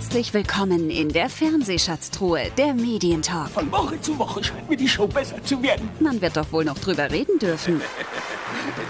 Herzlich 0.00 0.32
willkommen 0.32 0.88
in 0.88 1.10
der 1.10 1.28
Fernsehschatztruhe, 1.28 2.50
der 2.56 2.72
Medientalk. 2.72 3.50
Von 3.50 3.70
Woche 3.70 4.00
zu 4.00 4.18
Woche 4.18 4.42
scheint 4.42 4.66
mir 4.70 4.76
die 4.78 4.88
Show 4.88 5.06
besser 5.06 5.44
zu 5.44 5.62
werden. 5.62 5.90
Man 6.00 6.22
wird 6.22 6.38
doch 6.38 6.50
wohl 6.52 6.64
noch 6.64 6.78
drüber 6.78 7.10
reden 7.10 7.38
dürfen. 7.38 7.82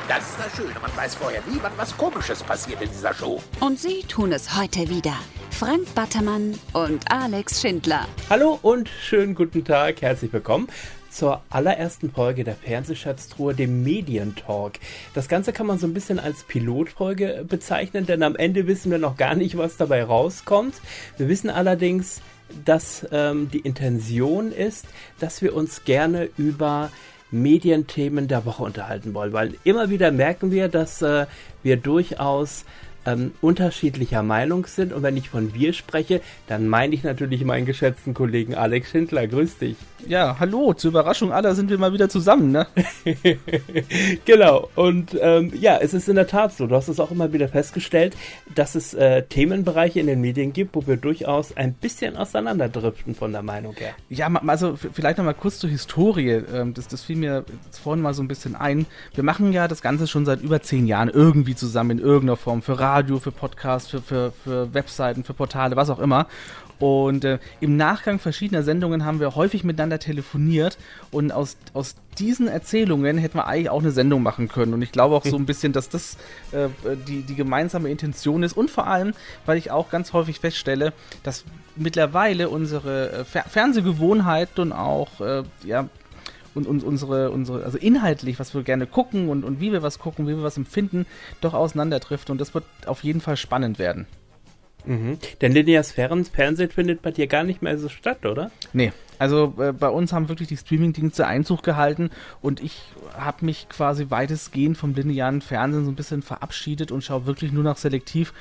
Das 0.09 0.19
ist 0.21 0.39
das 0.39 0.57
Schöne. 0.57 0.75
Man 0.81 0.97
weiß 0.97 1.17
vorher 1.17 1.43
nie, 1.49 1.59
wann 1.61 1.73
was 1.77 1.97
Komisches 1.97 2.43
passiert 2.43 2.81
in 2.83 2.91
dieser 2.91 3.13
Show. 3.13 3.43
Und 3.61 3.79
sie 3.79 4.03
tun 4.05 4.33
es 4.33 4.57
heute 4.57 4.89
wieder. 4.89 5.15
Frank 5.51 5.93
Battermann 5.95 6.59
und 6.73 7.11
Alex 7.11 7.61
Schindler. 7.61 8.07
Hallo 8.29 8.59
und 8.63 8.89
schönen 8.89 9.35
guten 9.35 9.65
Tag. 9.65 10.03
Herzlich 10.03 10.33
willkommen 10.33 10.69
zur 11.11 11.43
allerersten 11.51 12.11
Folge 12.11 12.45
der 12.45 12.55
Fernsehschatztruhe, 12.55 13.55
dem 13.55 13.83
Medientalk. 13.83 14.79
Das 15.15 15.29
Ganze 15.29 15.53
kann 15.53 15.67
man 15.67 15.79
so 15.79 15.87
ein 15.87 15.95
bisschen 15.95 16.19
als 16.19 16.45
Pilotfolge 16.45 17.45
bezeichnen, 17.49 18.07
denn 18.07 18.23
am 18.23 18.37
Ende 18.37 18.67
wissen 18.67 18.91
wir 18.91 18.99
noch 18.99 19.17
gar 19.17 19.35
nicht, 19.35 19.57
was 19.57 19.77
dabei 19.77 20.05
rauskommt. 20.05 20.75
Wir 21.17 21.29
wissen 21.29 21.51
allerdings, 21.51 22.21
dass 22.65 23.07
ähm, 23.13 23.51
die 23.53 23.61
Intention 23.61 24.53
ist, 24.53 24.87
dass 25.19 25.43
wir 25.43 25.55
uns 25.55 25.85
gerne 25.85 26.29
über 26.37 26.91
Medienthemen 27.31 28.27
der 28.29 28.45
Woche 28.45 28.63
unterhalten 28.65 29.15
wollen, 29.15 29.33
weil 29.33 29.55
immer 29.65 29.91
wieder 29.91 30.11
merken 30.11 30.51
wir, 30.51 30.69
dass 30.69 31.01
äh, 31.03 31.27
wir 31.63 31.77
durchaus 31.77 32.65
ähm, 33.13 33.33
unterschiedlicher 33.41 34.23
Meinung 34.23 34.67
sind. 34.67 34.93
Und 34.93 35.03
wenn 35.03 35.17
ich 35.17 35.31
von 35.31 35.55
wir 35.55 35.73
spreche, 35.73 36.21
dann 36.47 36.69
meine 36.69 36.95
ich 36.95 37.03
natürlich 37.03 37.45
meinen 37.45 37.67
geschätzten 37.67 38.15
Kollegen 38.15 38.55
Alex 38.55 38.91
Schindler. 38.91 39.27
Grüß 39.27 39.59
dich. 39.59 39.77
Ja, 40.07 40.37
hallo, 40.39 40.73
zur 40.73 40.91
Überraschung 40.91 41.33
aller 41.33 41.55
sind 41.55 41.71
wir 41.71 41.79
mal 41.79 41.93
wieder 41.93 42.09
zusammen, 42.09 42.53
ne? 42.53 42.67
genau, 44.25 44.69
und 44.75 45.17
ähm, 45.21 45.53
ja, 45.59 45.79
es 45.79 45.95
ist 45.95 46.09
in 46.09 46.17
der 46.17 46.27
Tat 46.27 46.55
so, 46.55 46.67
du 46.67 46.75
hast 46.75 46.89
es 46.89 47.01
auch 47.01 47.11
immer 47.11 47.33
wieder 47.33 47.49
festgestellt, 47.49 48.17
dass 48.55 48.75
es 48.75 48.95
äh, 48.95 49.23
Themenbereiche 49.25 50.01
in 50.01 50.07
den 50.07 50.21
Medien 50.21 50.53
gibt, 50.53 50.75
wo 50.75 50.87
wir 50.87 50.97
durchaus 50.97 51.57
ein 51.57 51.75
bisschen 51.75 52.17
auseinanderdriften 52.17 53.15
von 53.15 53.33
der 53.33 53.43
Meinung 53.43 53.75
her. 53.75 53.95
Ja, 54.09 54.29
also 54.47 54.77
vielleicht 54.77 55.19
nochmal 55.19 55.35
kurz 55.35 55.59
zur 55.59 55.71
Historie, 55.71 56.43
ähm, 56.53 56.75
das, 56.75 56.89
das 56.89 57.03
fiel 57.03 57.17
mir 57.17 57.45
vorhin 57.71 58.03
mal 58.03 58.15
so 58.15 58.23
ein 58.23 58.29
bisschen 58.29 58.57
ein. 58.57 58.87
Wir 59.15 59.25
machen 59.25 59.53
ja 59.53 59.69
das 59.69 59.83
Ganze 59.83 60.07
schon 60.07 60.25
seit 60.25 60.41
über 60.41 60.63
zehn 60.63 60.87
Jahren 60.87 61.11
irgendwie 61.11 61.55
zusammen 61.55 61.91
in 61.91 61.99
irgendeiner 61.99 62.37
Form, 62.37 62.63
für 62.63 62.79
Radio, 62.79 63.00
für 63.07 63.33
Podcasts, 63.33 63.91
für, 63.91 64.03
für, 64.03 64.33
für 64.45 64.75
Webseiten, 64.75 65.25
für 65.25 65.35
Portale, 65.35 65.77
was 65.77 65.91
auch 65.91 65.99
immer. 65.99 66.27
Und 66.81 67.27
äh, 67.27 67.39
im 67.61 67.77
Nachgang 67.77 68.19
verschiedener 68.19 68.63
Sendungen 68.63 69.05
haben 69.05 69.21
wir 69.21 69.35
häufig 69.35 69.65
miteinander 69.65 69.99
telefoniert 69.99 70.79
und 71.11 71.31
aus, 71.31 71.59
aus 71.75 71.95
diesen 72.19 72.49
Erzählungen 72.49 73.19
hätten 73.19 73.37
wir 73.37 73.47
eigentlich 73.47 73.69
auch 73.69 73.81
eine 73.81 73.91
Sendung 73.91 74.23
machen 74.23 74.49
können. 74.49 74.73
Und 74.73 74.81
ich 74.81 74.91
glaube 74.91 75.15
auch 75.15 75.25
so 75.25 75.37
ein 75.37 75.45
bisschen, 75.45 75.75
dass 75.75 75.91
das 75.91 76.17
äh, 76.53 76.69
die, 77.07 77.21
die 77.21 77.35
gemeinsame 77.35 77.91
Intention 77.91 78.43
ist. 78.43 78.57
Und 78.57 78.71
vor 78.71 78.87
allem, 78.87 79.13
weil 79.45 79.59
ich 79.59 79.71
auch 79.71 79.91
ganz 79.91 80.15
häufig 80.15 80.41
feststelle, 80.41 80.95
dass 81.23 81.45
mittlerweile 81.77 82.49
unsere 82.49 83.13
äh, 83.13 83.25
Fer 83.25 83.45
Fernsehgewohnheiten 83.45 84.63
und 84.63 84.73
auch 84.73 85.21
äh, 85.21 85.43
ja, 85.65 85.87
und, 86.55 86.67
und 86.67 86.83
unsere, 86.83 87.31
unsere, 87.31 87.65
also 87.65 87.79
inhaltlich, 87.79 88.39
was 88.39 88.55
wir 88.55 88.63
gerne 88.63 88.87
gucken 88.87 89.29
und, 89.29 89.45
und 89.45 89.61
wie 89.61 89.73
wir 89.73 89.83
was 89.83 89.99
gucken, 89.99 90.27
wie 90.27 90.37
wir 90.37 90.43
was 90.43 90.57
empfinden, 90.57 91.07
doch 91.41 91.55
auseinanderdriften. 91.55 92.33
Und 92.33 92.41
das 92.41 92.55
wird 92.55 92.65
auf 92.87 93.05
jeden 93.05 93.21
Fall 93.21 93.37
spannend 93.37 93.79
werden. 93.79 94.07
Mhm. 94.85 95.19
Denn 95.41 95.53
lineares 95.53 95.93
Fernsehen 95.93 96.71
findet 96.71 97.03
bei 97.03 97.11
dir 97.11 97.27
gar 97.27 97.45
nicht 97.45 97.63
mehr 97.63 97.79
so 97.79 97.89
statt, 97.89 98.25
oder? 98.27 98.51
Nee. 98.73 98.93
Also 99.19 99.55
äh, 99.59 99.73
bei 99.73 99.89
uns 99.89 100.13
haben 100.13 100.29
wirklich 100.29 100.49
die 100.49 100.57
Streamingdienste 100.57 101.27
Einzug 101.27 101.63
gehalten 101.63 102.11
und 102.41 102.63
ich 102.63 102.81
habe 103.15 103.45
mich 103.45 103.69
quasi 103.69 104.07
weitestgehend 104.09 104.79
vom 104.79 104.95
linearen 104.95 105.43
Fernsehen 105.43 105.85
so 105.85 105.91
ein 105.91 105.97
bisschen 105.97 106.23
verabschiedet 106.23 106.91
und 106.91 107.05
schaue 107.05 107.27
wirklich 107.27 107.53
nur 107.53 107.63
noch 107.63 107.77
selektiv. 107.77 108.33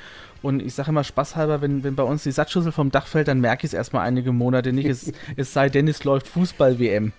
Und 0.42 0.62
ich 0.62 0.72
sage 0.72 0.88
immer 0.88 1.04
spaßhalber, 1.04 1.60
wenn, 1.60 1.84
wenn 1.84 1.96
bei 1.96 2.02
uns 2.02 2.22
die 2.22 2.30
Satzschüssel 2.30 2.72
vom 2.72 2.90
Dach 2.90 3.06
fällt, 3.06 3.28
dann 3.28 3.40
merke 3.40 3.66
ich 3.66 3.72
es 3.72 3.74
erstmal 3.74 4.06
einige 4.06 4.32
Monate 4.32 4.72
nicht. 4.72 4.88
es, 4.88 5.12
es 5.36 5.52
sei 5.52 5.68
denn, 5.68 5.86
es 5.86 6.04
läuft 6.04 6.28
Fußball-WM. 6.28 7.12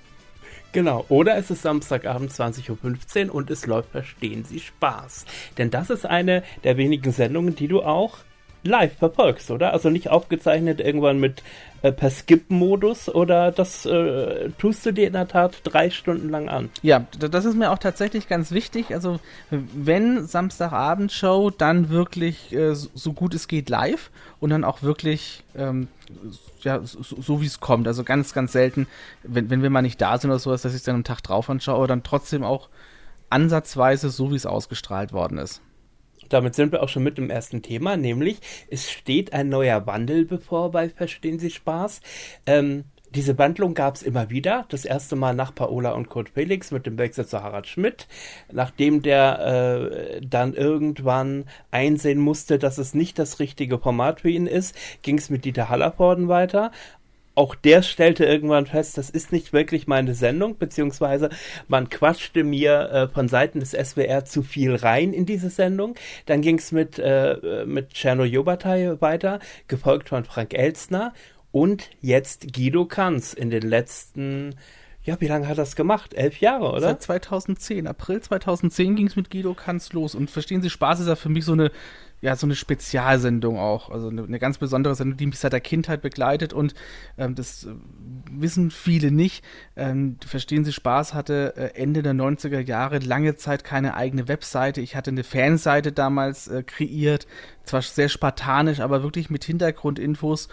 Genau, 0.74 1.06
oder 1.10 1.36
es 1.36 1.52
ist 1.52 1.64
Samstagabend 1.64 2.32
20.15 2.32 3.28
Uhr 3.28 3.36
und 3.36 3.52
es 3.52 3.66
läuft 3.66 3.92
Verstehen 3.92 4.46
Sie 4.46 4.60
Spaß. 4.60 5.26
Denn 5.58 5.70
das 5.70 5.90
ist 5.90 6.06
eine 6.06 6.44
der 6.64 6.78
wenigen 6.78 7.12
Sendungen, 7.12 7.56
die 7.56 7.68
du 7.68 7.82
auch 7.84 8.20
live 8.64 8.98
verfolgst, 8.98 9.52
oder? 9.52 9.74
Also 9.74 9.90
nicht 9.90 10.10
aufgezeichnet 10.10 10.80
irgendwann 10.80 11.20
mit 11.20 11.44
äh, 11.82 11.92
per 11.92 12.12
Skip-Modus 12.12 13.10
oder 13.10 13.52
das 13.52 13.86
äh, 13.88 14.50
tust 14.60 14.86
du 14.86 14.92
dir 14.92 15.08
in 15.08 15.14
der 15.14 15.28
Tat 15.28 15.62
drei 15.64 15.90
Stunden 15.90 16.30
lang 16.30 16.48
an? 16.48 16.70
Ja, 16.84 17.06
das 17.18 17.46
ist 17.46 17.56
mir 17.56 17.72
auch 17.72 17.80
tatsächlich 17.80 18.28
ganz 18.28 18.52
wichtig. 18.52 18.94
Also 18.94 19.20
wenn 19.50 20.28
Samstagabendshow, 20.28 21.50
dann 21.50 21.90
wirklich 21.90 22.54
äh, 22.54 22.76
so 22.76 23.14
gut 23.14 23.34
es 23.34 23.48
geht 23.48 23.70
live 23.70 24.12
und 24.40 24.52
dann 24.52 24.64
auch 24.64 24.84
wirklich 24.84 25.44
ähm, 25.56 25.88
ja, 26.62 26.82
so, 26.84 27.20
so 27.20 27.42
wie 27.42 27.48
es 27.48 27.60
kommt. 27.60 27.88
Also 27.88 28.04
ganz, 28.04 28.34
ganz 28.34 28.52
selten, 28.52 28.86
wenn, 29.24 29.50
wenn 29.50 29.64
wir 29.64 29.72
mal 29.72 29.82
nicht 29.82 30.00
da 30.02 30.20
sind 30.20 30.30
oder 30.30 30.40
sowas, 30.40 30.62
dass 30.62 30.74
ich 30.74 30.80
es 30.80 30.84
dann 30.84 30.96
am 30.96 31.04
Tag 31.04 31.22
drauf 31.22 31.50
anschaue, 31.50 31.78
aber 31.78 31.88
dann 31.88 32.04
trotzdem 32.04 32.44
auch 32.44 32.70
ansatzweise 33.32 34.10
so, 34.12 34.32
wie 34.32 34.36
es 34.36 34.46
ausgestrahlt 34.46 35.14
worden 35.14 35.40
ist 35.40 35.62
damit 36.34 36.56
sind 36.56 36.72
wir 36.72 36.84
auch 36.84 36.90
schon 36.90 37.04
mit 37.04 37.18
dem 37.18 37.30
ersten 37.30 37.62
Thema, 37.62 37.98
nämlich 37.98 38.40
es 38.70 38.90
steht 38.90 39.34
ein 39.34 39.50
neuer 39.50 39.86
Wandel 39.88 40.26
bevor 40.26 40.72
bei 40.72 40.90
Verstehen 40.90 41.40
Sie 41.40 41.50
Spaß. 41.50 42.02
Ähm, 42.46 42.86
diese 43.14 43.38
Wandlung 43.38 43.74
gab 43.74 43.96
es 43.96 44.04
immer 44.04 44.30
wieder. 44.30 44.66
Das 44.70 44.86
erste 44.86 45.18
Mal 45.18 45.36
nach 45.36 45.54
Paola 45.54 45.92
und 45.92 46.08
Kurt 46.08 46.30
Felix 46.30 46.72
mit 46.72 46.86
dem 46.86 46.98
Wechsel 46.98 47.26
zu 47.26 47.44
Harald 47.44 47.68
Schmidt. 47.68 48.08
Nachdem 48.52 49.02
der 49.02 49.40
äh, 49.40 50.22
dann 50.22 50.54
irgendwann 50.54 51.44
einsehen 51.72 52.20
musste, 52.20 52.58
dass 52.58 52.78
es 52.78 52.94
nicht 52.94 53.20
das 53.20 53.40
richtige 53.40 53.80
Format 53.80 54.22
für 54.22 54.30
ihn 54.30 54.48
ist, 54.48 54.78
ging 55.02 55.18
es 55.18 55.30
mit 55.30 55.44
Dieter 55.44 55.68
Hallervorden 55.68 56.30
weiter 56.30 56.72
auch 57.42 57.56
der 57.56 57.82
stellte 57.82 58.24
irgendwann 58.24 58.68
fest, 58.68 59.00
das 59.00 59.10
ist 59.10 59.32
nicht 59.32 59.52
wirklich 59.52 59.88
meine 59.88 60.14
Sendung, 60.14 60.60
beziehungsweise 60.60 61.32
man 61.68 61.90
quatschte 61.90 62.44
mir 62.44 62.92
äh, 62.92 63.08
von 63.08 63.28
Seiten 63.28 63.60
des 63.60 63.72
SWR 63.72 64.26
zu 64.26 64.44
viel 64.44 64.76
rein 64.76 65.12
in 65.12 65.26
diese 65.26 65.50
Sendung. 65.50 65.96
Dann 66.28 66.42
ging 66.42 66.60
es 66.60 66.72
mit, 66.72 67.00
äh, 67.00 67.66
mit 67.66 67.96
Czerno 67.96 68.26
Jobatai 68.26 69.02
weiter, 69.02 69.40
gefolgt 69.68 70.10
von 70.10 70.24
Frank 70.24 70.54
Elstner 70.54 71.14
und 71.52 71.90
jetzt 72.00 72.54
Guido 72.54 72.86
Kanz 72.86 73.34
in 73.34 73.50
den 73.50 73.64
letzten 73.64 74.54
ja, 75.04 75.20
wie 75.20 75.26
lange 75.26 75.48
hat 75.48 75.58
das 75.58 75.76
gemacht? 75.76 76.14
Elf 76.14 76.42
Jahre, 76.42 76.70
oder? 76.70 76.82
Seit 76.82 77.02
2010. 77.02 77.88
April 77.88 78.22
2010 78.22 78.96
ging 78.96 79.08
es 79.08 79.16
mit 79.16 79.32
Guido 79.32 79.56
Kanz 79.56 79.94
los. 79.94 80.14
Und 80.14 80.30
verstehen 80.30 80.62
Sie, 80.62 80.70
Spaß 80.70 81.00
ist 81.00 81.08
ja 81.08 81.16
für 81.16 81.30
mich 81.30 81.44
so 81.44 81.54
eine 81.54 81.72
ja, 82.22 82.36
so 82.36 82.46
eine 82.46 82.56
Spezialsendung 82.56 83.58
auch. 83.58 83.90
Also 83.90 84.10
eine, 84.10 84.24
eine, 84.24 84.40
ganz 84.40 84.60
besondere 84.60 84.94
Sendung, 84.96 85.18
die 85.18 85.26
mich 85.26 85.40
seit 85.40 85.54
der 85.54 85.60
Kindheit 85.60 86.02
begleitet 86.02 86.54
und 86.54 86.76
ähm, 87.18 87.34
das 87.36 87.66
äh, 87.66 87.70
wissen 88.32 88.70
viele 88.70 89.12
nicht. 89.12 89.44
Ähm, 89.76 90.18
Verstehen 90.26 90.64
Sie 90.64 90.72
Spaß 90.72 91.14
hatte 91.16 91.54
äh, 91.58 91.76
Ende 91.76 92.04
der 92.04 92.14
90er 92.14 92.60
Jahre 92.60 93.00
lange 93.00 93.36
Zeit 93.36 93.64
keine 93.64 93.96
eigene 93.96 94.28
Webseite. 94.28 94.82
Ich 94.82 94.96
hatte 94.96 95.10
eine 95.10 95.24
Fanseite 95.24 95.92
damals 95.92 96.48
äh, 96.48 96.62
kreiert, 96.64 97.26
zwar 97.64 97.82
sehr 97.82 98.10
spartanisch, 98.10 98.80
aber 98.80 99.02
wirklich 99.02 99.30
mit 99.30 99.44
Hintergrundinfos. 99.44 100.48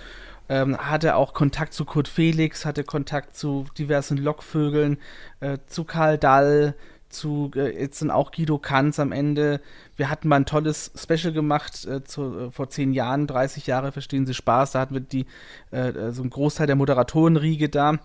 Ähm, 0.51 0.79
hatte 0.79 1.17
auch 1.17 1.35
Kontakt 1.35 1.75
zu 1.75 1.85
Kurt 1.85 2.09
Felix, 2.09 2.65
hatte 2.65 2.83
Kontakt 2.83 3.37
zu 3.37 3.67
diversen 3.77 4.17
Lockvögeln, 4.17 4.97
äh, 5.41 5.59
zu 5.67 5.85
Karl 5.85 6.17
Dall, 6.17 6.75
zu 7.11 7.51
äh, 7.55 7.81
jetzt 7.81 7.99
sind 7.99 8.11
auch 8.11 8.33
Guido 8.33 8.59
Kanz 8.59 8.99
am 8.99 9.13
Ende. 9.13 9.61
Wir 9.97 10.11
hatten 10.11 10.29
mal 10.29 10.37
ein 10.37 10.47
tolles 10.47 10.93
Special 10.95 11.33
gemacht 11.33 11.87
äh, 11.87 12.05
zu, 12.05 12.39
äh, 12.39 12.51
vor 12.51 12.71
zehn 12.71 12.93
Jahren, 12.93 13.27
30 13.27 13.67
Jahre 13.67 13.93
verstehen 13.93 14.27
Sie 14.27 14.35
Spaß. 14.35 14.73
Da 14.73 14.81
hatten 14.81 14.95
wir 14.95 15.01
die 15.01 15.27
äh, 15.73 15.89
äh, 15.89 16.13
so 16.13 16.23
einen 16.23 16.31
Großteil 16.31 16.67
der 16.67 16.77
Moderatorenriege 16.77 17.69
da. 17.69 17.99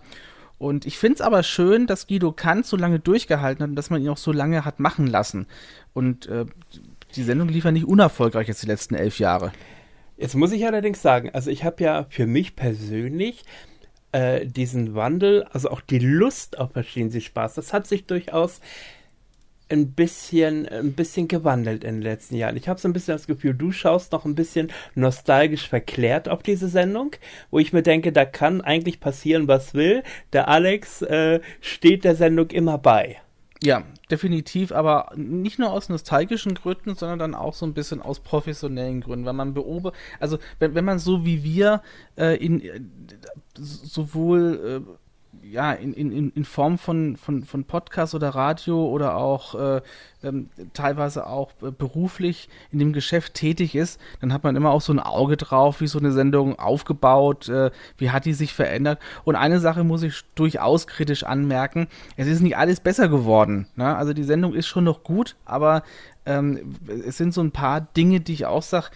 Und 0.58 0.86
ich 0.86 0.98
finde 0.98 1.16
es 1.16 1.20
aber 1.20 1.42
schön, 1.42 1.86
dass 1.86 2.06
Guido 2.06 2.32
Kanz 2.32 2.70
so 2.70 2.76
lange 2.76 2.98
durchgehalten 2.98 3.62
hat 3.62 3.70
und 3.70 3.76
dass 3.76 3.90
man 3.90 4.00
ihn 4.00 4.08
auch 4.08 4.16
so 4.16 4.32
lange 4.32 4.64
hat 4.64 4.80
machen 4.80 5.06
lassen. 5.06 5.46
Und 5.92 6.26
äh, 6.26 6.46
die 7.14 7.22
Sendung 7.22 7.48
lief 7.48 7.64
ja 7.64 7.72
nicht 7.72 7.86
unerfolgreich 7.86 8.48
jetzt 8.48 8.62
die 8.62 8.68
letzten 8.68 8.94
elf 8.94 9.18
Jahre. 9.18 9.52
Jetzt 10.16 10.36
muss 10.36 10.52
ich 10.52 10.64
allerdings 10.64 11.02
sagen, 11.02 11.30
also 11.32 11.50
ich 11.50 11.64
habe 11.64 11.82
ja 11.82 12.06
für 12.08 12.26
mich 12.26 12.56
persönlich 12.56 13.44
diesen 14.44 14.94
Wandel, 14.94 15.42
also 15.50 15.70
auch 15.70 15.80
die 15.80 15.98
Lust 15.98 16.60
auf 16.60 16.70
Verstehen 16.70 17.10
Sie 17.10 17.20
Spaß, 17.20 17.54
das 17.54 17.72
hat 17.72 17.88
sich 17.88 18.06
durchaus 18.06 18.60
ein 19.70 19.92
bisschen, 19.92 20.68
ein 20.68 20.92
bisschen 20.92 21.28
gewandelt 21.28 21.84
in 21.84 21.96
den 21.96 22.02
letzten 22.02 22.36
Jahren. 22.36 22.56
Ich 22.56 22.68
habe 22.68 22.80
so 22.80 22.88
ein 22.88 22.92
bisschen 22.92 23.14
das 23.14 23.26
Gefühl, 23.26 23.54
du 23.54 23.72
schaust 23.72 24.12
noch 24.12 24.24
ein 24.24 24.34
bisschen 24.34 24.70
nostalgisch 24.94 25.68
verklärt 25.68 26.28
auf 26.28 26.42
diese 26.42 26.68
Sendung, 26.68 27.12
wo 27.50 27.58
ich 27.58 27.72
mir 27.72 27.82
denke, 27.82 28.12
da 28.12 28.24
kann 28.24 28.60
eigentlich 28.60 29.00
passieren, 29.00 29.48
was 29.48 29.74
will. 29.74 30.02
Der 30.32 30.48
Alex 30.48 31.02
äh, 31.02 31.40
steht 31.60 32.04
der 32.04 32.14
Sendung 32.14 32.50
immer 32.50 32.78
bei. 32.78 33.18
Ja, 33.62 33.82
definitiv, 34.10 34.72
aber 34.72 35.10
nicht 35.16 35.58
nur 35.58 35.72
aus 35.72 35.88
nostalgischen 35.88 36.54
Gründen, 36.54 36.96
sondern 36.96 37.18
dann 37.18 37.34
auch 37.34 37.54
so 37.54 37.64
ein 37.64 37.72
bisschen 37.72 38.02
aus 38.02 38.20
professionellen 38.20 39.00
Gründen, 39.00 39.24
weil 39.24 39.32
man 39.32 39.54
beobachtet, 39.54 39.98
also 40.20 40.38
wenn, 40.58 40.74
wenn 40.74 40.84
man 40.84 40.98
so 40.98 41.24
wie 41.24 41.42
wir 41.42 41.80
äh, 42.18 42.36
in 42.36 42.60
äh, 42.60 42.80
sowohl 43.54 44.84
äh, 44.86 45.03
ja, 45.42 45.72
in, 45.72 45.92
in, 45.92 46.30
in 46.30 46.44
Form 46.44 46.78
von, 46.78 47.16
von, 47.16 47.42
von 47.42 47.64
Podcast 47.64 48.14
oder 48.14 48.30
Radio 48.30 48.86
oder 48.86 49.16
auch 49.16 49.54
äh, 49.54 49.82
ähm, 50.22 50.48
teilweise 50.72 51.26
auch 51.26 51.50
äh, 51.62 51.70
beruflich 51.70 52.48
in 52.70 52.78
dem 52.78 52.92
Geschäft 52.92 53.34
tätig 53.34 53.74
ist, 53.74 54.00
dann 54.20 54.32
hat 54.32 54.44
man 54.44 54.56
immer 54.56 54.70
auch 54.70 54.80
so 54.80 54.92
ein 54.92 55.00
Auge 55.00 55.36
drauf, 55.36 55.80
wie 55.80 55.86
so 55.86 55.98
eine 55.98 56.12
Sendung 56.12 56.58
aufgebaut, 56.58 57.48
äh, 57.48 57.70
wie 57.98 58.10
hat 58.10 58.24
die 58.24 58.34
sich 58.34 58.52
verändert. 58.52 58.98
Und 59.24 59.36
eine 59.36 59.60
Sache 59.60 59.84
muss 59.84 60.02
ich 60.02 60.22
durchaus 60.34 60.86
kritisch 60.86 61.24
anmerken, 61.24 61.88
es 62.16 62.26
ist 62.26 62.40
nicht 62.40 62.56
alles 62.56 62.80
besser 62.80 63.08
geworden. 63.08 63.66
Ne? 63.76 63.96
Also 63.96 64.12
die 64.12 64.24
Sendung 64.24 64.54
ist 64.54 64.66
schon 64.66 64.84
noch 64.84 65.04
gut, 65.04 65.36
aber 65.44 65.82
ähm, 66.26 66.76
es 67.06 67.16
sind 67.18 67.34
so 67.34 67.42
ein 67.42 67.50
paar 67.50 67.80
Dinge, 67.80 68.20
die 68.20 68.32
ich 68.32 68.46
auch 68.46 68.62
sage, 68.62 68.90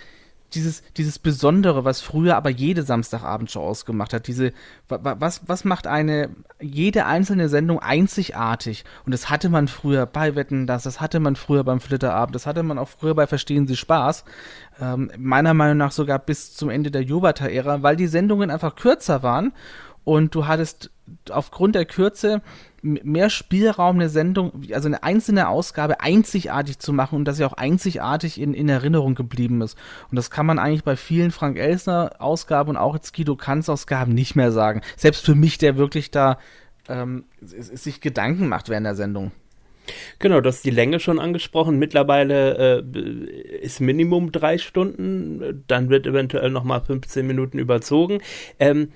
dieses, 0.54 0.82
dieses 0.96 1.18
Besondere, 1.18 1.84
was 1.84 2.00
früher 2.00 2.36
aber 2.36 2.50
jede 2.50 2.82
Samstagabendshow 2.82 3.60
ausgemacht 3.60 4.12
hat, 4.12 4.26
diese, 4.26 4.52
was, 4.88 5.42
was 5.46 5.64
macht 5.64 5.86
eine, 5.86 6.30
jede 6.60 7.06
einzelne 7.06 7.48
Sendung 7.48 7.80
einzigartig? 7.80 8.84
Und 9.04 9.12
das 9.12 9.30
hatte 9.30 9.48
man 9.48 9.68
früher 9.68 10.06
bei 10.06 10.34
Wetten, 10.34 10.66
das, 10.66 10.84
das 10.84 11.00
hatte 11.00 11.20
man 11.20 11.36
früher 11.36 11.64
beim 11.64 11.80
Flitterabend, 11.80 12.34
das 12.34 12.46
hatte 12.46 12.62
man 12.62 12.78
auch 12.78 12.88
früher 12.88 13.14
bei 13.14 13.26
Verstehen 13.26 13.66
Sie 13.66 13.76
Spaß, 13.76 14.24
ähm, 14.80 15.10
meiner 15.18 15.54
Meinung 15.54 15.76
nach 15.76 15.92
sogar 15.92 16.18
bis 16.18 16.54
zum 16.54 16.70
Ende 16.70 16.90
der 16.90 17.02
Jobata-Ära, 17.02 17.82
weil 17.82 17.96
die 17.96 18.06
Sendungen 18.06 18.50
einfach 18.50 18.74
kürzer 18.74 19.22
waren 19.22 19.52
und 20.04 20.34
du 20.34 20.46
hattest 20.46 20.90
aufgrund 21.30 21.74
der 21.74 21.84
Kürze 21.84 22.40
mehr 22.82 23.30
Spielraum, 23.30 23.96
eine 23.96 24.08
Sendung, 24.08 24.52
also 24.72 24.86
eine 24.86 25.02
einzelne 25.02 25.48
Ausgabe 25.48 26.00
einzigartig 26.00 26.78
zu 26.78 26.92
machen 26.92 27.16
und 27.16 27.24
dass 27.24 27.36
sie 27.36 27.44
auch 27.44 27.54
einzigartig 27.54 28.40
in, 28.40 28.54
in 28.54 28.68
Erinnerung 28.68 29.14
geblieben 29.14 29.60
ist. 29.62 29.76
Und 30.10 30.16
das 30.16 30.30
kann 30.30 30.46
man 30.46 30.58
eigentlich 30.58 30.84
bei 30.84 30.96
vielen 30.96 31.30
Frank 31.30 31.58
Elsner 31.58 32.12
Ausgaben 32.18 32.70
und 32.70 32.76
auch 32.76 32.94
jetzt 32.94 33.14
Guido 33.14 33.36
Kanz 33.36 33.68
Ausgaben 33.68 34.14
nicht 34.14 34.36
mehr 34.36 34.52
sagen. 34.52 34.82
Selbst 34.96 35.24
für 35.24 35.34
mich, 35.34 35.58
der 35.58 35.76
wirklich 35.76 36.10
da 36.10 36.38
ähm, 36.88 37.24
sich 37.40 38.00
Gedanken 38.00 38.48
macht 38.48 38.68
während 38.68 38.86
der 38.86 38.94
Sendung. 38.94 39.32
Genau, 40.18 40.40
du 40.40 40.48
hast 40.48 40.64
die 40.64 40.70
Länge 40.70 41.00
schon 41.00 41.18
angesprochen. 41.18 41.78
Mittlerweile 41.78 42.80
äh, 42.80 43.60
ist 43.60 43.80
Minimum 43.80 44.32
drei 44.32 44.58
Stunden, 44.58 45.64
dann 45.66 45.88
wird 45.88 46.06
eventuell 46.06 46.50
nochmal 46.50 46.82
15 46.82 47.26
Minuten 47.26 47.58
überzogen. 47.58 48.20
Ähm, 48.58 48.92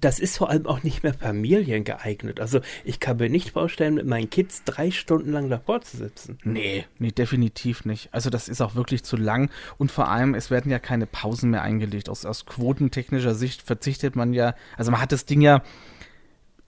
das 0.00 0.18
ist 0.18 0.38
vor 0.38 0.50
allem 0.50 0.66
auch 0.66 0.82
nicht 0.82 1.02
mehr 1.02 1.14
familiengeeignet. 1.14 2.40
Also 2.40 2.60
ich 2.84 3.00
kann 3.00 3.16
mir 3.16 3.28
nicht 3.28 3.50
vorstellen, 3.50 3.94
mit 3.94 4.06
meinen 4.06 4.30
Kids 4.30 4.64
drei 4.64 4.90
Stunden 4.90 5.32
lang 5.32 5.48
davor 5.48 5.80
zu 5.80 5.96
sitzen. 5.96 6.38
Nee, 6.44 6.86
nee, 6.98 7.10
definitiv 7.10 7.84
nicht. 7.84 8.08
Also 8.12 8.30
das 8.30 8.48
ist 8.48 8.60
auch 8.60 8.74
wirklich 8.74 9.04
zu 9.04 9.16
lang 9.16 9.50
und 9.78 9.90
vor 9.90 10.08
allem, 10.08 10.34
es 10.34 10.50
werden 10.50 10.70
ja 10.70 10.78
keine 10.78 11.06
Pausen 11.06 11.50
mehr 11.50 11.62
eingelegt. 11.62 12.08
Aus, 12.08 12.24
aus 12.24 12.46
quotentechnischer 12.46 13.34
Sicht 13.34 13.62
verzichtet 13.62 14.16
man 14.16 14.32
ja, 14.32 14.54
also 14.76 14.90
man 14.90 15.00
hat 15.00 15.12
das 15.12 15.24
Ding 15.24 15.40
ja 15.40 15.62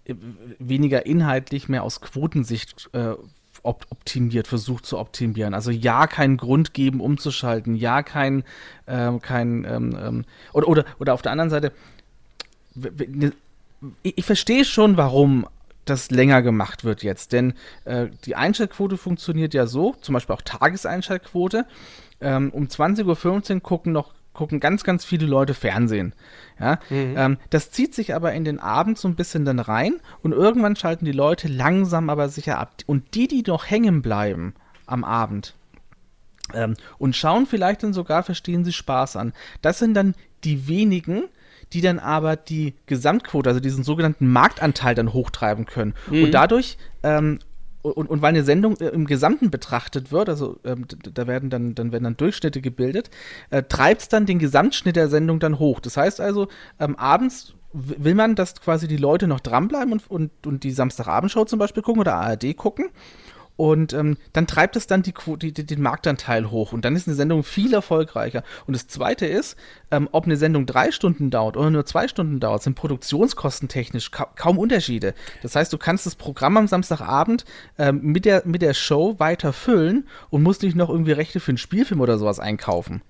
äh, 0.05 0.15
weniger 0.59 1.07
inhaltlich 1.07 1.69
mehr 1.69 1.83
aus 1.83 2.01
Quotensicht 2.01 2.91
äh, 2.93 3.15
optimiert, 3.63 4.47
versucht 4.47 4.87
zu 4.87 4.99
optimieren. 4.99 5.55
Also 5.55 5.71
ja, 5.71 6.07
keinen 6.07 6.37
Grund 6.37 6.73
geben, 6.75 7.01
umzuschalten, 7.01 7.75
ja, 7.75 8.03
kein, 8.03 8.45
äh, 8.87 9.19
kein 9.19 9.65
ähm, 9.65 9.99
ähm, 10.01 10.25
oder, 10.53 10.69
oder, 10.69 10.85
oder 10.99 11.15
auf 11.15 11.23
der 11.23 11.33
anderen 11.33 11.51
Seite, 11.51 11.73
ich 14.03 14.25
verstehe 14.25 14.65
schon, 14.65 14.97
warum 14.97 15.47
das 15.85 16.11
länger 16.11 16.43
gemacht 16.43 16.85
wird 16.85 17.03
jetzt, 17.03 17.33
denn 17.33 17.55
äh, 17.85 18.09
die 18.25 18.37
Einschaltquote 18.37 18.97
funktioniert 18.97 19.55
ja 19.55 19.67
so, 19.67 19.95
zum 20.01 20.13
Beispiel 20.13 20.35
auch 20.35 20.43
Tageseinschaltquote. 20.43 21.67
Ähm, 22.21 22.51
um 22.51 22.67
20.15 22.67 23.55
Uhr 23.55 23.61
gucken 23.61 23.93
noch 23.93 24.13
gucken 24.33 24.61
ganz, 24.61 24.85
ganz 24.85 25.05
viele 25.05 25.27
Leute 25.27 25.55
Fernsehen. 25.55 26.15
Ja? 26.59 26.79
Mhm. 26.89 27.15
Ähm, 27.17 27.39
das 27.51 27.73
zieht 27.73 27.95
sich 27.95 28.15
aber 28.15 28.33
in 28.33 28.45
den 28.45 28.59
Abend 28.59 28.97
so 28.99 29.09
ein 29.09 29.17
bisschen 29.17 29.45
dann 29.45 29.59
rein 29.59 29.95
und 30.23 30.33
irgendwann 30.33 30.77
schalten 30.77 31.05
die 31.05 31.13
Leute 31.13 31.49
langsam 31.49 32.09
aber 32.09 32.29
sicher 32.29 32.59
ab. 32.59 32.75
Und 32.87 33.15
die, 33.15 33.27
die 33.27 33.43
noch 33.47 33.69
hängen 33.69 34.03
bleiben 34.03 34.55
am 34.87 35.05
Abend 35.05 35.55
ähm, 36.55 36.75
und 36.99 37.17
schauen 37.17 37.47
vielleicht 37.47 37.83
dann 37.83 37.93
sogar, 37.93 38.23
verstehen 38.23 38.65
sie 38.65 38.73
Spaß 38.73 39.17
an, 39.17 39.33
das 39.63 39.79
sind 39.79 39.95
dann 39.95 40.15
die 40.45 40.69
wenigen, 40.69 41.25
die 41.73 41.81
dann 41.81 41.99
aber 41.99 42.37
die 42.37 42.75
Gesamtquote, 42.87 43.49
also 43.49 43.61
diesen 43.61 43.85
sogenannten 43.85 44.29
Marktanteil 44.29 44.95
dann 44.95 45.13
hochtreiben 45.13 45.67
können. 45.67 45.95
Mhm. 46.11 46.25
Und 46.25 46.31
dadurch 46.33 46.77
ähm, 47.03 47.39
und, 47.83 48.11
und 48.11 48.23
weil 48.23 48.31
eine 48.31 48.45
Sendung 48.45 48.77
äh, 48.79 48.89
im 48.89 49.07
Gesamten 49.07 49.51
betrachtet 49.51 50.13
wird, 50.13 50.29
also 50.29 50.59
ähm, 50.65 50.87
da 51.15 51.27
werden 51.27 51.51
dann, 51.51 51.75
dann 51.75 51.93
werden 51.93 52.05
dann 52.05 52.17
Durchschnitte 52.17 52.61
gebildet, 52.61 53.11
äh, 53.51 53.63
treibt 53.63 54.03
es 54.03 54.09
dann 54.09 54.27
den 54.27 54.39
Gesamtschnitt 54.39 54.97
der 54.97 55.09
Sendung 55.09 55.41
dann 55.41 55.59
hoch. 55.59 55.81
Das 55.81 55.97
heißt 55.97 56.21
also, 56.21 56.49
ähm, 56.79 56.97
abends 56.97 57.55
will 57.73 58.15
man, 58.15 58.35
dass 58.35 58.61
quasi 58.61 58.89
die 58.89 58.97
Leute 58.97 59.29
noch 59.29 59.41
dranbleiben 59.41 59.93
und, 59.93 60.11
und, 60.11 60.47
und 60.47 60.65
die 60.65 60.73
Samstagabendshow 60.73 61.45
zum 61.45 61.59
Beispiel 61.59 61.83
gucken 61.83 62.01
oder 62.01 62.17
ARD 62.17 62.57
gucken. 62.57 62.87
Und 63.61 63.93
ähm, 63.93 64.17
dann 64.33 64.47
treibt 64.47 64.75
es 64.77 64.87
dann 64.87 65.03
die, 65.03 65.13
die, 65.37 65.53
den 65.53 65.83
Marktanteil 65.83 66.51
hoch 66.51 66.73
und 66.73 66.83
dann 66.87 66.97
ist 66.97 67.07
eine 67.07 67.15
Sendung 67.15 67.43
viel 67.43 67.75
erfolgreicher. 67.75 68.43
Und 68.67 68.75
das 68.75 68.87
Zweite 68.87 69.27
ist, 69.27 69.55
ähm, 69.91 70.09
ob 70.13 70.25
eine 70.25 70.39
Sendung 70.39 70.65
drei 70.65 70.91
Stunden 70.91 71.29
dauert 71.29 71.59
oder 71.59 71.69
nur 71.69 71.85
zwei 71.85 72.09
Stunden 72.09 72.41
dauert, 72.41 72.63
sind 72.63 72.75
produktionskostentechnisch 72.75 74.13
ka 74.13 74.31
kaum 74.35 74.57
Unterschiede. 74.57 75.13
Das 75.43 75.57
heißt, 75.57 75.71
du 75.75 75.77
kannst 75.77 76.07
das 76.07 76.15
Programm 76.15 76.57
am 76.57 76.69
Samstagabend 76.69 77.45
ähm, 77.77 78.01
mit, 78.01 78.25
der, 78.25 78.45
mit 78.47 78.63
der 78.63 78.73
Show 78.73 79.17
weiter 79.19 79.53
füllen 79.53 80.09
und 80.31 80.43
musst 80.43 80.63
nicht 80.63 80.75
noch 80.75 80.89
irgendwie 80.89 81.13
Rechte 81.13 81.39
für 81.39 81.51
einen 81.51 81.59
Spielfilm 81.59 82.01
oder 82.01 82.17
sowas 82.17 82.41
einkaufen. 82.41 83.03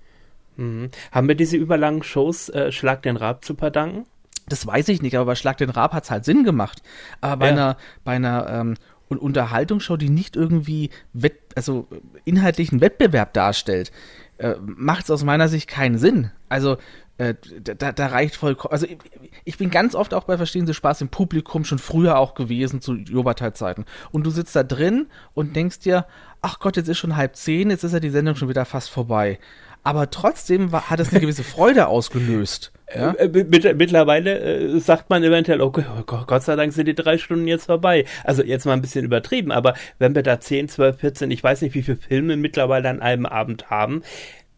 Mhm. 0.57 0.89
Haben 1.13 1.29
wir 1.29 1.35
diese 1.35 1.55
überlangen 1.55 2.03
Shows 2.03 2.49
äh, 2.49 2.73
Schlag 2.73 3.03
den 3.03 3.15
Rab 3.15 3.45
zu 3.45 3.55
verdanken? 3.55 4.05
Das 4.49 4.67
weiß 4.67 4.89
ich 4.89 5.01
nicht, 5.01 5.15
aber 5.15 5.27
bei 5.27 5.35
Schlag 5.35 5.55
den 5.57 5.69
Rab 5.69 5.93
hat 5.93 6.03
es 6.03 6.11
halt 6.11 6.25
Sinn 6.25 6.43
gemacht. 6.43 6.81
Aber 7.21 7.37
bei 7.37 7.45
ja. 7.45 7.51
einer, 7.53 7.77
bei 8.03 8.11
einer 8.11 8.49
ähm, 8.49 8.75
und 9.11 9.17
Unterhaltungsshow, 9.17 9.97
die 9.97 10.09
nicht 10.09 10.37
irgendwie 10.37 10.89
Wett 11.11 11.37
also 11.55 11.87
inhaltlichen 12.23 12.79
Wettbewerb 12.79 13.33
darstellt, 13.33 13.91
äh, 14.37 14.55
macht 14.63 15.03
es 15.03 15.11
aus 15.11 15.25
meiner 15.25 15.49
Sicht 15.49 15.67
keinen 15.67 15.97
Sinn. 15.97 16.31
Also 16.47 16.77
äh, 17.17 17.35
da, 17.61 17.91
da, 17.91 18.07
reicht 18.07 18.37
vollkommen. 18.37 18.71
Also 18.71 18.85
ich, 18.85 18.97
ich, 19.43 19.57
bin 19.57 19.69
ganz 19.69 19.95
oft 19.95 20.13
auch 20.13 20.23
bei 20.23 20.37
Verstehen 20.37 20.65
Sie 20.65 20.73
Spaß 20.73 21.01
im 21.01 21.09
Publikum 21.09 21.65
schon 21.65 21.77
früher 21.77 22.17
auch 22.17 22.35
gewesen 22.35 22.79
zu 22.79 22.93
Jobatai-Zeiten. 22.93 23.83
Und 24.11 24.25
du 24.25 24.29
sitzt 24.29 24.55
da 24.55 24.63
drin 24.63 25.07
und 25.33 25.57
denkst 25.57 25.79
dir, 25.79 26.05
ach 26.41 26.59
Gott, 26.59 26.77
jetzt 26.77 26.87
ist 26.87 26.97
schon 26.97 27.17
halb 27.17 27.35
zehn, 27.35 27.69
jetzt 27.69 27.83
ist 27.83 27.91
ja 27.91 27.99
die 27.99 28.09
Sendung 28.09 28.35
schon 28.35 28.47
wieder 28.47 28.63
fast 28.63 28.89
vorbei. 28.89 29.39
Aber 29.83 30.09
trotzdem 30.09 30.71
war, 30.71 30.89
hat 30.89 30.99
es 30.99 31.11
eine 31.11 31.21
gewisse 31.21 31.43
Freude 31.43 31.87
ausgelöst. 31.87 32.71
Ja? 32.93 33.13
Äh, 33.13 33.29
mittlerweile 33.29 34.39
äh, 34.39 34.79
sagt 34.79 35.09
man 35.09 35.23
eventuell, 35.23 35.61
okay, 35.61 35.85
oh 35.97 36.03
Gott 36.03 36.43
sei 36.43 36.55
Dank 36.55 36.73
sind 36.73 36.87
die 36.87 36.95
drei 36.95 37.17
Stunden 37.17 37.47
jetzt 37.47 37.65
vorbei. 37.65 38.05
Also 38.23 38.43
jetzt 38.43 38.65
mal 38.65 38.73
ein 38.73 38.81
bisschen 38.81 39.05
übertrieben, 39.05 39.51
aber 39.51 39.73
wenn 39.97 40.13
wir 40.13 40.23
da 40.23 40.39
10, 40.39 40.69
12, 40.69 40.99
14, 40.99 41.31
ich 41.31 41.43
weiß 41.43 41.61
nicht, 41.61 41.73
wie 41.73 41.83
viele 41.83 41.97
Filme 41.97 42.37
mittlerweile 42.37 42.89
an 42.89 43.01
einem 43.01 43.25
Abend 43.25 43.69
haben, 43.69 44.03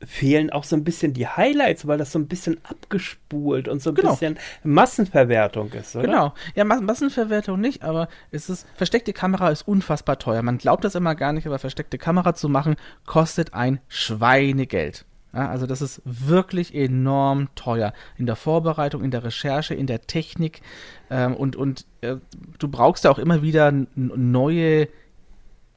fehlen 0.05 0.49
auch 0.49 0.63
so 0.63 0.75
ein 0.75 0.83
bisschen 0.83 1.13
die 1.13 1.27
Highlights, 1.27 1.87
weil 1.87 1.97
das 1.97 2.11
so 2.11 2.19
ein 2.19 2.27
bisschen 2.27 2.57
abgespult 2.63 3.67
und 3.67 3.81
so 3.81 3.91
ein 3.91 3.95
genau. 3.95 4.11
bisschen 4.11 4.37
Massenverwertung 4.63 5.71
ist, 5.71 5.95
oder? 5.95 6.05
Genau. 6.05 6.33
Ja, 6.55 6.65
Mas 6.65 6.81
Massenverwertung 6.81 7.59
nicht, 7.59 7.83
aber 7.83 8.09
es 8.31 8.49
ist, 8.49 8.67
versteckte 8.75 9.13
Kamera 9.13 9.49
ist 9.49 9.67
unfassbar 9.67 10.19
teuer. 10.19 10.41
Man 10.41 10.57
glaubt 10.57 10.83
das 10.83 10.95
immer 10.95 11.15
gar 11.15 11.33
nicht, 11.33 11.47
aber 11.47 11.59
versteckte 11.59 11.97
Kamera 11.97 12.33
zu 12.33 12.49
machen, 12.49 12.75
kostet 13.05 13.53
ein 13.53 13.79
Schweinegeld. 13.87 15.05
Ja, 15.33 15.49
also 15.49 15.65
das 15.65 15.81
ist 15.81 16.01
wirklich 16.05 16.75
enorm 16.75 17.49
teuer. 17.55 17.93
In 18.17 18.27
der 18.27 18.35
Vorbereitung, 18.35 19.03
in 19.03 19.09
der 19.09 19.23
Recherche, 19.23 19.73
in 19.73 19.87
der 19.87 20.01
Technik 20.01 20.61
ähm, 21.09 21.35
und, 21.35 21.55
und 21.55 21.85
äh, 22.01 22.17
du 22.59 22.67
brauchst 22.67 23.03
ja 23.03 23.11
auch 23.11 23.17
immer 23.17 23.41
wieder 23.41 23.73
neue 23.95 24.87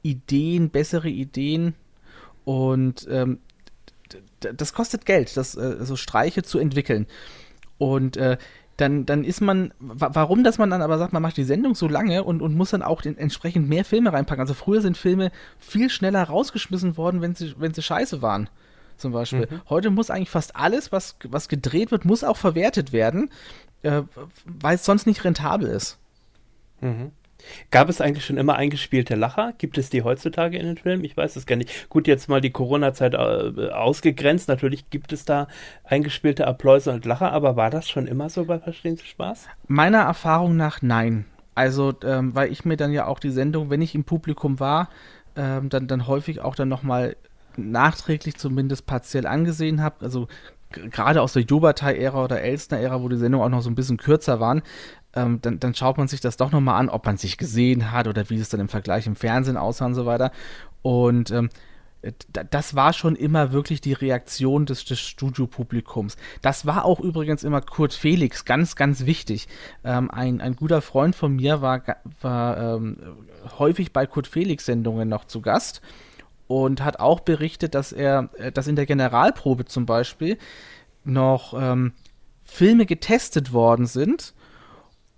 Ideen, 0.03 0.69
bessere 0.69 1.09
Ideen. 1.09 1.73
Und 2.45 3.07
ähm, 3.09 3.39
das 4.39 4.73
kostet 4.73 5.07
Geld, 5.07 5.35
das 5.35 5.55
äh, 5.55 5.83
so 5.83 5.95
Streiche 5.95 6.43
zu 6.43 6.59
entwickeln. 6.59 7.07
Und 7.79 8.15
äh, 8.15 8.37
dann, 8.77 9.07
dann 9.07 9.23
ist 9.23 9.41
man, 9.41 9.73
warum, 9.79 10.43
dass 10.43 10.59
man 10.59 10.69
dann 10.69 10.83
aber 10.83 10.99
sagt, 10.99 11.13
man 11.13 11.23
macht 11.23 11.35
die 11.35 11.43
Sendung 11.43 11.73
so 11.73 11.87
lange 11.87 12.23
und, 12.23 12.43
und 12.43 12.55
muss 12.55 12.69
dann 12.69 12.83
auch 12.83 13.01
den, 13.01 13.17
entsprechend 13.17 13.67
mehr 13.67 13.85
Filme 13.85 14.13
reinpacken. 14.13 14.41
Also 14.41 14.53
früher 14.53 14.81
sind 14.81 14.97
Filme 14.97 15.31
viel 15.57 15.89
schneller 15.89 16.23
rausgeschmissen 16.23 16.95
worden, 16.95 17.21
wenn 17.21 17.33
sie, 17.33 17.55
wenn 17.57 17.73
sie 17.73 17.81
scheiße 17.81 18.21
waren 18.21 18.51
zum 18.97 19.11
Beispiel. 19.11 19.47
Mhm. 19.49 19.61
Heute 19.69 19.89
muss 19.89 20.09
eigentlich 20.09 20.29
fast 20.29 20.55
alles, 20.55 20.91
was, 20.91 21.17
was 21.23 21.47
gedreht 21.49 21.91
wird, 21.91 22.05
muss 22.05 22.23
auch 22.23 22.37
verwertet 22.37 22.93
werden, 22.93 23.29
äh, 23.83 24.03
weil 24.45 24.75
es 24.75 24.85
sonst 24.85 25.05
nicht 25.05 25.23
rentabel 25.23 25.67
ist. 25.67 25.97
Mhm. 26.81 27.11
Gab 27.71 27.89
es 27.89 28.01
eigentlich 28.01 28.25
schon 28.25 28.37
immer 28.37 28.55
eingespielte 28.55 29.15
Lacher? 29.15 29.53
Gibt 29.57 29.77
es 29.77 29.89
die 29.89 30.01
heutzutage 30.01 30.57
in 30.57 30.65
den 30.65 30.77
Filmen? 30.77 31.03
Ich 31.03 31.15
weiß 31.15 31.35
es 31.35 31.45
gar 31.45 31.55
nicht. 31.55 31.89
Gut, 31.89 32.07
jetzt 32.07 32.29
mal 32.29 32.41
die 32.41 32.49
Corona-Zeit 32.49 33.13
äh, 33.13 33.69
ausgegrenzt. 33.69 34.47
Natürlich 34.47 34.89
gibt 34.89 35.13
es 35.13 35.25
da 35.25 35.47
eingespielte 35.83 36.47
Appläuse 36.47 36.91
und 36.91 37.05
Lacher, 37.05 37.31
aber 37.31 37.55
war 37.55 37.69
das 37.69 37.87
schon 37.89 38.07
immer 38.07 38.29
so 38.29 38.45
bei 38.45 38.59
Verstehen 38.59 38.97
Sie 38.97 39.05
Spaß? 39.05 39.47
Meiner 39.67 39.99
Erfahrung 39.99 40.57
nach 40.57 40.81
nein. 40.81 41.25
Also, 41.55 41.93
ähm, 42.03 42.35
weil 42.35 42.51
ich 42.51 42.65
mir 42.65 42.77
dann 42.77 42.91
ja 42.91 43.07
auch 43.07 43.19
die 43.19 43.31
Sendung, 43.31 43.69
wenn 43.69 43.81
ich 43.81 43.95
im 43.95 44.03
Publikum 44.03 44.59
war, 44.59 44.89
ähm, 45.35 45.69
dann, 45.69 45.87
dann 45.87 46.07
häufig 46.07 46.41
auch 46.41 46.55
dann 46.55 46.69
nochmal 46.69 47.15
nachträglich 47.57 48.37
zumindest 48.37 48.85
partiell 48.85 49.27
angesehen 49.27 49.81
habe, 49.81 50.05
also 50.05 50.27
gerade 50.69 51.21
aus 51.21 51.33
der 51.33 51.43
Jobatai-Ära 51.43 52.23
oder 52.23 52.41
Elstner-Ära, 52.41 53.01
wo 53.01 53.09
die 53.09 53.17
Sendungen 53.17 53.45
auch 53.45 53.51
noch 53.51 53.61
so 53.61 53.69
ein 53.69 53.75
bisschen 53.75 53.97
kürzer 53.97 54.39
waren, 54.39 54.61
ähm, 55.13 55.39
dann, 55.41 55.59
dann 55.59 55.73
schaut 55.73 55.97
man 55.97 56.07
sich 56.07 56.21
das 56.21 56.37
doch 56.37 56.51
nochmal 56.51 56.79
an, 56.79 56.89
ob 56.89 57.05
man 57.05 57.17
sich 57.17 57.37
gesehen 57.37 57.91
hat 57.91 58.07
oder 58.07 58.29
wie 58.29 58.37
es 58.37 58.49
dann 58.49 58.59
im 58.59 58.69
Vergleich 58.69 59.07
im 59.07 59.15
Fernsehen 59.15 59.57
aussah 59.57 59.85
und 59.85 59.95
so 59.95 60.05
weiter. 60.05 60.31
Und 60.81 61.31
ähm, 61.31 61.49
das 62.31 62.75
war 62.75 62.93
schon 62.93 63.15
immer 63.15 63.51
wirklich 63.51 63.81
die 63.81 63.93
Reaktion 63.93 64.65
des, 64.65 64.85
des 64.85 64.99
Studiopublikums. 64.99 66.15
Das 66.41 66.65
war 66.65 66.85
auch 66.85 66.99
übrigens 66.99 67.43
immer 67.43 67.59
Kurt 67.61 67.93
Felix, 67.93 68.45
ganz, 68.45 68.75
ganz 68.75 69.05
wichtig. 69.05 69.47
Ähm, 69.83 70.11
ein, 70.11 70.39
ein 70.39 70.55
guter 70.55 70.81
Freund 70.81 71.15
von 71.15 71.35
mir 71.35 71.61
war, 71.61 71.81
war 72.21 72.75
ähm, 72.75 72.97
häufig 73.57 73.93
bei 73.93 74.05
Kurt 74.05 74.27
Felix-Sendungen 74.27 75.09
noch 75.09 75.25
zu 75.25 75.41
Gast 75.41 75.81
und 76.47 76.83
hat 76.83 76.99
auch 76.99 77.19
berichtet, 77.19 77.75
dass 77.75 77.91
er, 77.91 78.29
äh, 78.37 78.51
dass 78.51 78.67
in 78.67 78.75
der 78.75 78.85
Generalprobe 78.85 79.65
zum 79.65 79.85
Beispiel 79.85 80.37
noch 81.03 81.53
ähm, 81.59 81.93
Filme 82.43 82.85
getestet 82.85 83.53
worden 83.53 83.85
sind, 83.85 84.33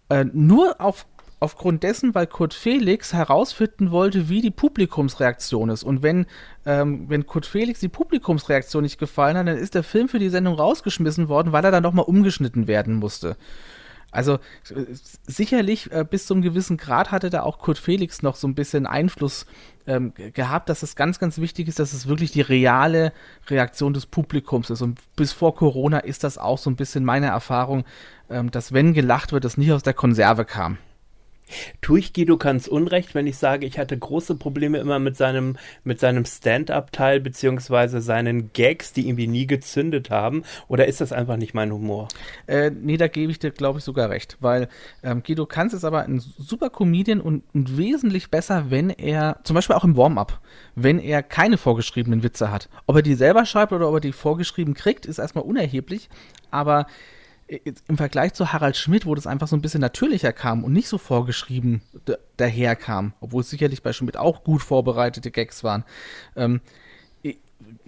äh, 0.10 0.26
nur 0.26 0.82
auf 0.82 1.06
aufgrund 1.40 1.84
dessen, 1.84 2.14
weil 2.16 2.28
Kurt 2.28 2.54
Felix 2.54 3.14
herausfinden 3.14 3.92
wollte, 3.92 4.30
wie 4.30 4.42
die 4.42 4.52
Publikumsreaktion 4.52 5.70
ist. 5.70 5.84
Und 5.84 6.04
wenn, 6.04 6.26
ähm, 6.66 7.06
wenn 7.08 7.26
Kurt 7.28 7.46
Felix 7.46 7.80
die 7.80 7.88
Publikumsreaktion 7.88 8.84
nicht 8.84 9.00
gefallen 9.00 9.38
hat, 9.38 9.48
dann 9.48 9.58
ist 9.58 9.76
der 9.76 9.84
Film 9.84 10.10
für 10.10 10.20
die 10.20 10.30
Sendung 10.30 10.56
rausgeschmissen 10.56 11.30
worden, 11.30 11.54
weil 11.54 11.64
er 11.64 11.72
dann 11.72 11.84
nochmal 11.84 12.06
umgeschnitten 12.06 12.68
werden 12.68 12.96
musste. 12.96 13.38
Also 14.12 14.40
sicherlich 15.28 15.92
äh, 15.92 16.04
bis 16.10 16.26
zu 16.26 16.34
einem 16.34 16.42
gewissen 16.42 16.78
Grad 16.78 17.12
hatte 17.12 17.30
da 17.30 17.44
auch 17.44 17.60
Kurt 17.60 17.78
Felix 17.78 18.24
noch 18.24 18.36
so 18.36 18.48
ein 18.48 18.56
bisschen 18.56 18.88
Einfluss 18.88 19.46
ähm, 19.86 20.14
gehabt, 20.34 20.70
dass 20.70 20.84
es 20.84 20.96
ganz, 20.96 21.20
ganz 21.20 21.38
wichtig 21.38 21.68
ist, 21.68 21.80
dass 21.80 21.94
es 21.94 22.08
wirklich 22.08 22.32
die 22.32 22.42
reale 22.42 23.14
Reaktion 23.48 23.94
des 23.94 24.06
Publikums 24.06 24.70
ist. 24.70 24.82
Und 24.82 25.00
bis 25.16 25.32
vor 25.32 25.56
Corona 25.56 26.00
ist 26.00 26.24
das 26.24 26.38
auch 26.38 26.58
so 26.58 26.70
ein 26.70 26.76
bisschen 26.76 27.06
meine 27.06 27.28
Erfahrung, 27.28 27.86
ähm, 28.30 28.50
dass 28.52 28.74
wenn 28.74 28.94
gelacht 28.94 29.32
wird, 29.32 29.46
das 29.46 29.58
nicht 29.58 29.72
aus 29.72 29.84
der 29.84 29.94
Konserve 29.94 30.46
kam. 30.46 30.78
Tue 31.82 32.00
ich 32.00 32.14
Guido 32.14 32.38
Kanz 32.38 32.68
Unrecht, 32.68 33.16
wenn 33.16 33.28
ich 33.28 33.38
sage, 33.38 33.66
ich 33.66 33.80
hatte 33.80 33.98
große 33.98 34.36
Probleme 34.36 34.78
immer 34.78 35.00
mit 35.00 35.18
seinem, 35.18 35.58
mit 35.84 36.00
seinem 36.00 36.26
Stand-up-Teil 36.26 37.20
beziehungsweise 37.20 38.02
seinen 38.02 38.52
Gags, 38.54 38.94
die 38.94 39.08
irgendwie 39.08 39.28
nie 39.28 39.48
gezündet 39.48 40.10
haben? 40.10 40.44
Oder 40.68 40.88
ist 40.88 41.02
das 41.02 41.12
einfach 41.12 41.38
nicht 41.38 41.54
mein 41.54 41.72
Humor? 41.72 42.08
Äh, 42.48 42.72
nee, 42.72 42.98
da 42.98 43.08
gebe 43.08 43.32
ich 43.32 43.40
dir, 43.40 43.52
glaube 43.52 43.80
ich, 43.80 43.86
sogar 43.86 44.10
recht, 44.10 44.38
weil 44.40 44.68
ähm, 45.04 45.24
Guido 45.24 45.46
Kanz 45.46 45.74
ist 45.74 45.84
aber 45.84 46.04
ein 46.04 46.20
super 46.20 46.70
Comedian 46.70 47.22
und, 47.22 47.44
und 47.54 47.78
wesentlich 47.78 48.30
besser, 48.30 48.66
wenn 48.70 48.90
er, 48.90 49.40
zum 49.44 49.56
Beispiel 49.56 49.76
auch 49.76 49.84
im 49.84 49.98
Warm-up, 49.98 50.40
wenn 50.76 51.00
er 51.00 51.24
keine 51.24 51.58
vorgeschriebenen 51.58 52.24
Witze 52.24 52.52
hat. 52.52 52.70
Ob 52.86 52.96
er 52.96 53.02
die 53.02 53.16
selber 53.16 53.46
schreibt 53.46 53.74
oder 53.74 53.90
ob 53.90 53.96
er 53.96 54.02
die 54.02 54.12
vorgeschrieben 54.12 54.74
kriegt, 54.74 55.06
ist 55.06 55.20
erstmal 55.20 55.44
unerheblich, 55.44 56.10
aber 56.52 56.86
im 57.88 57.98
Vergleich 57.98 58.34
zu 58.34 58.54
Harald 58.54 58.78
Schmidt, 58.78 59.06
wo 59.06 59.16
das 59.16 59.26
einfach 59.26 59.48
so 59.48 59.56
ein 59.56 59.62
bisschen 59.62 59.82
natürlicher 59.82 60.34
kam 60.34 60.64
und 60.64 60.74
nicht 60.74 60.88
so 60.88 60.98
vorgeschrieben 60.98 61.82
daherkam, 62.38 63.14
obwohl 63.22 63.42
es 63.42 63.50
sicherlich 63.50 63.82
bei 63.82 63.92
Schmidt 63.92 64.18
auch 64.18 64.44
gut 64.44 64.62
vorbereitete 64.62 65.32
Gags 65.32 65.64
waren, 65.64 65.84
ähm, 66.36 66.62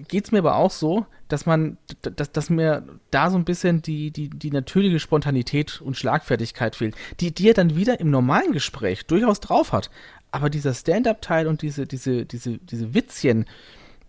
geht 0.07 0.25
es 0.25 0.31
mir 0.31 0.39
aber 0.39 0.55
auch 0.55 0.71
so, 0.71 1.05
dass 1.27 1.45
man, 1.45 1.77
dass, 2.01 2.31
dass 2.31 2.49
mir 2.49 2.83
da 3.09 3.29
so 3.29 3.37
ein 3.37 3.45
bisschen 3.45 3.81
die, 3.81 4.11
die, 4.11 4.29
die 4.29 4.51
natürliche 4.51 4.99
Spontanität 4.99 5.81
und 5.81 5.97
Schlagfertigkeit 5.97 6.75
fehlt, 6.75 6.95
die, 7.19 7.33
die 7.33 7.49
er 7.49 7.53
dann 7.53 7.75
wieder 7.75 7.99
im 7.99 8.09
normalen 8.09 8.51
Gespräch 8.51 9.05
durchaus 9.05 9.39
drauf 9.39 9.71
hat. 9.71 9.89
Aber 10.31 10.49
dieser 10.49 10.73
Stand-up-Teil 10.73 11.47
und 11.47 11.61
diese, 11.61 11.87
diese, 11.87 12.25
diese, 12.25 12.57
diese 12.57 12.93
Witzchen, 12.93 13.45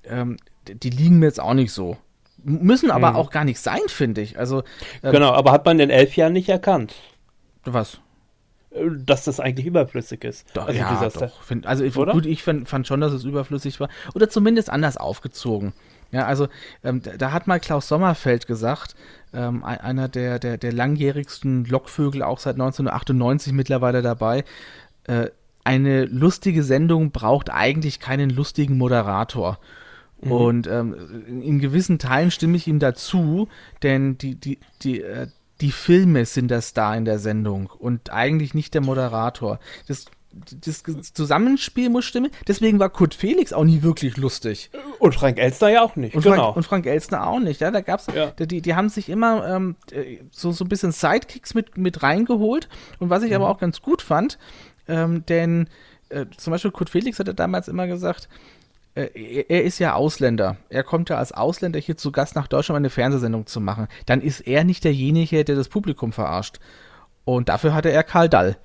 ähm, 0.04 0.36
die 0.66 0.90
liegen 0.90 1.18
mir 1.18 1.26
jetzt 1.26 1.40
auch 1.40 1.54
nicht 1.54 1.72
so. 1.72 1.96
Müssen 2.44 2.90
aber 2.90 3.10
hm. 3.10 3.16
auch 3.16 3.30
gar 3.30 3.44
nicht 3.44 3.60
sein, 3.60 3.80
finde 3.88 4.20
ich. 4.20 4.38
Also, 4.38 4.62
ähm, 5.02 5.12
genau, 5.12 5.32
aber 5.32 5.52
hat 5.52 5.64
man 5.64 5.78
in 5.80 5.90
elf 5.90 6.16
Jahren 6.16 6.32
nicht 6.32 6.48
erkannt. 6.48 6.94
Was? 7.64 8.00
Äh, 8.70 8.88
dass 9.04 9.24
das 9.24 9.40
eigentlich 9.40 9.66
überflüssig 9.66 10.24
ist. 10.24 10.46
Doch, 10.54 10.66
also, 10.66 10.78
ja, 10.78 11.08
doch. 11.08 11.42
Find, 11.42 11.66
also 11.66 11.84
ich, 11.84 11.94
gut, 11.94 12.26
ich 12.26 12.42
fand, 12.42 12.68
fand, 12.68 12.86
schon, 12.86 13.00
dass 13.00 13.12
es 13.12 13.24
überflüssig 13.24 13.80
war. 13.80 13.88
Oder 14.14 14.28
zumindest 14.28 14.70
anders 14.70 14.96
aufgezogen. 14.96 15.72
Ja, 16.10 16.26
also 16.26 16.48
ähm, 16.84 17.00
da, 17.02 17.32
hat 17.32 17.46
mal 17.46 17.58
Klaus 17.58 17.88
Sommerfeld 17.88 18.46
gesagt, 18.46 18.94
ähm, 19.32 19.64
einer 19.64 20.08
der, 20.08 20.38
der, 20.38 20.58
der 20.58 20.72
langjährigsten 20.72 21.64
Lockvögel, 21.64 22.22
auch 22.22 22.38
seit 22.38 22.56
1998 22.56 23.54
mittlerweile 23.54 24.02
dabei, 24.02 24.44
äh, 25.04 25.28
eine 25.64 26.04
lustige 26.04 26.64
Sendung 26.64 27.12
braucht 27.12 27.50
eigentlich 27.50 27.98
keinen 28.00 28.30
lustigen 28.30 28.76
Moderator. 28.76 29.58
Mhm. 30.22 30.32
Und 30.32 30.66
ähm, 30.66 30.94
in 31.26 31.58
gewissen 31.58 31.98
Teilen 31.98 32.30
stimme 32.30 32.56
ich 32.56 32.66
ihm 32.66 32.78
dazu, 32.78 33.48
denn 33.82 34.18
die, 34.18 34.36
die, 34.36 34.58
die, 34.82 35.02
äh, 35.02 35.26
die 35.60 35.72
Filme 35.72 36.24
sind 36.26 36.50
der 36.50 36.60
Star 36.60 36.96
in 36.96 37.04
der 37.04 37.18
Sendung 37.18 37.66
und 37.66 38.12
eigentlich 38.12 38.54
nicht 38.54 38.74
der 38.74 38.80
Moderator. 38.80 39.58
Das, 39.86 40.06
das 40.32 40.82
Zusammenspiel 41.12 41.90
muss 41.90 42.04
stimmen. 42.04 42.30
Deswegen 42.48 42.78
war 42.78 42.88
Kurt 42.88 43.14
Felix 43.14 43.52
auch 43.52 43.64
nie 43.64 43.82
wirklich 43.82 44.16
lustig. 44.16 44.70
Und 44.98 45.14
Frank 45.14 45.38
Elstner 45.38 45.68
ja 45.68 45.82
auch 45.82 45.94
nicht. 45.94 46.14
Und 46.14 46.22
genau. 46.22 46.36
Frank, 46.36 46.56
und 46.56 46.62
Frank 46.64 46.86
Elstner 46.86 47.26
auch 47.26 47.38
nicht. 47.38 47.60
Ja, 47.60 47.70
da 47.70 47.80
gab's, 47.80 48.06
ja. 48.14 48.30
die, 48.30 48.62
die 48.62 48.74
haben 48.74 48.88
sich 48.88 49.08
immer 49.08 49.46
ähm, 49.48 49.76
so, 50.30 50.52
so 50.52 50.64
ein 50.64 50.68
bisschen 50.68 50.92
Sidekicks 50.92 51.54
mit, 51.54 51.76
mit 51.76 52.02
reingeholt. 52.02 52.68
Und 52.98 53.10
was 53.10 53.22
ich 53.22 53.30
mhm. 53.30 53.36
aber 53.36 53.50
auch 53.50 53.58
ganz 53.58 53.82
gut 53.82 54.02
fand, 54.02 54.38
ähm, 54.88 55.24
denn 55.26 55.68
äh, 56.08 56.26
zum 56.36 56.52
Beispiel 56.52 56.70
Kurt 56.70 56.90
Felix 56.90 57.18
hatte 57.18 57.34
damals 57.34 57.68
immer 57.68 57.86
gesagt, 57.86 58.28
äh, 58.28 58.61
er 58.94 59.64
ist 59.64 59.78
ja 59.78 59.94
Ausländer. 59.94 60.56
Er 60.68 60.82
kommt 60.82 61.08
ja 61.08 61.16
als 61.16 61.32
Ausländer 61.32 61.78
hier 61.78 61.96
zu 61.96 62.12
Gast 62.12 62.36
nach 62.36 62.46
Deutschland, 62.46 62.76
um 62.76 62.82
eine 62.82 62.90
Fernsehsendung 62.90 63.46
zu 63.46 63.60
machen. 63.60 63.88
Dann 64.06 64.20
ist 64.20 64.40
er 64.40 64.64
nicht 64.64 64.84
derjenige, 64.84 65.44
der 65.44 65.56
das 65.56 65.68
Publikum 65.68 66.12
verarscht. 66.12 66.58
Und 67.24 67.48
dafür 67.48 67.74
hatte 67.74 67.90
er 67.90 68.02
Karl 68.02 68.28
Dall. 68.28 68.56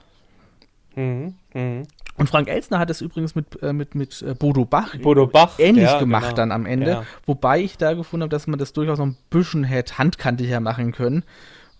Mhm, 0.95 1.35
mh. 1.53 1.83
Und 2.17 2.27
Frank 2.27 2.47
Elsner 2.47 2.79
hat 2.79 2.89
es 2.89 3.01
übrigens 3.01 3.35
mit, 3.35 3.61
äh, 3.61 3.73
mit, 3.73 3.93
mit 3.93 4.23
äh, 4.23 4.33
Bodo 4.33 4.65
Bach, 4.65 4.97
Bodo 4.97 5.27
Bach 5.27 5.59
ähnlich 5.59 5.83
ja, 5.85 5.99
gemacht 5.99 6.23
genau. 6.23 6.35
dann 6.35 6.51
am 6.51 6.65
Ende. 6.65 6.89
Ja. 6.89 7.03
Wobei 7.27 7.61
ich 7.61 7.77
da 7.77 7.93
gefunden 7.93 8.23
habe, 8.23 8.31
dass 8.31 8.47
man 8.47 8.57
das 8.57 8.73
durchaus 8.73 8.97
noch 8.97 9.05
ein 9.05 9.17
bisschen 9.29 9.63
hätte 9.63 9.99
handkantiger 9.99 10.59
machen 10.59 10.91
können. 10.91 11.23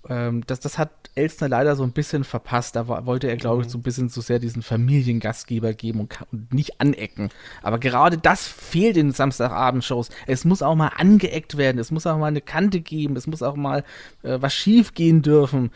Ähm, 0.07 0.43
das, 0.45 0.59
das 0.59 0.77
hat 0.77 0.91
Elstner 1.17 1.49
leider 1.49 1.75
so 1.75 1.83
ein 1.83 1.91
bisschen 1.91 2.23
verpasst. 2.23 2.75
Da 2.75 2.87
war, 2.87 3.05
wollte 3.05 3.27
er, 3.27 3.37
glaube 3.37 3.61
ich, 3.61 3.67
mhm. 3.67 3.71
so 3.71 3.77
ein 3.79 3.83
bisschen 3.83 4.09
zu 4.09 4.21
sehr 4.21 4.39
diesen 4.39 4.61
Familiengastgeber 4.61 5.73
geben 5.73 6.01
und, 6.01 6.19
und, 6.31 6.53
nicht 6.53 6.79
anecken. 6.79 7.29
Aber 7.61 7.79
gerade 7.79 8.17
das 8.17 8.47
fehlt 8.47 8.97
in 8.97 9.11
Samstagabendshows. 9.11 10.09
Es 10.27 10.45
muss 10.45 10.61
auch 10.61 10.75
mal 10.75 10.91
angeeckt 10.95 11.57
werden. 11.57 11.79
Es 11.79 11.91
muss 11.91 12.07
auch 12.07 12.17
mal 12.17 12.27
eine 12.27 12.41
Kante 12.41 12.79
geben. 12.79 13.15
Es 13.15 13.27
muss 13.27 13.41
auch 13.41 13.55
mal 13.55 13.83
äh, 14.23 14.37
was 14.39 14.53
schief 14.53 14.93
gehen 14.93 15.21
dürfen. 15.21 15.71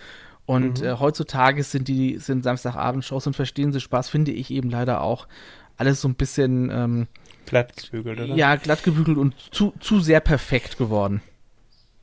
Und 0.46 0.82
mhm. 0.82 0.88
äh, 0.88 0.94
heutzutage 1.00 1.64
sind 1.64 1.88
die 1.88 2.18
sind 2.18 2.44
Samstagabendshows 2.44 3.28
und 3.28 3.36
verstehen 3.36 3.72
Sie 3.72 3.80
Spaß, 3.80 4.10
finde 4.10 4.32
ich 4.32 4.52
eben 4.52 4.70
leider 4.70 5.02
auch 5.02 5.28
alles 5.78 6.02
so 6.02 6.08
ein 6.08 6.16
bisschen 6.16 6.70
ähm, 6.72 7.08
glattgebügelt, 7.46 8.20
oder? 8.20 8.36
Ja, 8.36 8.56
glattgebügelt 8.56 9.18
und 9.18 9.36
zu, 9.52 9.74
zu 9.80 10.00
sehr 10.00 10.20
perfekt 10.20 10.78
geworden. 10.78 11.22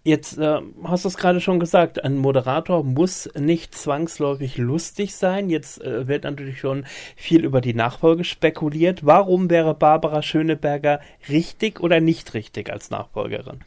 Jetzt 0.08 0.38
äh, 0.38 0.62
hast 0.84 1.04
du 1.04 1.08
es 1.08 1.18
gerade 1.18 1.38
schon 1.38 1.60
gesagt, 1.60 2.02
ein 2.02 2.16
Moderator 2.16 2.82
muss 2.82 3.28
nicht 3.38 3.74
zwangsläufig 3.74 4.56
lustig 4.56 5.14
sein. 5.14 5.50
Jetzt 5.50 5.82
äh, 5.82 6.08
wird 6.08 6.24
natürlich 6.24 6.60
schon 6.60 6.86
viel 7.14 7.44
über 7.44 7.60
die 7.60 7.74
Nachfolge 7.74 8.24
spekuliert. 8.24 9.04
Warum 9.04 9.50
wäre 9.50 9.74
Barbara 9.74 10.22
Schöneberger 10.22 11.00
richtig 11.28 11.80
oder 11.80 12.00
nicht 12.00 12.32
richtig 12.32 12.72
als 12.72 12.88
Nachfolgerin? 12.88 13.58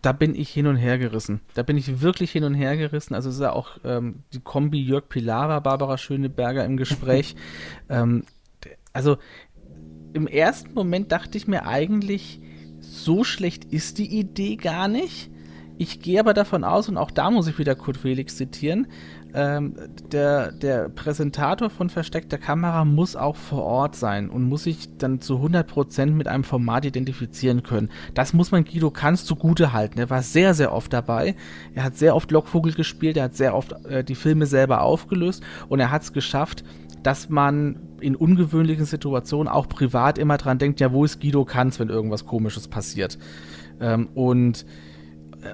Da 0.00 0.12
bin 0.12 0.34
ich 0.34 0.48
hin 0.48 0.66
und 0.66 0.76
her 0.76 0.96
gerissen. 0.96 1.42
Da 1.52 1.62
bin 1.62 1.76
ich 1.76 2.00
wirklich 2.00 2.30
hin 2.30 2.44
und 2.44 2.54
her 2.54 2.78
gerissen. 2.78 3.14
Also 3.14 3.28
es 3.28 3.34
ist 3.34 3.42
ja 3.42 3.52
auch 3.52 3.72
ähm, 3.84 4.22
die 4.32 4.40
Kombi 4.40 4.80
Jörg 4.80 5.10
Pilawa, 5.10 5.60
Barbara 5.60 5.98
Schöneberger 5.98 6.64
im 6.64 6.78
Gespräch. 6.78 7.36
ähm, 7.90 8.24
also 8.94 9.18
im 10.14 10.26
ersten 10.26 10.72
Moment 10.72 11.12
dachte 11.12 11.36
ich 11.36 11.46
mir 11.46 11.66
eigentlich, 11.66 12.40
so 12.80 13.24
schlecht 13.24 13.66
ist 13.66 13.98
die 13.98 14.18
Idee 14.18 14.56
gar 14.56 14.88
nicht. 14.88 15.28
Ich 15.78 16.00
gehe 16.00 16.20
aber 16.20 16.34
davon 16.34 16.64
aus, 16.64 16.88
und 16.88 16.96
auch 16.96 17.10
da 17.10 17.30
muss 17.30 17.48
ich 17.48 17.58
wieder 17.58 17.74
Kurt 17.74 17.96
Felix 17.96 18.36
zitieren, 18.36 18.86
ähm, 19.34 19.74
der, 20.12 20.52
der 20.52 20.88
Präsentator 20.90 21.70
von 21.70 21.88
versteckter 21.88 22.36
Kamera 22.36 22.84
muss 22.84 23.16
auch 23.16 23.36
vor 23.36 23.62
Ort 23.62 23.96
sein 23.96 24.28
und 24.28 24.42
muss 24.42 24.64
sich 24.64 24.96
dann 24.98 25.20
zu 25.20 25.36
100% 25.36 26.06
mit 26.10 26.28
einem 26.28 26.44
Format 26.44 26.84
identifizieren 26.84 27.62
können. 27.62 27.90
Das 28.14 28.34
muss 28.34 28.50
man 28.50 28.64
Guido 28.64 28.90
Kanz 28.90 29.24
zugute 29.24 29.72
halten. 29.72 29.98
Er 29.98 30.10
war 30.10 30.22
sehr, 30.22 30.52
sehr 30.52 30.72
oft 30.72 30.92
dabei. 30.92 31.34
Er 31.74 31.84
hat 31.84 31.96
sehr 31.96 32.14
oft 32.14 32.30
Lockvogel 32.30 32.74
gespielt, 32.74 33.16
er 33.16 33.24
hat 33.24 33.36
sehr 33.36 33.54
oft 33.54 33.72
äh, 33.86 34.04
die 34.04 34.14
Filme 34.14 34.46
selber 34.46 34.82
aufgelöst 34.82 35.42
und 35.68 35.80
er 35.80 35.90
hat 35.90 36.02
es 36.02 36.12
geschafft, 36.12 36.62
dass 37.02 37.28
man 37.28 37.80
in 38.00 38.14
ungewöhnlichen 38.14 38.84
Situationen 38.84 39.48
auch 39.48 39.68
privat 39.68 40.18
immer 40.18 40.36
dran 40.36 40.58
denkt, 40.58 40.80
ja, 40.80 40.92
wo 40.92 41.04
ist 41.04 41.20
Guido 41.20 41.44
Kanz, 41.44 41.80
wenn 41.80 41.88
irgendwas 41.88 42.26
komisches 42.26 42.68
passiert. 42.68 43.18
Ähm, 43.80 44.08
und 44.14 44.66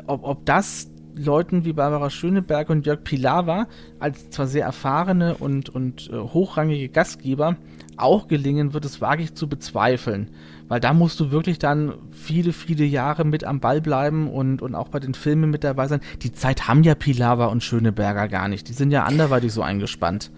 ob, 0.06 0.24
ob 0.24 0.46
das 0.46 0.90
Leuten 1.14 1.64
wie 1.64 1.72
Barbara 1.72 2.10
Schöneberg 2.10 2.70
und 2.70 2.86
Jörg 2.86 3.02
Pilawa 3.02 3.66
als 3.98 4.30
zwar 4.30 4.46
sehr 4.46 4.64
erfahrene 4.64 5.36
und, 5.36 5.68
und 5.68 6.10
äh, 6.10 6.16
hochrangige 6.16 6.88
Gastgeber 6.88 7.56
auch 7.96 8.28
gelingen 8.28 8.72
wird, 8.72 8.84
es 8.84 9.00
wage 9.00 9.24
ich 9.24 9.34
zu 9.34 9.48
bezweifeln. 9.48 10.30
Weil 10.68 10.80
da 10.80 10.92
musst 10.92 11.18
du 11.18 11.30
wirklich 11.30 11.58
dann 11.58 11.94
viele, 12.10 12.52
viele 12.52 12.84
Jahre 12.84 13.24
mit 13.24 13.42
am 13.42 13.58
Ball 13.58 13.80
bleiben 13.80 14.30
und, 14.30 14.62
und 14.62 14.74
auch 14.74 14.88
bei 14.88 15.00
den 15.00 15.14
Filmen 15.14 15.50
mit 15.50 15.64
dabei 15.64 15.88
sein. 15.88 16.00
Die 16.22 16.32
Zeit 16.32 16.68
haben 16.68 16.82
ja 16.82 16.94
Pilawa 16.94 17.46
und 17.46 17.64
Schöneberger 17.64 18.28
gar 18.28 18.48
nicht. 18.48 18.68
Die 18.68 18.74
sind 18.74 18.90
ja 18.90 19.04
anderweitig 19.04 19.52
so 19.52 19.62
eingespannt. 19.62 20.30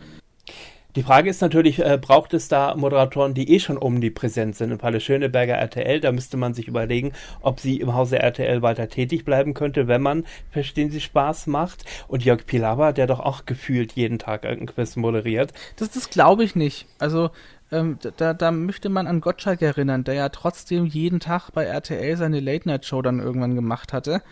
Die 0.97 1.03
Frage 1.05 1.31
ist 1.31 1.41
natürlich, 1.41 1.79
äh, 1.79 1.99
braucht 2.01 2.35
es 2.35 2.49
da 2.49 2.75
Moderatoren, 2.75 3.33
die 3.33 3.53
eh 3.55 3.61
schon 3.61 3.79
omnipräsent 3.79 4.57
sind? 4.57 4.73
Im 4.73 4.81
Falle 4.81 5.01
Schöneberger 5.01 5.55
RTL, 5.55 6.01
da 6.01 6.11
müsste 6.11 6.37
man 6.37 6.53
sich 6.53 6.67
überlegen, 6.67 7.13
ob 7.43 7.61
sie 7.61 7.77
im 7.81 7.95
Hause 7.95 8.19
RTL 8.19 8.63
weiter 8.63 8.89
tätig 8.89 9.25
bleiben 9.25 9.55
könnte, 9.55 9.87
wenn 9.87 10.03
man, 10.03 10.25
verstehen 10.51 10.91
Sie, 10.91 11.01
Spaß 11.01 11.47
macht. 11.47 11.85
Und 12.09 12.25
Jörg 12.25 12.45
Pilawa, 12.45 12.93
der 12.93 13.07
doch 13.07 13.21
auch 13.21 13.47
gefühlt 13.47 13.93
jeden 13.93 14.19
Tag 14.19 14.45
irgendein 14.45 14.75
Quiz 14.75 14.97
moderiert. 14.97 15.53
Das, 15.77 15.91
das 15.91 16.11
glaube 16.11 16.43
ich 16.43 16.57
nicht. 16.57 16.87
Also 16.99 17.31
ähm, 17.71 17.99
da, 18.17 18.35
da 18.35 18.51
möchte 18.51 18.89
man 18.89 19.07
an 19.07 19.21
Gottschalk 19.21 19.63
erinnern, 19.63 20.03
der 20.03 20.15
ja 20.15 20.29
trotzdem 20.29 20.87
jeden 20.87 21.21
Tag 21.21 21.51
bei 21.53 21.65
RTL 21.65 22.17
seine 22.17 22.41
Late-Night-Show 22.41 23.01
dann 23.03 23.21
irgendwann 23.21 23.55
gemacht 23.55 23.93
hatte 23.93 24.23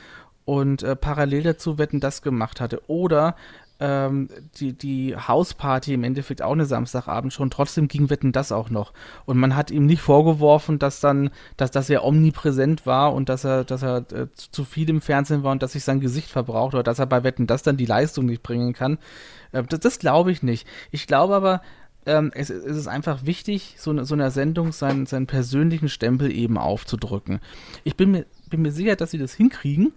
und 0.44 0.82
äh, 0.82 0.96
parallel 0.96 1.42
dazu 1.42 1.78
Wetten 1.78 2.00
das 2.00 2.22
gemacht 2.22 2.60
hatte. 2.60 2.82
Oder 2.88 3.36
ähm, 3.80 4.28
die, 4.58 4.73
die 4.73 5.16
Hausparty 5.16 5.94
im 5.94 6.04
Endeffekt 6.04 6.42
auch 6.42 6.52
eine 6.52 6.66
Samstagabend 6.66 7.32
schon, 7.32 7.50
trotzdem 7.50 7.88
ging 7.88 8.11
Wetten 8.11 8.32
das 8.32 8.52
auch 8.52 8.70
noch. 8.70 8.92
Und 9.25 9.38
man 9.38 9.54
hat 9.54 9.70
ihm 9.70 9.87
nicht 9.87 10.02
vorgeworfen, 10.02 10.78
dass 10.78 11.00
dann, 11.00 11.30
dass, 11.56 11.70
dass 11.70 11.88
er 11.90 12.04
omnipräsent 12.04 12.87
war 12.87 13.14
und 13.14 13.28
dass 13.28 13.44
er, 13.44 13.64
dass 13.64 13.82
er 13.82 13.99
äh, 14.12 14.26
zu 14.35 14.64
viel 14.64 14.90
im 14.90 15.00
Fernsehen 15.00 15.42
war 15.42 15.52
und 15.52 15.62
dass 15.62 15.73
sich 15.73 15.85
sein 15.85 16.00
Gesicht 16.00 16.30
verbraucht 16.30 16.75
oder 16.75 16.82
dass 16.82 16.99
er 16.99 17.06
bei 17.06 17.23
Wetten 17.23 17.47
das 17.47 17.62
dann 17.62 17.76
die 17.76 17.87
Leistung 17.87 18.26
nicht 18.26 18.42
bringen 18.42 18.73
kann. 18.73 18.99
Äh, 19.52 19.62
das 19.64 19.80
das 19.80 19.99
glaube 19.99 20.32
ich 20.32 20.42
nicht. 20.42 20.66
Ich 20.90 21.06
glaube 21.06 21.35
aber, 21.35 21.62
ähm, 22.06 22.30
es, 22.35 22.50
es, 22.50 22.76
ist 22.76 22.88
einfach 22.88 23.26
wichtig, 23.26 23.76
so, 23.78 23.90
eine, 23.90 24.04
so 24.04 24.14
einer 24.14 24.30
Sendung 24.30 24.73
seinen, 24.73 25.06
seinen 25.06 25.26
persönlichen 25.26 25.88
Stempel 25.88 26.32
eben 26.32 26.58
aufzudrücken. 26.58 27.40
Ich 27.85 27.97
bin 27.97 28.11
mir, 28.11 28.26
bin 28.49 28.62
mir 28.62 28.73
sicher, 28.73 28.97
dass 28.97 29.11
sie 29.11 29.18
das 29.18 29.35
hinkriegen, 29.35 29.92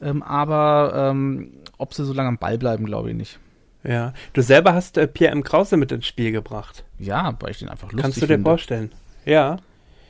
ähm, 0.00 0.22
aber 0.22 1.10
ähm, 1.10 1.52
ob 1.78 1.94
sie 1.94 2.04
so 2.04 2.12
lange 2.12 2.28
am 2.28 2.38
Ball 2.38 2.58
bleiben, 2.58 2.84
glaube 2.86 3.10
ich 3.10 3.16
nicht. 3.16 3.38
Ja, 3.84 4.12
du 4.32 4.42
selber 4.42 4.74
hast 4.74 4.96
äh, 4.98 5.06
Pierre 5.06 5.32
M. 5.32 5.44
Krause 5.44 5.76
mit 5.76 5.92
ins 5.92 6.06
Spiel 6.06 6.32
gebracht. 6.32 6.84
Ja, 6.98 7.36
weil 7.40 7.50
ich 7.52 7.58
den 7.58 7.68
einfach 7.68 7.92
lustig 7.92 8.02
Kannst 8.02 8.16
du 8.16 8.20
dir 8.22 8.34
finde. 8.34 8.50
vorstellen? 8.50 8.92
Ja. 9.24 9.58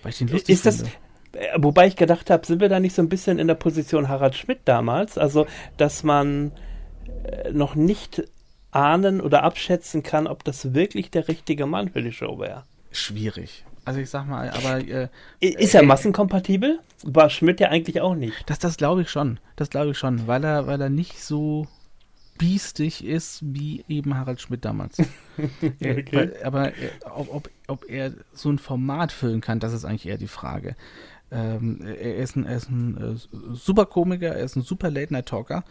Weil 0.03 0.11
ich 0.13 0.19
den 0.19 0.29
lustig 0.29 0.55
Ist 0.55 0.65
das, 0.65 0.77
finde. 0.77 0.93
äh, 1.33 1.59
wobei 1.59 1.87
ich 1.87 1.97
gedacht 1.97 2.31
habe, 2.31 2.47
sind 2.47 2.61
wir 2.61 2.71
da 2.71 2.81
nicht 2.81 2.95
so 2.95 3.03
ein 3.03 3.11
bisschen 3.11 3.39
in 3.39 3.49
der 3.49 3.55
Position 3.55 4.09
Harald 4.09 4.35
Schmidt 4.35 4.61
damals? 4.65 5.19
Also, 5.19 5.47
dass 5.77 6.03
man 6.05 6.53
äh, 7.25 7.53
noch 7.53 7.75
nicht 7.75 8.25
ahnen 8.71 9.21
oder 9.21 9.43
abschätzen 9.43 10.03
kann, 10.03 10.27
ob 10.27 10.43
das 10.45 10.73
wirklich 10.73 11.11
der 11.11 11.29
richtige 11.29 11.67
Mann 11.67 11.91
für 11.91 12.01
die 12.03 12.13
Show 12.13 12.39
wäre. 12.39 12.65
Schwierig. 12.93 13.66
Also 13.87 14.01
ich 14.01 14.11
sag 14.11 14.27
mal, 14.27 14.51
aber 14.51 14.79
äh, 14.87 15.09
Ist 15.41 15.75
er 15.75 15.83
äh, 15.83 15.87
massenkompatibel? 15.87 16.81
War 17.05 17.31
Schmidt 17.31 17.61
ja 17.61 17.69
eigentlich 17.69 18.01
auch 18.01 18.15
nicht. 18.15 18.35
Das, 18.51 18.59
das 18.59 18.77
glaube 18.77 19.03
ich 19.03 19.11
schon. 19.11 19.39
Das 19.55 19.71
glaube 19.71 19.93
ich 19.93 19.99
schon, 19.99 20.27
weil 20.27 20.45
er, 20.45 20.67
weil 20.67 20.81
er 20.81 20.91
nicht 20.91 21.23
so 21.23 21.67
biestig 22.37 23.05
ist 23.05 23.41
wie 23.43 23.85
eben 23.89 24.15
Harald 24.19 24.41
Schmidt 24.41 24.65
damals. 24.65 24.99
Er- 24.99 25.07
Okay. 25.99 26.31
aber 26.45 26.69
äh, 26.69 26.91
ob, 27.15 27.33
ob, 27.35 27.51
ob 27.69 27.89
er 27.89 28.13
so 28.35 28.51
ein 28.51 28.59
Format 28.59 29.13
füllen 29.13 29.41
kann, 29.41 29.61
das 29.61 29.73
ist 29.73 29.85
eigentlich 29.85 30.07
eher 30.07 30.19
die 30.19 30.27
Frage. 30.29 30.75
Ähm, 31.31 31.81
er 31.83 32.17
ist 32.17 32.37
ein, 32.37 32.45
er 32.47 32.57
ist 32.57 32.69
ein 32.71 32.97
äh, 32.97 33.55
super 33.55 33.87
Komiker, 33.87 34.29
er 34.35 34.45
ist 34.45 34.57
ein 34.57 34.63
super 34.63 34.91
Late-Night-Talker 34.91 35.65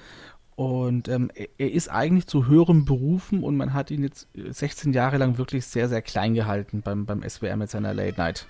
und 0.55 1.09
ähm, 1.09 1.31
er, 1.57 1.71
ist 1.71 1.89
eigentlich 1.89 2.27
zu 2.27 2.47
höheren 2.47 2.85
Berufen 2.85 3.43
und 3.43 3.57
man 3.57 3.74
hat 3.74 3.91
ihn 3.91 4.03
jetzt 4.03 4.27
äh, 4.35 4.51
16 4.51 4.93
Jahre 4.93 5.17
lang 5.17 5.38
wirklich 5.38 5.65
sehr, 5.65 5.89
sehr 5.89 6.01
klein 6.01 6.33
gehalten 6.33 6.81
beim, 6.81 7.05
beim 7.05 7.27
SWR 7.27 7.57
mit 7.57 7.69
seiner 7.69 7.93
Late-Night. 7.93 8.47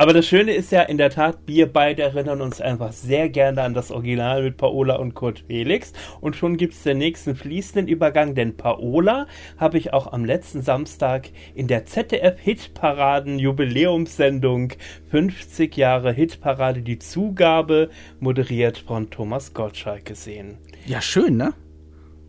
Aber 0.00 0.12
das 0.12 0.26
Schöne 0.26 0.52
ist 0.52 0.70
ja 0.70 0.82
in 0.82 0.96
der 0.96 1.10
Tat, 1.10 1.38
wir 1.46 1.72
beide 1.72 2.02
erinnern 2.02 2.40
uns 2.40 2.60
einfach 2.60 2.92
sehr 2.92 3.28
gerne 3.28 3.62
an 3.62 3.74
das 3.74 3.90
Original 3.90 4.44
mit 4.44 4.56
Paola 4.56 4.94
und 4.94 5.14
Kurt 5.14 5.42
Felix. 5.48 5.92
Und 6.20 6.36
schon 6.36 6.56
gibt 6.56 6.74
es 6.74 6.84
den 6.84 6.98
nächsten 6.98 7.34
fließenden 7.34 7.88
Übergang, 7.88 8.36
denn 8.36 8.56
Paola 8.56 9.26
habe 9.56 9.76
ich 9.76 9.92
auch 9.92 10.12
am 10.12 10.24
letzten 10.24 10.62
Samstag 10.62 11.30
in 11.56 11.66
der 11.66 11.84
ZDF-Hitparaden-Jubiläumssendung 11.84 14.74
50 15.10 15.76
Jahre 15.76 16.12
Hitparade 16.12 16.82
die 16.82 17.00
Zugabe 17.00 17.90
moderiert 18.20 18.78
von 18.78 19.10
Thomas 19.10 19.52
Gottschalk 19.52 20.04
gesehen. 20.04 20.58
Ja, 20.86 21.00
schön, 21.00 21.36
ne? 21.36 21.54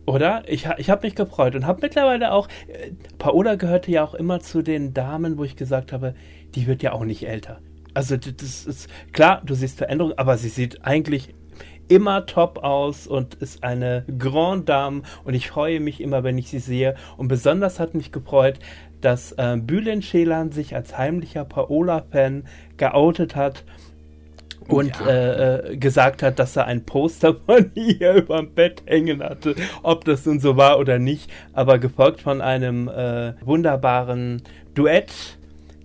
Oder? 0.09 0.41
Ich, 0.47 0.67
ich 0.79 0.89
habe 0.89 1.05
mich 1.05 1.13
gefreut 1.13 1.53
und 1.53 1.67
habe 1.67 1.81
mittlerweile 1.83 2.31
auch. 2.31 2.47
Äh, 2.67 2.93
Paola 3.19 3.53
gehörte 3.53 3.91
ja 3.91 4.03
auch 4.03 4.15
immer 4.15 4.39
zu 4.39 4.63
den 4.63 4.95
Damen, 4.95 5.37
wo 5.37 5.43
ich 5.43 5.55
gesagt 5.55 5.93
habe, 5.93 6.15
die 6.55 6.67
wird 6.67 6.83
ja 6.83 6.93
auch 6.93 7.05
nicht 7.05 7.27
älter. 7.27 7.59
Also, 7.93 8.17
das 8.17 8.65
ist 8.65 8.89
klar, 9.13 9.41
du 9.45 9.55
siehst 9.55 9.77
Veränderungen, 9.77 10.17
aber 10.17 10.37
sie 10.37 10.49
sieht 10.49 10.85
eigentlich 10.85 11.33
immer 11.87 12.25
top 12.27 12.59
aus 12.63 13.07
und 13.07 13.35
ist 13.35 13.63
eine 13.63 14.05
Grande 14.19 14.65
Dame 14.65 15.01
und 15.23 15.33
ich 15.33 15.49
freue 15.49 15.79
mich 15.79 15.99
immer, 16.01 16.23
wenn 16.23 16.37
ich 16.37 16.49
sie 16.49 16.59
sehe. 16.59 16.95
Und 17.17 17.27
besonders 17.27 17.79
hat 17.79 17.95
mich 17.95 18.11
gefreut, 18.11 18.59
dass 19.01 19.31
äh, 19.33 19.57
Bülent 19.59 20.05
Schelan 20.05 20.51
sich 20.51 20.75
als 20.75 20.97
heimlicher 20.97 21.45
Paola-Fan 21.45 22.43
geoutet 22.77 23.35
hat 23.35 23.63
und 24.67 24.95
Ja. 24.99 25.07
äh, 25.07 25.71
äh, 25.73 25.77
gesagt 25.77 26.21
hat, 26.21 26.37
dass 26.37 26.55
er 26.55 26.65
ein 26.65 26.85
Poster 26.85 27.35
von 27.45 27.71
ihr 27.75 28.13
über 28.13 28.37
dem 28.37 28.53
Bett 28.53 28.83
hängen 28.85 29.23
hatte, 29.23 29.55
ob 29.81 30.05
das 30.05 30.25
nun 30.27 30.39
so 30.39 30.57
war 30.57 30.77
oder 30.79 30.99
nicht, 30.99 31.31
aber 31.53 31.79
gefolgt 31.79 32.21
von 32.21 32.39
einem 32.41 32.87
äh, 32.87 33.33
wunderbaren 33.43 34.43
Duett. 34.75 35.38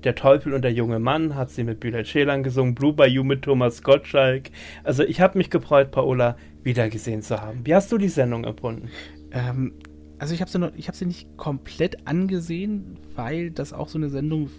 Der 0.04 0.14
Teufel 0.14 0.52
und 0.52 0.62
der 0.62 0.72
junge 0.72 0.98
Mann 0.98 1.34
hat 1.34 1.50
sie 1.50 1.64
mit 1.64 1.80
Bülent 1.80 2.06
Schelan 2.06 2.42
gesungen, 2.42 2.74
Blue 2.74 2.92
Bayou 2.92 3.24
mit 3.24 3.42
Thomas 3.42 3.82
Gottschalk. 3.82 4.50
Also 4.82 5.02
ich 5.02 5.20
habe 5.20 5.38
mich 5.38 5.48
gefreut, 5.48 5.90
Paola 5.90 6.36
wiedergesehen 6.62 7.22
zu 7.22 7.40
haben. 7.40 7.60
Wie 7.64 7.74
hast 7.74 7.90
du 7.90 7.96
die 7.98 8.08
Sendung 8.08 8.44
empfunden? 8.44 8.88
Ähm, 9.32 9.72
also 10.18 10.34
ich 10.34 10.40
habe 10.42 10.50
sie, 10.50 10.58
noch- 10.58 10.74
ich 10.76 10.88
hab 10.88 10.94
sie 10.94 11.06
nicht 11.06 11.36
komplett 11.38 12.06
angesehen, 12.06 12.98
weil 13.16 13.50
das 13.50 13.72
auch 13.72 13.88
so 13.88 13.96
eine 13.98 14.10
Sendung 14.10 14.50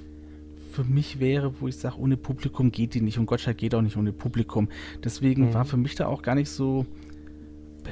für 0.71 0.83
mich 0.83 1.19
wäre, 1.19 1.53
wo 1.61 1.67
ich 1.67 1.77
sage, 1.77 1.97
ohne 1.99 2.17
Publikum 2.17 2.71
geht 2.71 2.95
die 2.95 3.01
nicht 3.01 3.17
und 3.19 3.27
Gottschalk 3.27 3.57
geht 3.57 3.73
auch 3.75 3.81
nicht 3.81 3.95
ohne 3.97 4.11
Publikum. 4.11 4.67
Deswegen 5.03 5.45
Mhm. 5.49 5.53
war 5.53 5.65
für 5.65 5.77
mich 5.77 5.95
da 5.95 6.07
auch 6.07 6.21
gar 6.23 6.35
nicht 6.35 6.49
so, 6.49 6.85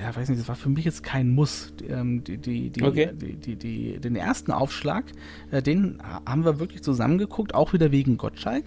ja, 0.02 0.16
weiß 0.16 0.30
nicht, 0.30 0.42
das 0.42 0.48
war 0.48 0.56
für 0.56 0.70
mich 0.70 0.86
jetzt 0.86 1.04
kein 1.04 1.30
Muss. 1.32 1.74
Die, 1.80 1.86
ähm, 1.86 2.24
die, 2.24 2.38
die, 2.38 2.70
die, 2.70 2.84
Okay. 2.84 3.12
den 3.14 4.16
ersten 4.16 4.52
Aufschlag, 4.52 5.06
äh, 5.52 5.62
den 5.62 6.02
haben 6.26 6.46
wir 6.46 6.60
wirklich 6.60 6.84
zusammengeguckt, 6.84 7.54
auch 7.54 7.74
wieder 7.74 7.92
wegen 7.92 8.18
Gottschalk. 8.18 8.66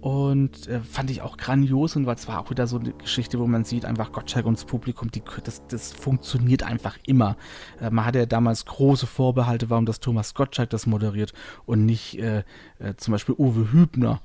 Und 0.00 0.66
äh, 0.66 0.80
fand 0.80 1.10
ich 1.10 1.20
auch 1.20 1.36
grandios 1.36 1.94
und 1.94 2.06
war 2.06 2.16
zwar 2.16 2.40
auch 2.40 2.50
wieder 2.50 2.66
so 2.66 2.78
eine 2.78 2.92
Geschichte, 2.92 3.38
wo 3.38 3.46
man 3.46 3.64
sieht, 3.64 3.84
einfach 3.84 4.12
Gottschalk 4.12 4.46
und 4.46 4.56
das 4.56 4.64
Publikum, 4.64 5.10
die, 5.10 5.22
das, 5.44 5.66
das 5.68 5.92
funktioniert 5.92 6.62
einfach 6.62 6.96
immer. 7.06 7.36
Äh, 7.80 7.90
man 7.90 8.06
hatte 8.06 8.20
ja 8.20 8.26
damals 8.26 8.64
große 8.64 9.06
Vorbehalte, 9.06 9.68
warum 9.68 9.84
das 9.84 10.00
Thomas 10.00 10.32
Gottschalk 10.32 10.70
das 10.70 10.86
moderiert 10.86 11.34
und 11.66 11.84
nicht 11.84 12.18
äh, 12.18 12.44
äh, 12.78 12.94
zum 12.96 13.12
Beispiel 13.12 13.34
Uwe 13.36 13.72
Hübner. 13.72 14.22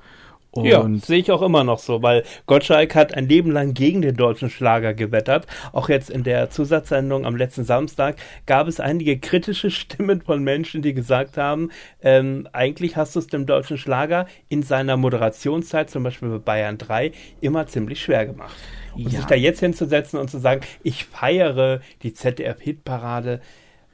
Und 0.55 0.65
ja, 0.65 0.87
sehe 0.99 1.19
ich 1.19 1.31
auch 1.33 1.41
immer 1.41 1.65
noch 1.65 1.79
so, 1.79 2.01
weil 2.01 2.23
Gottschalk 2.45 2.95
hat 2.95 3.13
ein 3.13 3.27
Leben 3.27 3.51
lang 3.51 3.73
gegen 3.73 4.01
den 4.01 4.15
deutschen 4.15 4.49
Schlager 4.49 4.93
gewettert. 4.93 5.47
Auch 5.73 5.89
jetzt 5.89 6.09
in 6.09 6.23
der 6.23 6.49
Zusatzsendung 6.49 7.25
am 7.25 7.35
letzten 7.35 7.65
Samstag 7.65 8.15
gab 8.45 8.69
es 8.69 8.79
einige 8.79 9.19
kritische 9.19 9.69
Stimmen 9.71 10.21
von 10.21 10.41
Menschen, 10.43 10.81
die 10.81 10.93
gesagt 10.93 11.35
haben, 11.37 11.71
ähm, 12.01 12.47
eigentlich 12.53 12.95
hast 12.95 13.15
du 13.15 13.19
es 13.19 13.27
dem 13.27 13.45
deutschen 13.45 13.77
Schlager 13.77 14.27
in 14.47 14.63
seiner 14.63 14.95
Moderationszeit, 14.95 15.89
zum 15.89 16.03
Beispiel 16.03 16.29
bei 16.29 16.39
Bayern 16.39 16.77
3, 16.77 17.11
immer 17.41 17.67
ziemlich 17.67 18.01
schwer 18.01 18.25
gemacht. 18.25 18.55
Und 18.95 19.11
Ja. 19.11 19.19
sich 19.19 19.25
da 19.25 19.35
jetzt 19.35 19.59
hinzusetzen 19.59 20.17
und 20.17 20.29
zu 20.31 20.39
sagen, 20.39 20.61
ich 20.83 21.03
feiere 21.03 21.81
die 22.01 22.13
ZDF-Hitparade, 22.13 23.41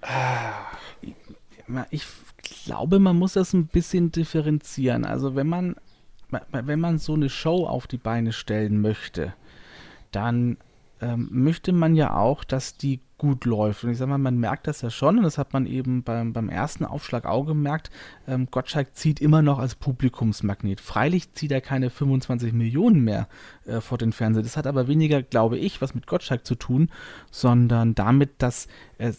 Ja, 0.07 1.87
Ich 1.89 2.05
glaube, 2.65 2.99
man 2.99 3.17
muss 3.17 3.33
das 3.33 3.53
ein 3.53 3.65
bisschen 3.65 4.11
differenzieren. 4.11 5.05
Also 5.05 5.35
wenn 5.35 5.47
man, 5.47 5.75
wenn 6.51 6.79
man 6.79 6.97
so 6.97 7.13
eine 7.13 7.29
Show 7.29 7.65
auf 7.65 7.87
die 7.87 7.97
Beine 7.97 8.31
stellen 8.31 8.81
möchte, 8.81 9.33
dann 10.11 10.57
ähm, 11.01 11.29
möchte 11.31 11.71
man 11.71 11.95
ja 11.95 12.15
auch, 12.15 12.43
dass 12.43 12.77
die 12.77 12.99
gut 13.17 13.45
läuft. 13.45 13.83
Und 13.83 13.91
ich 13.91 13.97
sag 13.97 14.07
mal, 14.07 14.17
man 14.17 14.37
merkt 14.39 14.67
das 14.67 14.81
ja 14.81 14.89
schon, 14.89 15.17
und 15.17 15.23
das 15.23 15.37
hat 15.37 15.53
man 15.53 15.65
eben 15.67 16.03
beim, 16.03 16.33
beim 16.33 16.49
ersten 16.49 16.85
Aufschlag 16.85 17.25
auch 17.25 17.45
gemerkt, 17.45 17.91
ähm, 18.27 18.47
Gottschalk 18.49 18.95
zieht 18.95 19.19
immer 19.19 19.41
noch 19.41 19.59
als 19.59 19.75
Publikumsmagnet. 19.75 20.81
Freilich 20.81 21.31
zieht 21.33 21.51
er 21.51 21.61
keine 21.61 21.89
25 21.91 22.53
Millionen 22.53 23.01
mehr 23.03 23.27
äh, 23.65 23.79
vor 23.79 23.97
den 23.99 24.11
Fernseher. 24.11 24.43
Das 24.43 24.57
hat 24.57 24.67
aber 24.67 24.87
weniger, 24.87 25.21
glaube 25.21 25.57
ich, 25.57 25.81
was 25.81 25.93
mit 25.95 26.07
Gottschalk 26.07 26.45
zu 26.45 26.55
tun, 26.55 26.89
sondern 27.29 27.93
damit, 27.95 28.31
dass 28.41 28.67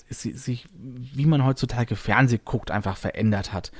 si- 0.09 0.33
sich, 0.33 0.67
wie 0.75 1.27
man 1.27 1.45
heutzutage 1.45 1.95
Fernseh 1.97 2.41
guckt, 2.45 2.71
einfach 2.71 2.97
verändert 2.97 3.53
hat. 3.53 3.71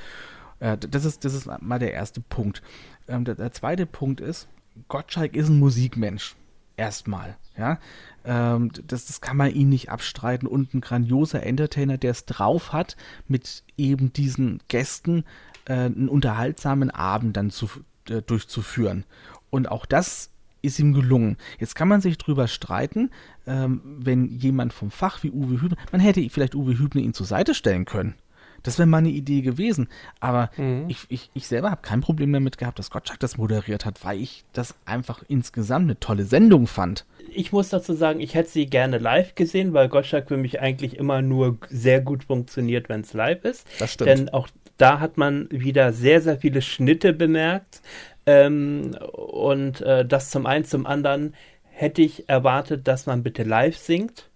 Äh, 0.63 0.77
das, 0.77 1.03
ist, 1.03 1.25
das 1.25 1.33
ist 1.33 1.47
mal 1.61 1.79
der 1.79 1.93
erste 1.93 2.21
Punkt. 2.21 2.63
Ähm, 3.07 3.25
der, 3.25 3.35
der 3.35 3.51
zweite 3.51 3.85
Punkt 3.85 4.21
ist, 4.21 4.47
Gottschalk 4.87 5.35
ist 5.35 5.49
ein 5.49 5.59
Musikmensch. 5.59 6.35
Erstmal, 6.77 7.37
ja. 7.57 7.79
Ähm, 8.25 8.71
das, 8.87 9.05
das 9.05 9.21
kann 9.21 9.37
man 9.37 9.51
ihm 9.51 9.69
nicht 9.69 9.91
abstreiten. 9.91 10.47
Und 10.47 10.73
ein 10.73 10.81
grandioser 10.81 11.43
Entertainer, 11.43 11.97
der 11.97 12.11
es 12.11 12.25
drauf 12.25 12.71
hat, 12.71 12.95
mit 13.27 13.63
eben 13.77 14.13
diesen 14.13 14.61
Gästen 14.69 15.25
äh, 15.65 15.73
einen 15.73 16.07
unterhaltsamen 16.07 16.89
Abend 16.89 17.35
dann 17.35 17.51
zu, 17.51 17.69
äh, 18.09 18.21
durchzuführen. 18.21 19.03
Und 19.49 19.69
auch 19.69 19.85
das 19.85 20.29
ist 20.61 20.79
ihm 20.79 20.93
gelungen. 20.93 21.35
Jetzt 21.59 21.75
kann 21.75 21.89
man 21.89 21.99
sich 21.99 22.17
drüber 22.17 22.47
streiten, 22.47 23.11
ähm, 23.45 23.81
wenn 23.83 24.29
jemand 24.29 24.71
vom 24.71 24.91
Fach 24.91 25.21
wie 25.23 25.29
Uwe 25.29 25.61
Hübner, 25.61 25.77
man 25.91 25.99
hätte 25.99 26.27
vielleicht 26.29 26.55
Uwe 26.55 26.79
Hübner 26.79 27.01
ihn 27.01 27.13
zur 27.13 27.25
Seite 27.25 27.53
stellen 27.53 27.83
können. 27.83 28.15
Das 28.63 28.79
wäre 28.79 28.87
meine 28.87 29.09
Idee 29.09 29.41
gewesen. 29.41 29.89
Aber 30.19 30.49
mhm. 30.57 30.85
ich, 30.87 31.05
ich, 31.09 31.29
ich 31.33 31.47
selber 31.47 31.69
habe 31.71 31.81
kein 31.81 32.01
Problem 32.01 32.33
damit 32.33 32.57
gehabt, 32.57 32.79
dass 32.79 32.89
Gottschalk 32.89 33.19
das 33.19 33.37
moderiert 33.37 33.85
hat, 33.85 34.03
weil 34.03 34.19
ich 34.19 34.45
das 34.53 34.75
einfach 34.85 35.23
insgesamt 35.27 35.83
eine 35.83 35.99
tolle 35.99 36.23
Sendung 36.23 36.67
fand. 36.67 37.05
Ich 37.29 37.51
muss 37.51 37.69
dazu 37.69 37.93
sagen, 37.93 38.19
ich 38.19 38.35
hätte 38.35 38.49
sie 38.49 38.65
gerne 38.65 38.97
live 38.97 39.35
gesehen, 39.35 39.73
weil 39.73 39.89
Gottschalk 39.89 40.27
für 40.27 40.37
mich 40.37 40.61
eigentlich 40.61 40.97
immer 40.97 41.21
nur 41.21 41.57
sehr 41.69 42.01
gut 42.01 42.23
funktioniert, 42.23 42.89
wenn 42.89 43.01
es 43.01 43.13
live 43.13 43.43
ist. 43.43 43.67
Das 43.79 43.93
stimmt. 43.93 44.09
Denn 44.09 44.29
auch 44.29 44.47
da 44.77 44.99
hat 44.99 45.17
man 45.17 45.47
wieder 45.51 45.93
sehr, 45.93 46.21
sehr 46.21 46.37
viele 46.37 46.61
Schnitte 46.61 47.13
bemerkt. 47.13 47.81
Ähm, 48.25 48.95
und 49.13 49.81
äh, 49.81 50.05
das 50.05 50.29
zum 50.29 50.45
einen, 50.45 50.65
zum 50.65 50.85
anderen 50.85 51.35
hätte 51.63 52.01
ich 52.01 52.29
erwartet, 52.29 52.87
dass 52.87 53.05
man 53.05 53.23
bitte 53.23 53.43
live 53.43 53.77
singt. 53.77 54.29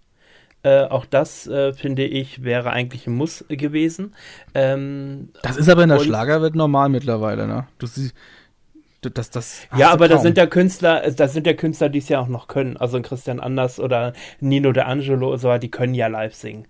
Äh, 0.63 0.85
auch 0.85 1.05
das, 1.05 1.47
äh, 1.47 1.73
finde 1.73 2.05
ich, 2.05 2.43
wäre 2.43 2.71
eigentlich 2.71 3.07
ein 3.07 3.13
Muss 3.13 3.45
gewesen. 3.47 4.15
Ähm, 4.53 5.29
das 5.43 5.57
ist 5.57 5.69
aber 5.69 5.83
in 5.83 5.89
der 5.89 5.99
Schlagerwelt 5.99 6.55
normal 6.55 6.89
mittlerweile, 6.89 7.47
ne? 7.47 7.67
Du 7.77 7.87
siehst, 7.87 8.15
das, 9.01 9.29
das 9.29 9.67
ja, 9.77 9.91
aber 9.91 10.07
da 10.07 10.17
sind 10.17 10.37
ja 10.37 10.47
Künstler, 10.47 11.09
das 11.11 11.33
sind 11.33 11.45
ja 11.45 11.53
Künstler, 11.53 11.89
die 11.89 11.99
es 11.99 12.09
ja 12.09 12.19
auch 12.19 12.27
noch 12.27 12.47
können. 12.47 12.77
Also 12.77 12.97
ein 12.97 13.03
Christian 13.03 13.39
Anders 13.39 13.79
oder 13.79 14.13
Nino 14.39 14.71
De 14.71 14.83
Angelo, 14.83 15.37
so, 15.37 15.55
die 15.57 15.69
können 15.69 15.93
ja 15.93 16.07
live 16.07 16.33
singen. 16.33 16.67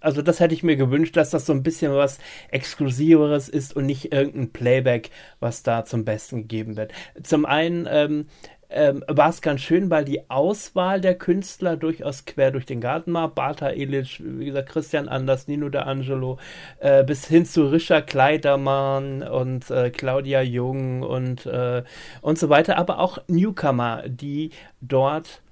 Also 0.00 0.20
das 0.20 0.40
hätte 0.40 0.54
ich 0.54 0.62
mir 0.62 0.76
gewünscht, 0.76 1.16
dass 1.16 1.30
das 1.30 1.46
so 1.46 1.52
ein 1.52 1.62
bisschen 1.62 1.92
was 1.94 2.18
Exklusiveres 2.50 3.48
ist 3.48 3.76
und 3.76 3.86
nicht 3.86 4.12
irgendein 4.12 4.50
Playback, 4.50 5.10
was 5.40 5.62
da 5.62 5.84
zum 5.84 6.04
Besten 6.04 6.42
gegeben 6.42 6.76
wird. 6.76 6.92
Zum 7.22 7.46
einen 7.46 7.86
ähm, 7.88 8.26
ähm, 8.70 9.02
war 9.08 9.30
es 9.30 9.40
ganz 9.40 9.62
schön, 9.62 9.90
weil 9.90 10.04
die 10.04 10.28
Auswahl 10.30 11.00
der 11.00 11.16
Künstler 11.16 11.76
durchaus 11.76 12.24
quer 12.24 12.50
durch 12.50 12.66
den 12.66 12.80
Garten 12.80 13.14
war. 13.14 13.28
Bata 13.28 13.70
Illich, 13.70 14.22
wie 14.22 14.46
gesagt, 14.46 14.68
Christian 14.68 15.08
Anders, 15.08 15.48
Nino 15.48 15.68
D'Angelo, 15.68 16.38
äh, 16.80 17.02
bis 17.04 17.26
hin 17.26 17.46
zu 17.46 17.66
Richard 17.66 18.06
Kleidermann 18.06 19.22
und 19.22 19.70
äh, 19.70 19.90
Claudia 19.90 20.42
Jung 20.42 21.02
und, 21.02 21.46
äh, 21.46 21.82
und 22.20 22.38
so 22.38 22.48
weiter, 22.48 22.76
aber 22.76 22.98
auch 22.98 23.18
Newcomer, 23.28 24.04
die 24.06 24.50
dort 24.80 25.42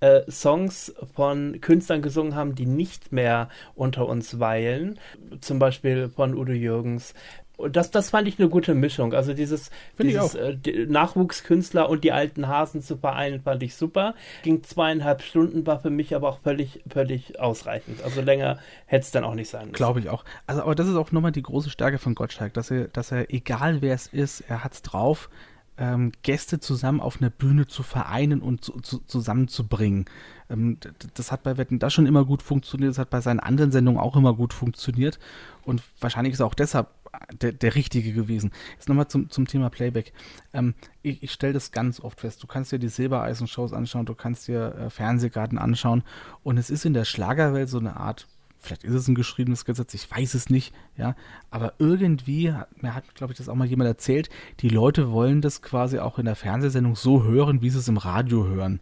äh, 0.00 0.22
Songs 0.30 0.94
von 1.14 1.60
Künstlern 1.60 2.02
gesungen 2.02 2.34
haben, 2.34 2.54
die 2.54 2.66
nicht 2.66 3.12
mehr 3.12 3.48
unter 3.74 4.06
uns 4.06 4.38
weilen. 4.40 4.98
Zum 5.40 5.58
Beispiel 5.58 6.08
von 6.08 6.34
Udo 6.34 6.52
Jürgens, 6.52 7.14
und 7.56 7.76
das, 7.76 7.90
das 7.90 8.10
fand 8.10 8.26
ich 8.26 8.38
eine 8.38 8.48
gute 8.48 8.74
Mischung. 8.74 9.14
Also 9.14 9.32
dieses, 9.32 9.70
dieses 10.00 10.34
äh, 10.34 10.56
Nachwuchskünstler 10.86 11.88
und 11.88 12.02
die 12.02 12.10
alten 12.10 12.48
Hasen 12.48 12.82
zu 12.82 12.96
vereinen, 12.96 13.42
fand 13.42 13.62
ich 13.62 13.76
super. 13.76 14.14
Ging 14.42 14.62
zweieinhalb 14.64 15.22
Stunden, 15.22 15.64
war 15.66 15.78
für 15.78 15.90
mich 15.90 16.16
aber 16.16 16.28
auch 16.28 16.40
völlig, 16.40 16.82
völlig 16.88 17.38
ausreichend. 17.38 18.02
Also 18.02 18.22
länger 18.22 18.58
hätte 18.86 19.04
es 19.04 19.10
dann 19.12 19.22
auch 19.22 19.34
nicht 19.34 19.48
sein 19.50 19.66
müssen. 19.66 19.74
Glaube 19.74 20.00
ich 20.00 20.08
auch. 20.08 20.24
Also, 20.46 20.62
aber 20.62 20.74
das 20.74 20.88
ist 20.88 20.96
auch 20.96 21.12
nochmal 21.12 21.32
die 21.32 21.42
große 21.42 21.70
Stärke 21.70 21.98
von 21.98 22.16
Gottschalk, 22.16 22.54
dass 22.54 22.72
er, 22.72 22.88
dass 22.88 23.12
er, 23.12 23.32
egal 23.32 23.82
wer 23.82 23.94
es 23.94 24.08
ist, 24.08 24.40
er 24.40 24.64
hat 24.64 24.74
es 24.74 24.82
drauf, 24.82 25.30
ähm, 25.76 26.12
Gäste 26.22 26.60
zusammen 26.60 27.00
auf 27.00 27.20
einer 27.20 27.30
Bühne 27.30 27.66
zu 27.66 27.82
vereinen 27.82 28.40
und 28.40 28.64
zu, 28.64 28.80
zu, 28.80 28.98
zusammenzubringen. 29.00 30.06
Ähm, 30.50 30.78
das 31.14 31.32
hat 31.32 31.42
bei 31.42 31.56
Wetten 31.56 31.78
das 31.78 31.92
schon 31.92 32.06
immer 32.06 32.24
gut 32.24 32.42
funktioniert, 32.42 32.90
das 32.90 32.98
hat 32.98 33.10
bei 33.10 33.20
seinen 33.20 33.40
anderen 33.40 33.72
Sendungen 33.72 34.00
auch 34.00 34.16
immer 34.16 34.34
gut 34.34 34.52
funktioniert 34.52 35.18
und 35.64 35.82
wahrscheinlich 36.00 36.34
ist 36.34 36.40
er 36.40 36.46
auch 36.46 36.54
deshalb 36.54 36.88
der, 37.32 37.52
der 37.52 37.74
richtige 37.74 38.12
gewesen. 38.12 38.52
Jetzt 38.74 38.88
nochmal 38.88 39.08
zum, 39.08 39.30
zum 39.30 39.46
Thema 39.46 39.70
Playback. 39.70 40.12
Ähm, 40.52 40.74
ich, 41.02 41.22
ich 41.22 41.32
stelle 41.32 41.52
das 41.52 41.72
ganz 41.72 42.00
oft 42.00 42.20
fest. 42.20 42.42
Du 42.42 42.46
kannst 42.46 42.72
dir 42.72 42.78
die 42.78 42.88
Silbereisen-Shows 42.88 43.72
anschauen, 43.72 44.06
du 44.06 44.14
kannst 44.14 44.48
dir 44.48 44.74
äh, 44.74 44.90
Fernsehgarten 44.90 45.58
anschauen 45.58 46.02
und 46.42 46.58
es 46.58 46.70
ist 46.70 46.84
in 46.84 46.94
der 46.94 47.04
Schlagerwelt 47.04 47.68
so 47.68 47.78
eine 47.78 47.96
Art 47.96 48.26
vielleicht 48.64 48.84
ist 48.84 48.94
es 48.94 49.08
ein 49.08 49.14
geschriebenes 49.14 49.64
Gesetz, 49.64 49.94
ich 49.94 50.10
weiß 50.10 50.34
es 50.34 50.50
nicht, 50.50 50.74
ja, 50.96 51.14
aber 51.50 51.74
irgendwie, 51.78 52.52
mir 52.80 52.94
hat, 52.94 53.14
glaube 53.14 53.32
ich, 53.32 53.36
das 53.36 53.48
auch 53.48 53.54
mal 53.54 53.66
jemand 53.66 53.88
erzählt, 53.88 54.30
die 54.60 54.68
Leute 54.68 55.10
wollen 55.10 55.42
das 55.42 55.62
quasi 55.62 55.98
auch 55.98 56.18
in 56.18 56.24
der 56.24 56.34
Fernsehsendung 56.34 56.96
so 56.96 57.24
hören, 57.24 57.62
wie 57.62 57.70
sie 57.70 57.78
es 57.78 57.88
im 57.88 57.98
Radio 57.98 58.46
hören. 58.46 58.80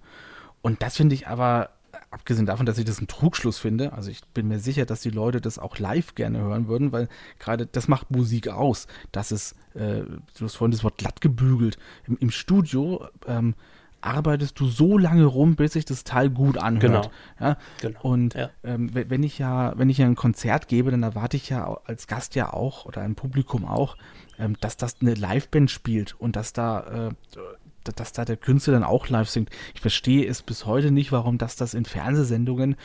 Und 0.62 0.82
das 0.82 0.96
finde 0.96 1.14
ich 1.14 1.26
aber 1.26 1.70
abgesehen 2.12 2.46
davon, 2.46 2.66
dass 2.66 2.78
ich 2.78 2.84
das 2.84 3.00
ein 3.00 3.08
Trugschluss 3.08 3.58
finde, 3.58 3.94
also 3.94 4.10
ich 4.10 4.20
bin 4.34 4.46
mir 4.46 4.58
sicher, 4.58 4.84
dass 4.84 5.00
die 5.00 5.10
Leute 5.10 5.40
das 5.40 5.58
auch 5.58 5.78
live 5.78 6.14
gerne 6.14 6.38
hören 6.38 6.68
würden, 6.68 6.92
weil 6.92 7.08
gerade 7.38 7.66
das 7.66 7.88
macht 7.88 8.10
Musik 8.10 8.48
aus. 8.48 8.86
Das 9.12 9.32
ist, 9.32 9.56
äh, 9.74 10.02
du 10.38 10.44
hast 10.44 10.56
vorhin 10.56 10.72
das 10.72 10.84
Wort 10.84 10.98
glatt 10.98 11.20
gebügelt. 11.20 11.78
Im, 12.06 12.18
im 12.18 12.30
Studio 12.30 13.08
ähm, 13.26 13.54
arbeitest 14.02 14.60
du 14.60 14.66
so 14.66 14.98
lange 14.98 15.24
rum, 15.24 15.56
bis 15.56 15.72
sich 15.72 15.84
das 15.84 16.04
Teil 16.04 16.28
gut 16.28 16.58
anhört. 16.58 16.82
Genau. 16.82 17.10
Ja? 17.40 17.56
genau. 17.80 18.00
Und 18.02 18.34
ja. 18.34 18.50
Ähm, 18.62 18.90
wenn 18.92 19.22
ich 19.22 19.38
ja, 19.38 19.72
wenn 19.78 19.88
ich 19.88 19.98
ja 19.98 20.06
ein 20.06 20.16
Konzert 20.16 20.68
gebe, 20.68 20.90
dann 20.90 21.02
erwarte 21.02 21.36
ich 21.36 21.48
ja 21.48 21.78
als 21.84 22.06
Gast 22.08 22.34
ja 22.34 22.52
auch 22.52 22.84
oder 22.84 23.00
ein 23.00 23.14
Publikum 23.14 23.64
auch, 23.64 23.96
ähm, 24.38 24.56
dass 24.60 24.76
das 24.76 24.96
eine 25.00 25.14
Liveband 25.14 25.70
spielt 25.70 26.20
und 26.20 26.36
dass 26.36 26.52
da 26.52 27.08
äh, 27.08 27.38
dass 27.84 28.12
da 28.12 28.24
der 28.24 28.36
Künstler 28.36 28.74
dann 28.74 28.84
auch 28.84 29.08
live 29.08 29.28
singt. 29.28 29.50
Ich 29.74 29.80
verstehe 29.80 30.26
es 30.26 30.42
bis 30.42 30.66
heute 30.66 30.90
nicht, 30.90 31.12
warum 31.12 31.38
das 31.38 31.56
das 31.56 31.74
in 31.74 31.84
Fernsehsendungen, 31.84 32.76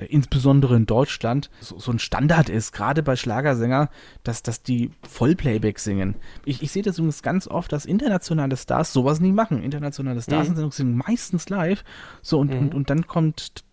äh, 0.00 0.06
insbesondere 0.06 0.76
in 0.76 0.86
Deutschland, 0.86 1.50
so, 1.60 1.78
so, 1.78 1.92
ein 1.92 1.98
Standard 1.98 2.48
ist, 2.48 2.72
gerade 2.72 3.02
bei 3.02 3.16
Schlagersänger, 3.16 3.90
dass, 4.22 4.42
dass 4.42 4.62
die 4.62 4.90
Vollplayback 5.08 5.78
singen. 5.78 6.16
Ich, 6.44 6.62
ich 6.62 6.72
sehe 6.72 6.82
das 6.82 6.98
übrigens 6.98 7.22
ganz 7.22 7.46
oft, 7.46 7.72
dass 7.72 7.84
internationale 7.84 8.56
Stars 8.56 8.92
sowas 8.92 9.20
nie 9.20 9.32
machen. 9.32 9.62
Internationale 9.62 10.22
Stars 10.22 10.48
mhm. 10.48 10.70
singen 10.70 10.96
meistens 10.96 11.48
live. 11.48 11.84
So, 12.22 12.38
und, 12.38 12.50
mhm. 12.50 12.58
und, 12.58 12.74
und 12.74 12.90
dann 12.90 13.06
kommt, 13.06 13.64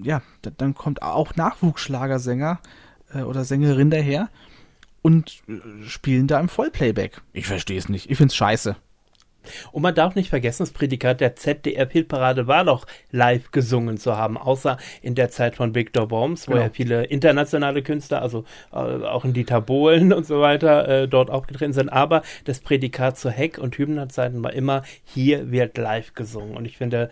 ja, 0.00 0.22
dann 0.42 0.74
kommt 0.74 1.02
auch 1.02 1.34
Nachwuchsschlagersänger 1.36 2.60
äh, 3.12 3.22
oder 3.22 3.44
Sängerin 3.44 3.90
daher 3.90 4.28
und 5.02 5.42
äh, 5.48 5.88
spielen 5.88 6.28
da 6.28 6.40
im 6.40 6.48
Vollplayback. 6.48 7.20
Ich 7.32 7.46
verstehe 7.46 7.78
es 7.78 7.88
nicht. 7.88 8.10
Ich 8.10 8.16
finde 8.16 8.30
es 8.30 8.36
scheiße. 8.36 8.76
Und 9.72 9.82
man 9.82 9.94
darf 9.94 10.14
nicht 10.14 10.30
vergessen, 10.30 10.62
das 10.62 10.72
Prädikat 10.72 11.20
der 11.20 11.36
ZDR-Hitparade 11.36 12.46
war 12.46 12.64
doch 12.64 12.86
live 13.10 13.50
gesungen 13.50 13.98
zu 13.98 14.16
haben, 14.16 14.36
außer 14.36 14.78
in 15.02 15.14
der 15.14 15.30
Zeit 15.30 15.56
von 15.56 15.74
Victor 15.74 16.08
Bombs, 16.08 16.48
wo 16.48 16.52
genau. 16.52 16.64
ja 16.64 16.70
viele 16.70 17.04
internationale 17.04 17.82
Künstler, 17.82 18.22
also 18.22 18.44
äh, 18.72 18.76
auch 18.76 19.24
in 19.24 19.32
Dieter 19.32 19.60
Bohlen 19.60 20.12
und 20.12 20.26
so 20.26 20.40
weiter, 20.40 20.88
äh, 20.88 21.08
dort 21.08 21.30
aufgetreten 21.30 21.72
sind. 21.72 21.88
Aber 21.88 22.22
das 22.44 22.60
Prädikat 22.60 23.18
zu 23.18 23.30
Heck- 23.30 23.58
und 23.58 23.76
Hymnerzeiten 23.76 24.42
war 24.42 24.52
immer, 24.52 24.82
hier 25.04 25.50
wird 25.50 25.78
live 25.78 26.14
gesungen. 26.14 26.56
Und 26.56 26.64
ich 26.64 26.76
finde, 26.76 27.10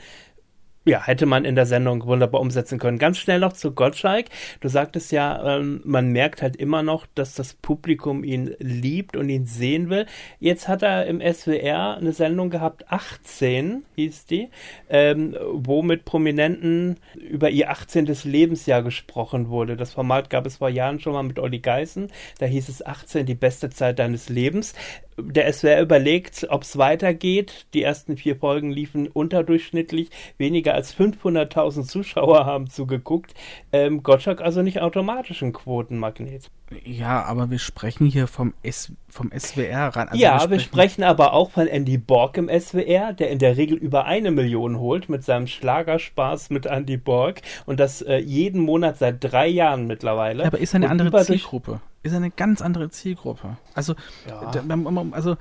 ja, 0.90 1.06
hätte 1.06 1.24
man 1.24 1.44
in 1.44 1.54
der 1.54 1.66
Sendung 1.66 2.04
wunderbar 2.04 2.40
umsetzen 2.40 2.80
können. 2.80 2.98
Ganz 2.98 3.18
schnell 3.18 3.38
noch 3.38 3.52
zu 3.52 3.72
Gottschalk. 3.72 4.26
Du 4.60 4.68
sagtest 4.68 5.12
ja, 5.12 5.56
ähm, 5.56 5.80
man 5.84 6.08
merkt 6.08 6.42
halt 6.42 6.56
immer 6.56 6.82
noch, 6.82 7.06
dass 7.14 7.34
das 7.34 7.54
Publikum 7.54 8.24
ihn 8.24 8.56
liebt 8.58 9.16
und 9.16 9.28
ihn 9.28 9.46
sehen 9.46 9.88
will. 9.88 10.06
Jetzt 10.40 10.66
hat 10.66 10.82
er 10.82 11.06
im 11.06 11.20
SWR 11.20 11.96
eine 11.96 12.12
Sendung 12.12 12.50
gehabt, 12.50 12.90
18 12.90 13.84
hieß 13.94 14.26
die, 14.26 14.48
ähm, 14.88 15.36
wo 15.52 15.82
mit 15.82 16.04
Prominenten 16.04 16.96
über 17.14 17.50
ihr 17.50 17.70
18. 17.70 18.06
Lebensjahr 18.24 18.82
gesprochen 18.82 19.48
wurde. 19.48 19.76
Das 19.76 19.92
Format 19.92 20.28
gab 20.28 20.44
es 20.44 20.56
vor 20.56 20.70
Jahren 20.70 20.98
schon 20.98 21.12
mal 21.12 21.22
mit 21.22 21.38
Olli 21.38 21.60
Geißen. 21.60 22.08
Da 22.40 22.46
hieß 22.46 22.68
es 22.68 22.84
18, 22.84 23.26
die 23.26 23.36
beste 23.36 23.70
Zeit 23.70 24.00
deines 24.00 24.28
Lebens 24.28 24.74
der 25.22 25.52
SWR 25.52 25.80
überlegt, 25.82 26.46
ob 26.50 26.62
es 26.62 26.78
weitergeht. 26.78 27.66
Die 27.74 27.82
ersten 27.82 28.16
vier 28.16 28.36
Folgen 28.36 28.70
liefen 28.70 29.08
unterdurchschnittlich. 29.08 30.10
Weniger 30.38 30.72
als 30.80 30.96
500.000 30.96 31.84
Zuschauer 31.84 32.46
haben 32.46 32.70
zugeguckt. 32.70 33.34
Ähm, 33.70 34.02
Gottschalk 34.02 34.40
also 34.40 34.62
nicht 34.62 34.80
automatisch 34.80 35.42
ein 35.42 35.52
Quotenmagnet. 35.52 36.50
Ja, 36.84 37.22
aber 37.24 37.50
wir 37.50 37.58
sprechen 37.58 38.06
hier 38.06 38.26
vom, 38.26 38.54
S 38.62 38.92
vom 39.08 39.30
SWR 39.36 39.88
ran. 39.88 40.08
Also 40.08 40.22
ja, 40.22 40.32
wir 40.32 40.38
sprechen, 40.38 40.50
wir 40.50 40.60
sprechen 40.60 41.02
aber 41.02 41.34
auch 41.34 41.50
von 41.50 41.66
Andy 41.66 41.98
Borg 41.98 42.38
im 42.38 42.48
SWR, 42.48 43.12
der 43.12 43.28
in 43.28 43.38
der 43.38 43.58
Regel 43.58 43.76
über 43.76 44.06
eine 44.06 44.30
Million 44.30 44.78
holt 44.78 45.10
mit 45.10 45.22
seinem 45.22 45.46
Schlagerspaß 45.46 46.48
mit 46.48 46.64
Andy 46.64 46.96
Borg 46.96 47.42
und 47.66 47.78
das 47.78 48.00
äh, 48.00 48.16
jeden 48.16 48.62
Monat 48.62 48.96
seit 48.96 49.22
drei 49.22 49.48
Jahren 49.48 49.86
mittlerweile. 49.86 50.44
Ja, 50.44 50.46
aber 50.46 50.60
ist 50.60 50.74
eine 50.74 50.86
und 50.86 50.92
andere 50.92 51.24
Zielgruppe 51.24 51.82
ist 52.02 52.14
eine 52.14 52.30
ganz 52.30 52.62
andere 52.62 52.88
Zielgruppe. 52.88 53.58
Also, 53.74 53.94
ja. 54.26 54.50
da, 54.50 54.62
also 55.10 55.36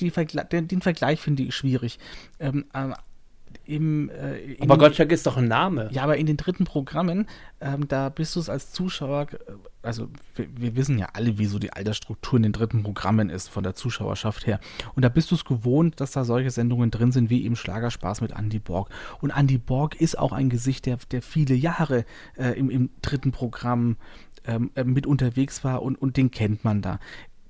die 0.00 0.10
Vergle 0.10 0.44
den 0.44 0.82
Vergleich 0.82 1.20
finde 1.20 1.44
ich 1.44 1.54
schwierig. 1.54 1.98
Ähm, 2.38 2.66
äh, 2.74 2.90
im. 3.68 4.08
Äh, 4.10 4.56
aber 4.60 4.78
Gottschalk 4.78 5.12
ist 5.12 5.26
doch 5.26 5.36
ein 5.36 5.46
Name. 5.46 5.88
Ja, 5.92 6.02
aber 6.02 6.16
in 6.16 6.26
den 6.26 6.36
dritten 6.36 6.64
Programmen, 6.64 7.26
ähm, 7.60 7.86
da 7.86 8.08
bist 8.08 8.34
du 8.34 8.40
es 8.40 8.48
als 8.48 8.72
Zuschauer, 8.72 9.26
äh, 9.32 9.36
also 9.82 10.08
wir, 10.34 10.48
wir, 10.56 10.76
wissen 10.76 10.98
ja 10.98 11.08
alle, 11.12 11.38
wie 11.38 11.46
so 11.46 11.58
die 11.58 11.72
Altersstruktur 11.72 12.38
in 12.38 12.42
den 12.44 12.52
dritten 12.52 12.82
Programmen 12.82 13.30
ist, 13.30 13.48
von 13.48 13.62
der 13.62 13.74
Zuschauerschaft 13.74 14.46
her. 14.46 14.58
Und 14.94 15.04
da 15.04 15.08
bist 15.08 15.30
du 15.30 15.34
es 15.34 15.44
gewohnt, 15.44 16.00
dass 16.00 16.12
da 16.12 16.24
solche 16.24 16.50
Sendungen 16.50 16.90
drin 16.90 17.12
sind, 17.12 17.30
wie 17.30 17.44
im 17.44 17.56
Schlagerspaß 17.56 18.22
mit 18.22 18.32
Andy 18.32 18.58
Borg. 18.58 18.88
Und 19.20 19.30
Andy 19.30 19.58
Borg 19.58 20.00
ist 20.00 20.18
auch 20.18 20.32
ein 20.32 20.48
Gesicht, 20.48 20.86
der, 20.86 20.98
der 21.10 21.22
viele 21.22 21.54
Jahre 21.54 22.04
äh, 22.36 22.58
im, 22.58 22.70
im 22.70 22.90
dritten 23.02 23.32
Programm 23.32 23.96
ähm, 24.46 24.70
äh, 24.74 24.84
mit 24.84 25.06
unterwegs 25.06 25.62
war 25.62 25.82
und, 25.82 26.00
und 26.00 26.16
den 26.16 26.30
kennt 26.30 26.64
man 26.64 26.80
da 26.80 26.98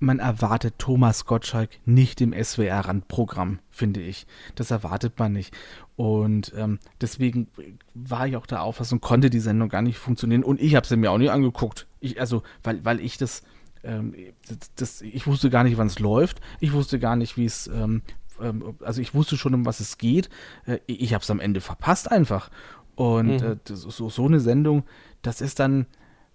man 0.01 0.19
erwartet 0.19 0.75
Thomas 0.79 1.25
Gottschalk 1.25 1.71
nicht 1.85 2.21
im 2.21 2.33
SWR-Randprogramm, 2.33 3.59
finde 3.71 4.01
ich. 4.01 4.27
Das 4.55 4.71
erwartet 4.71 5.19
man 5.19 5.33
nicht. 5.33 5.55
Und 5.99 6.53
ähm, 6.57 6.79
deswegen 7.01 7.49
war 7.93 8.29
ich 8.29 8.37
auch 8.37 8.47
der 8.47 8.63
Auffassung, 8.63 9.01
konnte 9.01 9.31
die 9.31 9.41
Sendung 9.41 9.69
gar 9.69 9.83
nicht 9.83 9.99
funktionieren. 9.99 10.45
Und 10.45 10.61
ich 10.61 10.77
habe 10.77 10.87
sie 10.87 10.97
mir 10.97 11.11
auch 11.11 11.19
nicht 11.19 11.33
angeguckt. 11.33 11.89
Ich, 11.99 12.21
also, 12.21 12.45
weil, 12.63 12.85
weil 12.85 13.01
ich 13.01 13.19
das, 13.19 13.43
ähm, 13.83 14.15
das, 14.47 14.73
das, 14.77 15.03
ich 15.03 15.27
wusste 15.27 15.51
gar 15.51 15.65
nicht, 15.65 15.77
wann 15.77 15.89
es 15.89 15.99
läuft. 15.99 16.41
Ich 16.61 16.73
wusste 16.73 17.01
gar 17.01 17.17
nicht, 17.17 17.37
wie 17.37 17.47
es, 17.47 17.67
ähm, 17.67 18.03
ähm, 18.41 18.77
also 18.81 19.01
ich 19.01 19.13
wusste 19.13 19.37
schon, 19.37 19.55
um 19.55 19.67
was 19.67 19.81
es 19.81 19.99
geht. 19.99 20.31
Äh, 20.67 20.79
ich 20.87 21.15
habe 21.15 21.23
es 21.23 21.31
am 21.33 21.41
Ende 21.41 21.61
verpasst 21.61 22.13
einfach. 22.13 22.49
Und 22.95 23.43
mhm. 23.43 23.45
äh, 23.45 23.57
so, 23.65 24.09
so 24.09 24.25
eine 24.25 24.39
Sendung, 24.39 24.85
das 25.23 25.41
ist 25.41 25.59
dann, 25.59 25.87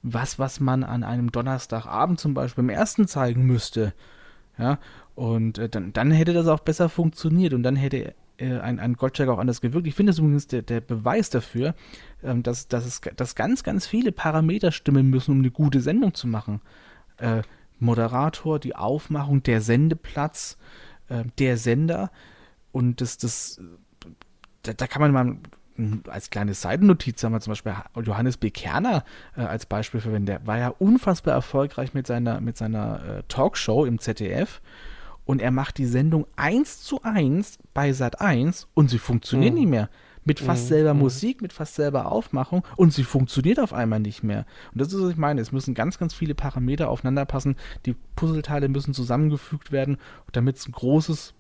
was, 0.02 0.40
was 0.40 0.60
man 0.60 0.84
an 0.84 1.06
einem 1.06 1.32
Donnerstagabend 1.32 2.20
zum 2.20 2.34
Beispiel 2.34 2.66
im 2.66 2.70
ersten 2.70 3.08
zeigen 3.08 3.46
müsste. 3.46 3.94
Ja, 4.58 4.78
und 5.16 5.58
äh, 5.58 5.70
dann, 5.70 5.94
dann 5.94 6.12
hätte 6.12 6.34
das 6.34 6.48
auch 6.48 6.60
besser 6.60 6.90
funktioniert 6.90 7.54
und 7.54 7.64
dann 7.64 7.78
hätte 7.78 8.14
äh, 8.44 8.60
ein, 8.60 8.80
ein 8.80 8.94
Gottschalk 8.94 9.30
auch 9.30 9.40
anders 9.40 9.62
gewirkt. 9.62 9.88
Ich 9.88 9.96
finde 9.96 10.12
es 10.12 10.20
übrigens 10.20 10.48
der, 10.48 10.62
der 10.62 10.82
Beweis 10.82 11.30
dafür, 11.30 11.76
ähm, 12.24 12.44
dass, 12.44 12.68
dass, 12.68 12.86
es, 12.86 13.02
dass 13.16 13.36
ganz, 13.36 13.64
ganz 13.64 13.88
viele 13.88 14.12
Parameter 14.12 14.72
stimmen 14.72 15.10
müssen, 15.10 15.32
um 15.32 15.40
eine 15.40 15.52
gute 15.52 15.82
Sendung 15.82 16.14
zu 16.14 16.28
machen. 16.28 16.62
Äh, 17.18 17.42
Moderator, 17.80 18.60
die 18.60 18.76
Aufmachung, 18.76 19.44
der 19.44 19.62
Sendeplatz, 19.62 20.58
äh, 21.10 21.24
der 21.40 21.58
Sender 21.58 22.12
und 22.72 23.02
das, 23.02 23.18
das, 23.18 23.62
da, 24.64 24.74
da 24.74 24.88
kann 24.88 25.02
man 25.02 25.12
mal 25.12 25.38
als 26.08 26.30
kleine 26.30 26.54
Seitennotiz 26.54 27.24
haben 27.24 27.34
wir 27.34 27.40
zum 27.40 27.52
Beispiel 27.52 27.74
Johannes 28.04 28.38
B. 28.38 28.52
Kerner 28.52 29.04
äh, 29.36 29.42
als 29.42 29.66
Beispiel 29.66 30.02
verwenden. 30.02 30.28
Der 30.28 30.46
war 30.46 30.58
ja 30.60 30.68
unfassbar 30.68 31.34
erfolgreich 31.34 31.94
mit 31.94 32.06
seiner, 32.06 32.42
mit 32.42 32.58
seiner 32.58 33.04
äh, 33.04 33.24
Talkshow 33.28 33.86
im 33.86 34.00
ZDF 34.00 34.62
und 35.26 35.42
er 35.42 35.52
macht 35.52 35.78
die 35.78 35.86
Sendung 35.86 36.28
eins 36.36 36.82
zu 36.82 37.02
eins 37.04 37.58
bei 37.74 37.94
Sat 37.94 38.22
1 38.22 38.68
und 38.74 38.90
sie 38.90 39.00
funktioniert 39.00 39.54
mhm. 39.54 39.60
nicht 39.60 39.70
mehr. 39.70 39.90
Mit 40.26 40.40
fast 40.40 40.66
mhm. 40.66 40.68
selber. 40.70 40.94
Musik, 40.94 41.42
mit 41.42 41.52
fast 41.52 41.76
selber 41.76 42.12
Aufmachung 42.12 42.64
und 42.78 42.94
sie 42.94 43.04
funktioniert 43.04 43.60
auf 43.60 43.74
einmal 43.74 44.00
nicht 44.00 44.24
mehr. 44.24 44.46
Und 44.72 44.80
das 44.80 44.94
ist, 44.94 45.02
was 45.02 45.12
ich 45.12 45.18
meine. 45.18 45.42
Es 45.42 45.52
müssen 45.52 45.74
ganz, 45.74 45.98
ganz 45.98 46.14
viele 46.14 46.34
Parameter 46.34 46.90
aufeinander 46.90 47.26
passen. 47.26 47.58
Die 47.86 47.96
Puzzleteile 48.16 48.70
müssen 48.70 48.94
zusammengefügt 48.94 49.72
werden, 49.72 49.98
damit 50.32 50.58
es 50.58 50.68
ein 50.68 50.72
großes 50.72 51.34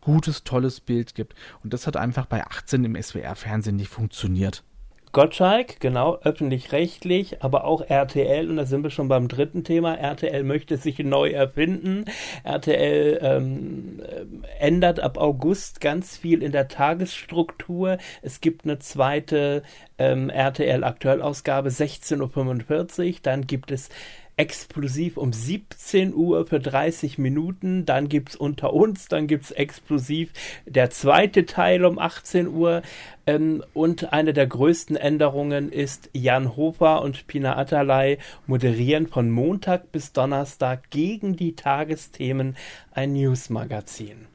gutes, 0.00 0.44
tolles 0.44 0.80
Bild 0.80 1.14
gibt. 1.14 1.34
Und 1.62 1.74
das 1.74 1.86
hat 1.86 1.96
einfach 1.96 2.26
bei 2.26 2.46
18 2.46 2.84
im 2.84 3.00
SWR-Fernsehen 3.00 3.76
nicht 3.76 3.90
funktioniert. 3.90 4.64
Gottschalk, 5.12 5.80
genau, 5.80 6.18
öffentlich-rechtlich, 6.22 7.42
aber 7.42 7.64
auch 7.64 7.82
RTL, 7.82 8.48
und 8.50 8.56
da 8.56 8.66
sind 8.66 8.82
wir 8.82 8.90
schon 8.90 9.08
beim 9.08 9.28
dritten 9.28 9.64
Thema. 9.64 9.94
RTL 9.94 10.44
möchte 10.44 10.76
sich 10.76 10.98
neu 10.98 11.30
erfinden. 11.30 12.04
RTL 12.44 13.18
ähm, 13.22 14.02
ändert 14.58 15.00
ab 15.00 15.18
August 15.18 15.80
ganz 15.80 16.16
viel 16.16 16.42
in 16.42 16.52
der 16.52 16.68
Tagesstruktur. 16.68 17.98
Es 18.22 18.40
gibt 18.40 18.64
eine 18.64 18.78
zweite 18.78 19.62
ähm, 19.98 20.30
RTL-Aktuellausgabe, 20.30 21.70
16.45 21.70 23.08
Uhr. 23.08 23.14
Dann 23.22 23.46
gibt 23.46 23.70
es 23.70 23.88
explosiv 24.38 25.16
um 25.16 25.32
17 25.32 26.14
Uhr 26.14 26.46
für 26.46 26.60
30 26.60 27.18
Minuten. 27.18 27.84
Dann 27.84 28.08
gibt 28.08 28.30
es 28.30 28.36
unter 28.36 28.72
uns, 28.72 29.08
dann 29.08 29.26
gibt 29.26 29.44
es 29.44 29.50
explosiv 29.50 30.32
der 30.64 30.90
zweite 30.90 31.44
Teil 31.44 31.84
um 31.84 31.98
18 31.98 32.46
Uhr. 32.46 32.82
Ähm, 33.28 33.62
und 33.74 34.14
eine 34.14 34.32
der 34.32 34.46
größten 34.46 34.96
Änderungen 34.96 35.70
ist, 35.70 36.08
Jan 36.14 36.56
Hofer 36.56 37.02
und 37.02 37.26
Pina 37.26 37.58
Atalay 37.58 38.16
moderieren 38.46 39.06
von 39.06 39.30
Montag 39.30 39.92
bis 39.92 40.14
Donnerstag 40.14 40.88
gegen 40.88 41.36
die 41.36 41.54
Tagesthemen 41.54 42.56
ein 42.90 43.12
Newsmagazin. 43.12 44.28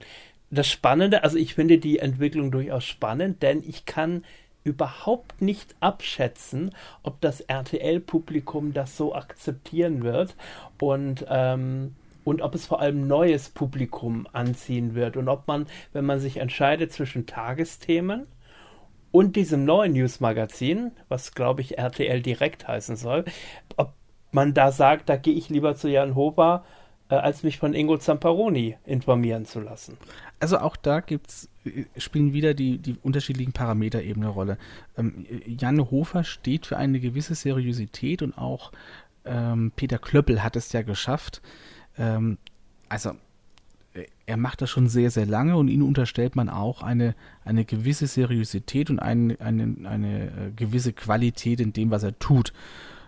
Das 0.52 0.68
Spannende, 0.68 1.24
also 1.24 1.38
ich 1.38 1.56
finde 1.56 1.80
die 1.80 1.98
Entwicklung 1.98 2.52
durchaus 2.52 2.86
spannend, 2.86 3.42
denn 3.42 3.64
ich 3.68 3.88
kann 3.88 4.24
überhaupt 4.64 5.42
nicht 5.42 5.74
abschätzen, 5.80 6.76
ob 7.02 7.20
das 7.20 7.42
RTL-Publikum 7.42 8.74
das 8.74 8.96
so 8.96 9.16
akzeptieren 9.16 10.04
wird 10.04 10.36
und, 10.80 11.26
ähm, 11.30 11.96
und 12.24 12.44
ob 12.44 12.54
es 12.54 12.68
vor 12.68 12.80
allem 12.80 13.08
neues 13.08 13.50
Publikum 13.50 14.28
anziehen 14.34 14.94
wird 14.94 15.18
und 15.18 15.30
ob 15.30 15.48
man, 15.48 15.66
wenn 15.94 16.06
man 16.06 16.20
sich 16.20 16.38
entscheidet 16.38 16.94
zwischen 16.94 17.26
Tagesthemen 17.26 18.28
und 19.14 19.36
diesem 19.36 19.64
neuen 19.64 19.94
Newsmagazin, 19.94 20.92
was 21.08 21.34
glaube 21.34 21.62
ich 21.62 21.78
RTL 21.78 22.22
direkt 22.22 22.68
heißen 22.68 22.96
soll, 22.96 23.26
ob 23.78 23.94
man 24.32 24.56
da 24.56 24.72
sagt, 24.72 25.08
da 25.08 25.18
gehe 25.18 25.36
ich 25.36 25.50
lieber 25.50 25.76
zu 25.76 25.88
Jan 25.88 26.16
Hofer, 26.16 26.66
äh, 27.10 27.16
als 27.16 27.44
mich 27.44 27.60
von 27.60 27.76
Ingo 27.76 27.98
Zamparoni 27.98 28.76
informieren 28.86 29.46
zu 29.46 29.60
lassen. 29.60 29.98
Also 30.40 30.58
auch 30.58 30.76
da 30.76 31.00
gibt's, 31.00 31.48
äh, 31.64 31.86
spielen 31.98 32.34
wieder 32.34 32.56
die, 32.56 32.80
die 32.80 32.98
unterschiedlichen 33.04 33.54
Parameter 33.54 34.02
eben 34.02 34.24
eine 34.24 34.32
Rolle. 34.32 34.58
Ähm, 34.98 35.28
Jan 35.46 35.92
Hofer 35.92 36.24
steht 36.24 36.66
für 36.66 36.78
eine 36.78 37.00
gewisse 37.00 37.36
Seriosität 37.36 38.24
und 38.24 38.36
auch 38.36 38.72
ähm, 39.26 39.72
Peter 39.76 40.00
Klöppel 40.00 40.42
hat 40.42 40.56
es 40.56 40.74
ja 40.74 40.82
geschafft. 40.82 41.44
Ähm, 42.00 42.40
also 42.90 43.12
er 44.26 44.38
macht 44.38 44.62
das 44.62 44.70
schon 44.70 44.88
sehr, 44.88 45.12
sehr 45.12 45.26
lange 45.26 45.58
und 45.58 45.68
ihm 45.68 45.84
unterstellt 45.84 46.36
man 46.36 46.50
auch 46.50 46.82
eine, 46.82 47.16
eine 47.44 47.66
gewisse 47.66 48.08
Seriosität 48.08 48.90
und 48.90 49.00
ein, 49.00 49.40
eine, 49.40 49.76
eine 49.88 50.28
äh, 50.28 50.52
gewisse 50.56 50.94
Qualität 50.94 51.60
in 51.60 51.74
dem, 51.74 51.92
was 51.92 52.04
er 52.04 52.18
tut. 52.20 52.54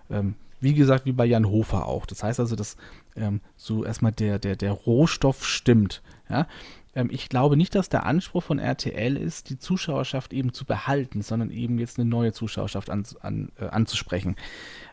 Ähm, 0.09 0.35
wie 0.59 0.73
gesagt, 0.73 1.05
wie 1.05 1.11
bei 1.11 1.25
Jan 1.25 1.49
Hofer 1.49 1.85
auch. 1.85 2.05
Das 2.05 2.23
heißt 2.23 2.39
also, 2.39 2.55
dass 2.55 2.75
ähm, 3.15 3.41
so 3.55 3.85
erstmal 3.85 4.11
der, 4.11 4.39
der, 4.39 4.55
der 4.55 4.71
Rohstoff 4.71 5.45
stimmt. 5.45 6.01
Ja? 6.29 6.47
Ähm, 6.95 7.09
ich 7.11 7.29
glaube 7.29 7.57
nicht, 7.57 7.75
dass 7.75 7.89
der 7.89 8.05
Anspruch 8.05 8.43
von 8.43 8.59
RTL 8.59 9.17
ist, 9.17 9.49
die 9.49 9.59
Zuschauerschaft 9.59 10.33
eben 10.33 10.53
zu 10.53 10.65
behalten, 10.65 11.21
sondern 11.21 11.51
eben 11.51 11.77
jetzt 11.77 11.99
eine 11.99 12.09
neue 12.09 12.33
Zuschauerschaft 12.33 12.89
an, 12.89 13.03
an, 13.21 13.51
äh, 13.59 13.65
anzusprechen. 13.65 14.35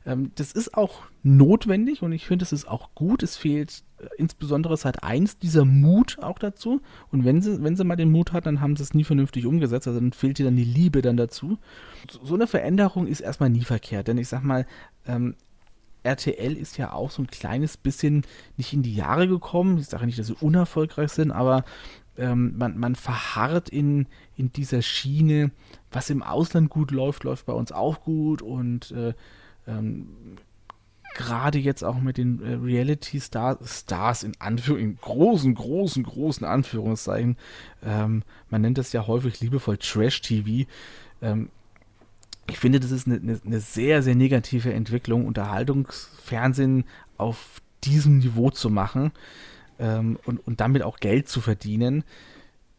Ähm, 0.04 0.32
das 0.35 0.52
ist 0.52 0.74
auch 0.74 1.02
notwendig 1.22 2.02
und 2.02 2.12
ich 2.12 2.26
finde, 2.26 2.44
es 2.44 2.52
ist 2.52 2.68
auch 2.68 2.90
gut. 2.94 3.22
Es 3.22 3.37
fehlt 3.37 3.82
insbesondere 4.16 4.76
seit 4.76 5.02
eins 5.02 5.38
dieser 5.38 5.64
Mut 5.64 6.18
auch 6.20 6.38
dazu. 6.38 6.80
Und 7.10 7.24
wenn 7.24 7.40
sie, 7.40 7.62
wenn 7.62 7.76
sie 7.76 7.84
mal 7.84 7.96
den 7.96 8.10
Mut 8.10 8.32
hat, 8.32 8.46
dann 8.46 8.60
haben 8.60 8.76
sie 8.76 8.82
es 8.82 8.94
nie 8.94 9.04
vernünftig 9.04 9.46
umgesetzt. 9.46 9.86
Also 9.86 10.00
dann 10.00 10.12
fehlt 10.12 10.38
ihr 10.38 10.44
dann 10.44 10.56
die 10.56 10.64
Liebe 10.64 11.02
dann 11.02 11.16
dazu. 11.16 11.58
So, 12.22 12.34
eine 12.34 12.46
Veränderung 12.46 13.06
ist 13.06 13.20
erstmal 13.20 13.50
nie 13.50 13.64
verkehrt, 13.64 14.08
denn 14.08 14.18
ich 14.18 14.28
sag 14.28 14.42
mal, 14.42 14.66
ähm, 15.06 15.34
RTL 16.02 16.56
ist 16.56 16.78
ja 16.78 16.92
auch 16.92 17.10
so 17.10 17.22
ein 17.22 17.28
kleines 17.28 17.76
bisschen 17.76 18.22
nicht 18.56 18.72
in 18.72 18.82
die 18.82 18.94
Jahre 18.94 19.28
gekommen. 19.28 19.78
Ich 19.78 19.86
sage 19.86 20.06
nicht, 20.06 20.18
dass 20.18 20.26
sie 20.26 20.36
unerfolgreich 20.40 21.10
sind, 21.10 21.30
aber 21.30 21.64
ähm, 22.16 22.56
man, 22.58 22.78
man 22.78 22.94
verharrt 22.94 23.68
in, 23.68 24.06
in 24.36 24.52
dieser 24.52 24.82
Schiene, 24.82 25.50
was 25.90 26.10
im 26.10 26.22
Ausland 26.22 26.70
gut 26.70 26.90
läuft, 26.90 27.24
läuft 27.24 27.46
bei 27.46 27.52
uns 27.52 27.72
auch 27.72 28.02
gut 28.02 28.42
und 28.42 28.90
äh, 28.90 29.14
ähm, 29.66 30.36
gerade 31.22 31.58
jetzt 31.58 31.82
auch 31.85 32.00
mit 32.00 32.18
den 32.18 32.42
äh, 32.42 32.54
Reality 32.54 33.20
Star 33.20 33.58
Stars 33.64 34.22
in 34.22 34.32
Anführungszeichen, 34.38 34.98
großen, 35.00 35.54
großen, 35.54 36.02
großen 36.02 36.46
Anführungszeichen, 36.46 37.37
ähm, 37.85 38.22
man 38.50 38.62
nennt 38.62 38.78
das 38.78 38.92
ja 38.92 39.06
häufig 39.06 39.40
liebevoll 39.40 39.78
Trash 39.78 40.20
TV, 40.20 40.68
ähm, 41.20 41.50
ich 42.48 42.58
finde, 42.58 42.80
das 42.80 42.90
ist 42.90 43.06
eine, 43.06 43.16
eine, 43.16 43.40
eine 43.44 43.61
sehr, 43.61 44.02
sehr 44.02 44.14
negative 44.14 44.72
Entwicklung, 44.72 45.26
Unterhaltungsfernsehen 45.26 46.85
auf 47.16 47.62
diesem 47.85 48.18
Niveau 48.18 48.50
zu 48.50 48.68
machen 48.68 49.12
ähm, 49.78 50.18
und, 50.24 50.44
und 50.46 50.61
damit 50.61 50.82
auch 50.82 50.98
Geld 50.98 51.28
zu 51.28 51.40
verdienen. 51.40 52.04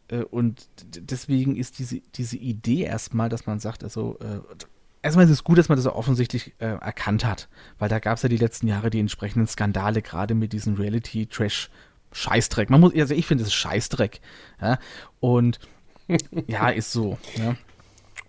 Äh, 0.08 0.22
und 0.24 0.68
deswegen 0.84 1.56
ist 1.56 1.78
diese, 1.78 2.00
diese 2.14 2.36
Idee 2.36 2.82
erstmal, 2.82 3.28
dass 3.28 3.46
man 3.46 3.58
sagt, 3.58 3.82
also 3.82 4.18
äh, 4.20 4.40
erstmal 5.04 5.26
ist 5.26 5.30
es 5.30 5.44
gut, 5.44 5.58
dass 5.58 5.68
man 5.68 5.76
das 5.76 5.86
offensichtlich 5.86 6.54
äh, 6.58 6.66
erkannt 6.66 7.24
hat, 7.24 7.48
weil 7.78 7.88
da 7.88 7.98
gab 7.98 8.16
es 8.16 8.22
ja 8.22 8.28
die 8.28 8.36
letzten 8.36 8.66
Jahre 8.66 8.90
die 8.90 9.00
entsprechenden 9.00 9.46
Skandale, 9.46 10.02
gerade 10.02 10.34
mit 10.34 10.52
diesem 10.52 10.74
Reality-Trash. 10.74 11.70
Scheißdreck. 12.12 12.70
Man 12.70 12.80
muss, 12.80 12.94
also 12.94 13.12
ich 13.12 13.26
finde 13.26 13.42
es 13.42 13.52
Scheißdreck. 13.52 14.20
Ja? 14.60 14.78
Und 15.18 15.58
ja, 16.46 16.68
ist 16.68 16.92
so. 16.92 17.18
Ja? 17.36 17.56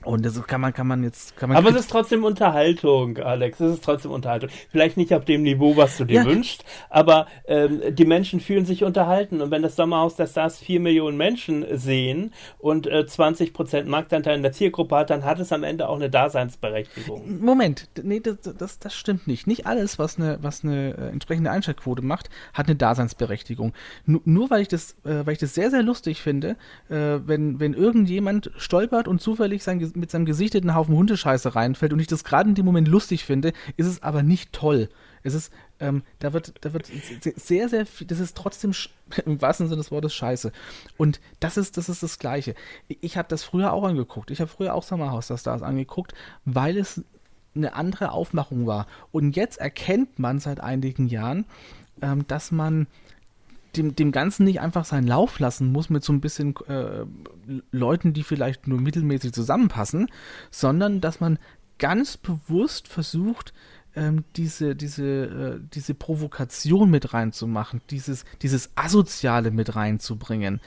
Und 0.06 0.26
das 0.26 0.42
kann 0.46 0.62
man, 0.62 0.74
kann 0.74 0.88
man 0.88 1.04
jetzt, 1.04 1.36
kann 1.36 1.50
man. 1.50 1.58
Aber 1.58 1.70
es 1.70 1.76
ist 1.78 1.90
trotzdem 1.90 2.24
Unterhaltung, 2.24 3.18
Alex. 3.18 3.60
Es 3.60 3.74
ist 3.74 3.84
trotzdem 3.84 4.12
Unterhaltung. 4.12 4.50
Vielleicht 4.72 4.98
nicht 4.98 5.14
auf 5.14 5.26
dem 5.26 5.42
Niveau, 5.42 5.76
was 5.76 5.98
du 5.98 6.06
dir 6.06 6.22
ja. 6.22 6.26
wünschst, 6.26 6.64
aber 6.90 7.28
ähm, 7.48 7.82
die 7.90 8.06
Menschen 8.06 8.40
fühlen 8.40 8.66
sich 8.66 8.84
unterhalten. 8.84 9.42
Und 9.42 9.52
wenn 9.52 9.64
das 9.64 9.76
Sommerhaus 9.76 10.16
der 10.16 10.28
Stars 10.28 10.60
vier 10.60 10.80
Millionen 10.80 11.18
Menschen 11.18 11.66
sehen 11.78 12.34
und 12.60 12.88
äh, 12.88 13.06
20 13.06 13.54
Prozent 13.54 13.88
Marktanteil 13.88 14.36
in 14.36 14.44
der 14.44 14.52
Zielgruppe 14.52 14.96
hat, 14.96 15.10
dann 15.10 15.26
hat 15.26 15.40
es 15.40 15.52
am 15.52 15.64
Ende 15.64 15.90
auch 15.90 15.96
eine 15.96 16.10
Daseinsberechtigung. 16.10 17.40
Moment, 17.40 17.90
nee, 18.02 18.20
das, 18.20 18.38
das, 18.58 18.80
das 18.80 18.94
stimmt 18.94 19.28
nicht. 19.28 19.48
Nicht 19.48 19.66
alles, 19.66 19.98
was 19.98 20.18
eine, 20.18 20.38
was 20.42 20.64
eine 20.64 20.96
äh, 20.98 21.10
entsprechende 21.10 21.50
Einschaltquote 21.50 22.04
macht, 22.04 22.30
hat 22.54 22.68
eine 22.68 22.76
Daseinsberechtigung. 22.76 23.74
N 24.08 24.22
nur 24.26 24.50
weil 24.50 24.62
ich 24.62 24.68
das, 24.68 24.94
äh, 25.04 25.26
weil 25.26 25.34
ich 25.34 25.40
das 25.40 25.56
sehr, 25.56 25.72
sehr 25.72 25.82
lustig 25.82 26.22
finde, 26.22 26.58
äh, 26.90 27.20
wenn, 27.26 27.60
wenn 27.60 27.74
irgendjemand 27.74 28.52
stolpert 28.58 29.08
und 29.08 29.22
zufällig 29.22 29.64
sein 29.64 29.80
mit 29.96 30.12
seinem 30.12 30.26
Gesicht 30.26 30.56
in 30.56 30.64
einen 30.64 30.76
Haufen 30.76 30.96
Hundescheiße 30.96 31.56
reinfällt 31.56 31.94
und 31.94 32.00
ich 32.00 32.08
das 32.08 32.24
gerade 32.24 32.50
in 32.50 32.56
dem 32.56 32.66
Moment 32.66 32.88
lustig 32.88 33.26
finde, 33.26 33.54
ist 33.78 33.88
es 33.88 34.04
aber 34.04 34.24
nicht 34.24 34.54
toll. 34.54 34.90
Es 35.24 35.34
ist, 35.34 35.52
ähm, 35.80 36.04
da 36.20 36.34
wird, 36.34 36.54
da 36.62 36.74
wird 36.74 36.88
sehr, 37.22 37.68
sehr 37.68 37.86
viel, 37.86 38.06
das 38.06 38.20
ist 38.20 38.38
trotzdem 38.38 38.74
im 39.26 39.42
wahrsten 39.42 39.68
Sinne 39.68 39.78
des 39.78 39.92
Wortes 39.92 40.14
scheiße. 40.14 40.52
Und 40.98 41.20
das 41.40 41.58
ist, 41.58 41.78
das 41.78 41.90
ist 41.90 42.04
das 42.04 42.20
Gleiche. 42.20 42.56
Ich 42.88 43.18
habe 43.18 43.28
das 43.28 43.44
früher 43.44 43.74
auch 43.74 43.84
angeguckt. 43.84 44.32
Ich 44.32 44.40
habe 44.40 44.52
früher 44.52 44.76
auch 44.76 44.84
Sommerhaus 44.84 45.28
der 45.28 45.38
Stars 45.38 45.64
angeguckt, 45.64 46.14
weil 46.46 46.78
es 46.78 47.04
eine 47.56 47.74
andere 47.74 48.12
Aufmachung 48.12 48.68
war. 48.68 48.86
Und 49.12 49.36
jetzt 49.36 49.58
erkennt 49.58 50.20
man 50.20 50.40
seit 50.40 50.60
einigen 50.60 51.08
Jahren, 51.08 51.46
ähm, 52.02 52.28
dass 52.28 52.52
man 52.52 52.88
dem, 53.78 53.96
dem 53.96 54.12
Ganzen 54.12 54.46
nicht 54.46 54.60
einfach 54.62 54.86
seinen 54.86 55.08
Lauf 55.08 55.40
lassen 55.40 55.72
muss 55.72 55.90
mit 55.90 56.04
so 56.04 56.14
ein 56.14 56.22
bisschen 56.22 56.56
äh, 56.68 57.06
Leuten, 57.72 58.14
die 58.14 58.24
vielleicht 58.24 58.68
nur 58.68 58.80
mittelmäßig 58.80 59.34
zusammenpassen, 59.34 60.08
sondern 60.52 61.02
dass 61.02 61.20
man 61.20 61.40
ganz 61.78 62.18
bewusst 62.18 62.88
versucht, 62.88 63.54
ähm, 63.96 64.24
diese, 64.36 64.76
diese, 64.76 65.06
äh, 65.06 65.60
diese 65.74 65.94
Provokation 65.94 66.90
mit 66.90 67.14
reinzumachen, 67.14 67.82
dieses, 67.90 68.26
dieses 68.42 68.72
Asoziale 68.76 69.52
mit 69.52 69.76
reinzubringen. 69.76 70.60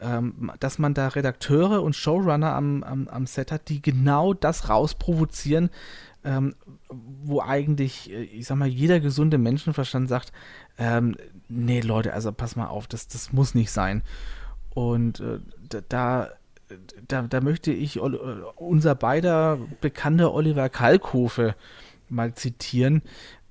Ähm, 0.00 0.52
dass 0.60 0.78
man 0.78 0.94
da 0.94 1.08
Redakteure 1.08 1.82
und 1.82 1.96
Showrunner 1.96 2.54
am, 2.54 2.84
am, 2.84 3.08
am 3.08 3.26
Set 3.26 3.50
hat, 3.50 3.68
die 3.68 3.82
genau 3.82 4.32
das 4.32 4.68
rausprovozieren, 4.68 5.70
ähm, 6.24 6.54
wo 6.88 7.40
eigentlich, 7.40 8.10
äh, 8.10 8.22
ich 8.22 8.46
sag 8.46 8.56
mal, 8.56 8.68
jeder 8.68 9.00
gesunde 9.00 9.38
Menschenverstand 9.38 10.08
sagt, 10.08 10.32
ähm, 10.78 11.16
nee, 11.48 11.80
Leute, 11.80 12.12
also 12.12 12.32
pass 12.32 12.56
mal 12.56 12.66
auf, 12.66 12.86
das, 12.86 13.08
das 13.08 13.32
muss 13.32 13.54
nicht 13.54 13.70
sein. 13.70 14.02
Und 14.70 15.20
äh, 15.20 15.38
da, 15.88 16.30
da, 17.06 17.22
da 17.22 17.40
möchte 17.40 17.72
ich 17.72 17.96
äh, 17.96 18.00
unser 18.00 18.94
beider 18.94 19.58
bekannter 19.80 20.32
Oliver 20.32 20.68
Kalkofe 20.68 21.54
mal 22.08 22.34
zitieren. 22.34 23.02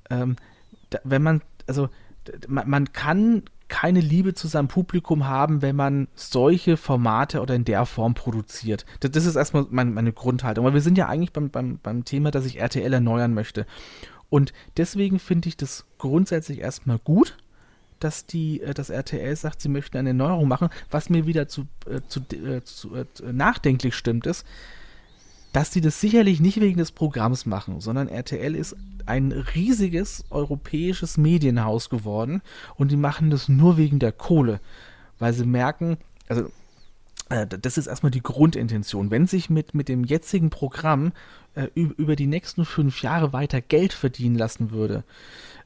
Ähm, 0.10 0.36
da, 0.89 0.99
wenn 1.03 1.23
man, 1.23 1.41
also 1.67 1.89
man, 2.47 2.69
man 2.69 2.93
kann 2.93 3.43
keine 3.67 3.99
Liebe 3.99 4.34
zu 4.34 4.47
seinem 4.47 4.67
Publikum 4.67 5.27
haben, 5.27 5.62
wenn 5.62 5.75
man 5.75 6.08
solche 6.15 6.77
Formate 6.77 7.41
oder 7.41 7.56
in 7.56 7.65
der 7.65 7.86
Form 7.86 8.13
produziert. 8.13 8.86
Das, 8.99 9.12
das 9.12 9.25
ist 9.25 9.36
erstmal 9.36 9.65
meine, 9.69 9.91
meine, 9.91 10.13
Grundhaltung. 10.13 10.65
Aber 10.65 10.73
wir 10.73 10.82
sind 10.82 10.97
ja 10.97 11.08
eigentlich 11.08 11.34
beim, 11.34 11.49
beim, 11.49 11.80
beim 11.82 12.06
Thema, 12.06 12.32
dass 12.32 12.45
ich 12.45 12.60
RTL 12.60 12.93
erneuern 12.93 13.34
möchte. 13.34 13.65
Und 14.30 14.53
deswegen 14.77 15.19
finde 15.19 15.49
ich 15.49 15.58
das 15.58 15.86
grundsätzlich 15.97 16.60
erstmal 16.60 16.99
gut, 16.99 17.38
dass 17.99 18.25
die, 18.25 18.62
äh, 18.62 18.73
das 18.73 18.89
RTL 18.89 19.36
sagt, 19.36 19.62
sie 19.62 19.69
möchten 19.69 19.97
eine 19.97 20.10
Erneuerung 20.10 20.47
machen. 20.47 20.69
Was 20.89 21.10
mir 21.10 21.25
wieder 21.25 21.47
zu, 21.47 21.67
äh, 21.89 22.01
zu, 22.08 22.21
äh, 22.36 22.63
zu 22.63 22.95
äh, 22.95 23.06
nachdenklich 23.32 23.95
stimmt, 23.95 24.27
ist, 24.27 24.45
dass 25.53 25.71
sie 25.71 25.81
das 25.81 25.99
sicherlich 26.01 26.39
nicht 26.39 26.60
wegen 26.60 26.77
des 26.77 26.91
Programms 26.91 27.45
machen, 27.45 27.79
sondern 27.79 28.07
RTL 28.07 28.55
ist 28.55 28.75
ein 29.05 29.31
riesiges 29.31 30.25
europäisches 30.29 31.17
Medienhaus 31.17 31.89
geworden 31.89 32.41
und 32.75 32.91
die 32.91 32.97
machen 32.97 33.29
das 33.29 33.49
nur 33.49 33.77
wegen 33.77 33.99
der 33.99 34.12
Kohle, 34.12 34.60
weil 35.19 35.33
sie 35.33 35.45
merken, 35.45 35.97
also 36.27 36.51
äh, 37.29 37.47
das 37.47 37.77
ist 37.77 37.88
erstmal 37.88 38.12
die 38.12 38.21
Grundintention. 38.21 39.12
Wenn 39.12 39.27
sich 39.27 39.49
mit, 39.49 39.73
mit 39.73 39.89
dem 39.89 40.03
jetzigen 40.03 40.49
Programm 40.49 41.13
äh, 41.55 41.67
über 41.73 42.15
die 42.15 42.27
nächsten 42.27 42.65
fünf 42.65 43.01
Jahre 43.01 43.33
weiter 43.33 43.62
Geld 43.62 43.93
verdienen 43.93 44.36
lassen 44.36 44.71
würde 44.71 45.03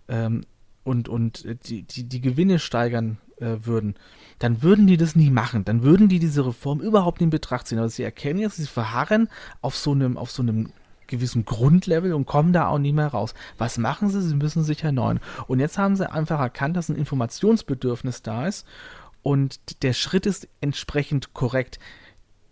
ähm, 0.07 0.41
und, 0.83 1.09
und 1.09 1.45
die, 1.67 1.83
die, 1.83 2.03
die 2.03 2.21
Gewinne 2.21 2.59
steigern 2.59 3.17
äh, 3.41 3.65
würden, 3.65 3.95
dann 4.39 4.61
würden 4.61 4.87
die 4.87 4.97
das 4.97 5.15
nie 5.15 5.29
machen. 5.29 5.65
Dann 5.65 5.83
würden 5.83 6.07
die 6.07 6.19
diese 6.19 6.45
Reform 6.45 6.79
überhaupt 6.79 7.19
nicht 7.19 7.25
in 7.25 7.29
Betracht 7.31 7.67
ziehen. 7.67 7.79
Aber 7.79 7.89
sie 7.89 8.03
erkennen 8.03 8.39
jetzt, 8.39 8.57
sie 8.57 8.67
verharren 8.67 9.29
auf 9.61 9.75
so 9.75 9.91
einem, 9.91 10.17
auf 10.17 10.31
so 10.31 10.41
einem 10.41 10.71
gewissen 11.07 11.45
Grundlevel 11.45 12.13
und 12.13 12.25
kommen 12.25 12.53
da 12.53 12.67
auch 12.67 12.79
nie 12.79 12.93
mehr 12.93 13.07
raus. 13.07 13.33
Was 13.57 13.77
machen 13.77 14.09
sie? 14.09 14.21
Sie 14.21 14.35
müssen 14.35 14.63
sich 14.63 14.83
erneuern. 14.83 15.19
Und 15.47 15.59
jetzt 15.59 15.77
haben 15.77 15.95
sie 15.95 16.09
einfach 16.09 16.39
erkannt, 16.39 16.77
dass 16.77 16.89
ein 16.89 16.95
Informationsbedürfnis 16.95 18.21
da 18.21 18.47
ist 18.47 18.65
und 19.21 19.83
der 19.83 19.93
Schritt 19.93 20.25
ist 20.25 20.47
entsprechend 20.61 21.33
korrekt. 21.33 21.79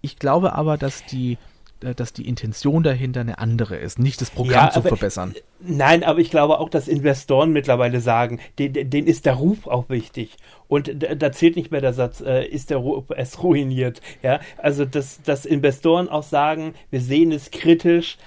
Ich 0.01 0.19
glaube 0.19 0.53
aber, 0.53 0.77
dass 0.77 1.05
die 1.05 1.37
dass 1.79 2.13
die 2.13 2.27
Intention 2.27 2.83
dahinter 2.83 3.21
eine 3.21 3.39
andere 3.39 3.77
ist, 3.77 3.99
nicht 3.99 4.19
das 4.21 4.29
Programm 4.29 4.65
ja, 4.65 4.71
zu 4.71 4.81
verbessern. 4.81 5.33
Nein, 5.61 6.03
aber 6.03 6.19
ich 6.19 6.29
glaube 6.29 6.59
auch, 6.59 6.69
dass 6.69 6.87
Investoren 6.87 7.51
mittlerweile 7.51 8.01
sagen, 8.01 8.39
denen, 8.57 8.89
denen 8.89 9.07
ist 9.07 9.25
der 9.25 9.35
Ruf 9.35 9.67
auch 9.67 9.89
wichtig. 9.89 10.37
Und 10.67 10.91
da 10.97 11.31
zählt 11.31 11.55
nicht 11.55 11.71
mehr 11.71 11.81
der 11.81 11.93
Satz, 11.93 12.21
äh, 12.21 12.45
ist 12.45 12.69
der 12.69 12.77
Ruf 12.77 13.05
es 13.15 13.41
ruiniert. 13.41 14.01
Ja, 14.21 14.39
also 14.57 14.85
dass, 14.85 15.21
dass 15.21 15.45
Investoren 15.45 16.09
auch 16.09 16.23
sagen, 16.23 16.73
wir 16.91 17.01
sehen 17.01 17.31
es 17.31 17.51
kritisch, 17.51 18.17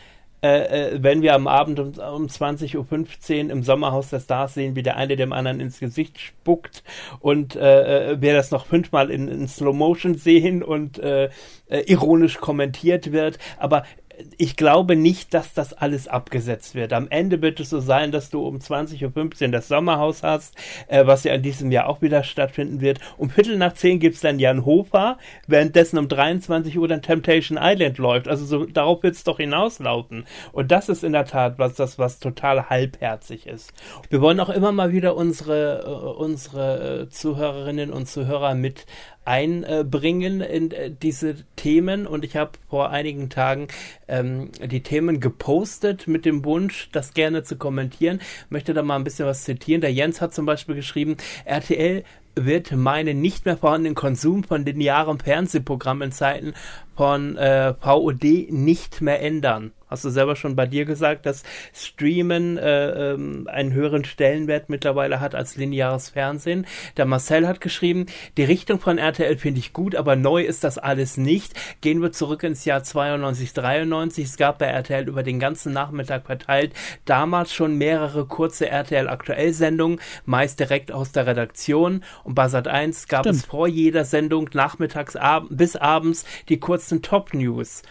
äh, 0.43 0.95
äh, 0.95 1.03
wenn 1.03 1.23
wir 1.23 1.35
am 1.35 1.47
Abend 1.47 1.79
um, 1.79 1.89
um 1.89 2.27
20.15 2.27 3.45
Uhr 3.45 3.51
im 3.51 3.63
Sommerhaus 3.63 4.11
der 4.11 4.19
Stars 4.19 4.55
sehen, 4.55 4.75
wie 4.75 4.83
der 4.83 4.97
eine 4.97 5.15
dem 5.15 5.33
anderen 5.33 5.61
ins 5.61 5.79
Gesicht 5.79 6.19
spuckt 6.19 6.83
und 7.21 7.55
äh, 7.55 8.13
äh 8.13 8.21
wir 8.21 8.35
das 8.35 8.51
noch 8.51 8.67
fünfmal 8.67 9.11
in, 9.11 9.29
in 9.29 9.47
Slow 9.47 9.73
Motion 9.73 10.17
sehen 10.17 10.63
und 10.63 10.99
äh, 10.99 11.31
äh, 11.69 11.81
ironisch 11.87 12.39
kommentiert 12.39 13.13
wird. 13.13 13.39
Aber 13.59 13.85
ich 14.39 14.57
glaube 14.57 14.97
nicht, 14.97 15.35
dass 15.35 15.55
das 15.55 15.73
alles 15.73 16.09
abgesetzt 16.09 16.75
wird. 16.75 16.93
Am 16.93 17.09
Ende 17.09 17.43
wird 17.43 17.61
es 17.61 17.71
so 17.71 17.81
sein, 17.81 18.13
dass 18.13 18.31
du 18.31 18.47
um 18.47 18.59
20.15 18.59 19.45
Uhr 19.45 19.49
das 19.49 19.69
Sommerhaus 19.69 20.23
hast, 20.23 20.55
äh, 20.89 21.07
was 21.07 21.25
ja 21.25 21.35
in 21.35 21.43
diesem 21.43 21.71
Jahr 21.71 21.89
auch 21.89 22.03
wieder 22.03 22.25
stattfinden 22.25 22.81
wird. 22.81 23.01
Um 23.17 23.31
Viertel 23.31 23.57
nach 23.57 23.75
zehn 23.75 23.99
gibt 23.99 24.17
es 24.17 24.21
dann 24.21 24.39
Jan 24.39 24.65
Hofer, 24.65 25.19
währenddessen 25.47 25.99
um 25.99 26.09
23 26.09 26.79
Uhr 26.79 26.89
dann 26.89 27.03
Temptation 27.03 27.59
Island 27.61 27.99
läuft. 27.99 28.29
Also 28.29 28.45
so, 28.45 28.67
darauf 28.67 29.03
wird 29.03 29.15
es 29.15 29.25
doch 29.25 29.39
hinauslaufen. 29.39 30.25
Und 30.53 30.71
das 30.71 30.89
ist 30.89 31.05
in 31.05 31.13
der 31.13 31.25
Tat 31.25 31.59
was, 31.59 31.75
das, 31.75 31.99
was 31.99 32.19
total 32.19 32.69
halbherzig 32.69 33.47
ist. 33.47 33.73
Wir 34.11 34.21
wollen 34.21 34.41
auch 34.41 34.51
immer 34.51 34.73
mal 34.73 34.93
wieder 34.93 35.17
unsere, 35.17 35.85
äh, 35.85 35.89
unsere 35.89 37.09
Zuhörerinnen 37.11 37.91
und 37.91 38.09
Zuhörer 38.09 38.55
mit 38.55 38.87
einbringen 39.25 40.41
in 40.41 40.71
äh, 40.73 40.91
diese 40.91 41.37
Themen 41.57 42.07
und 42.07 42.25
ich 42.25 42.37
habe 42.37 42.53
vor 42.69 42.91
einigen 42.91 43.31
Tagen 43.31 43.69
ähm, 44.09 44.51
die 44.65 44.83
Themen 44.83 45.21
gepostet 45.21 46.09
mit 46.09 46.25
dem 46.25 46.45
Wunsch, 46.45 46.89
das 46.93 47.15
gerne 47.15 47.45
zu 47.45 47.57
kommentieren. 47.57 48.21
Möchte 48.51 48.75
da 48.75 48.83
mal 48.83 48.97
ein 48.97 49.05
bisschen 49.05 49.27
was 49.27 49.45
zitieren. 49.45 49.81
Der 49.81 49.93
Jens 49.93 50.21
hat 50.21 50.35
zum 50.35 50.47
Beispiel 50.47 50.75
geschrieben, 50.75 51.17
RTL 51.45 52.05
wird 52.35 52.73
meinen 52.73 53.21
nicht 53.21 53.45
mehr 53.45 53.57
vorhandenen 53.57 53.95
Konsum 53.95 54.43
von 54.43 54.65
linearen 54.65 55.19
Fernsehprogrammen 55.19 56.09
in 56.09 56.13
Zeiten 56.13 56.55
von 56.97 57.37
äh, 57.37 57.75
VOD 57.75 58.51
nicht 58.51 59.01
mehr 59.01 59.21
ändern. 59.23 59.73
Hast 59.93 60.07
du 60.07 60.09
selber 60.09 60.37
schon 60.37 60.57
bei 60.57 60.65
dir 60.65 60.87
gesagt, 60.87 61.27
dass 61.27 61.43
Streamen 61.75 62.57
äh, 62.57 63.13
ähm, 63.13 63.47
einen 63.47 63.75
höheren 63.75 64.07
Stellenwert 64.07 64.71
mittlerweile 64.71 65.21
hat 65.21 65.35
als 65.35 65.57
lineares 65.57 66.09
Fernsehen? 66.09 66.67
Der 66.97 67.05
Marcel 67.05 67.47
hat 67.47 67.61
geschrieben, 67.61 68.07
die 68.39 68.45
Richtung 68.45 68.81
von 68.81 68.97
RTL 68.97 69.37
finde 69.37 69.61
ich 69.61 69.75
gut, 69.75 69.95
aber 69.95 70.17
neu 70.17 70.45
ist 70.45 70.65
das 70.65 70.79
alles 70.79 71.19
nicht. 71.19 71.53
Gehen 71.83 72.01
wir 72.01 72.11
zurück 72.11 72.43
ins 72.43 72.65
Jahr 72.65 72.83
92, 72.83 73.53
93. 73.53 74.25
Es 74.25 74.37
gab 74.39 74.61
bei 74.61 74.67
RTL 74.67 75.07
über 75.07 75.23
den 75.23 75.39
ganzen 75.39 75.75
Nachmittag 75.75 76.25
verteilt 76.25 76.73
damals 77.05 77.53
schon 77.53 77.77
mehrere 77.77 78.25
kurze 78.25 78.71
RTL 78.71 79.11
Aktuell 79.11 79.53
Sendungen, 79.53 80.01
meist 80.25 80.59
direkt 80.59 80.91
aus 80.91 81.13
der 81.13 81.27
Redaktion. 81.27 82.03
Und 82.25 82.35
bei 82.35 82.49
Sat 82.49 82.67
1 82.67 83.09
gab 83.09 83.27
Stimmt. 83.27 83.37
es 83.37 83.45
vor 83.45 83.69
jeder 83.69 84.07
Sendung 84.07 84.49
nachmittags 84.55 85.17
ab 85.17 85.45
bis 85.51 85.77
abends 85.77 86.25
die 86.49 86.59
kurzen 86.83 87.01
Top 87.01 87.33
News. 87.33 87.83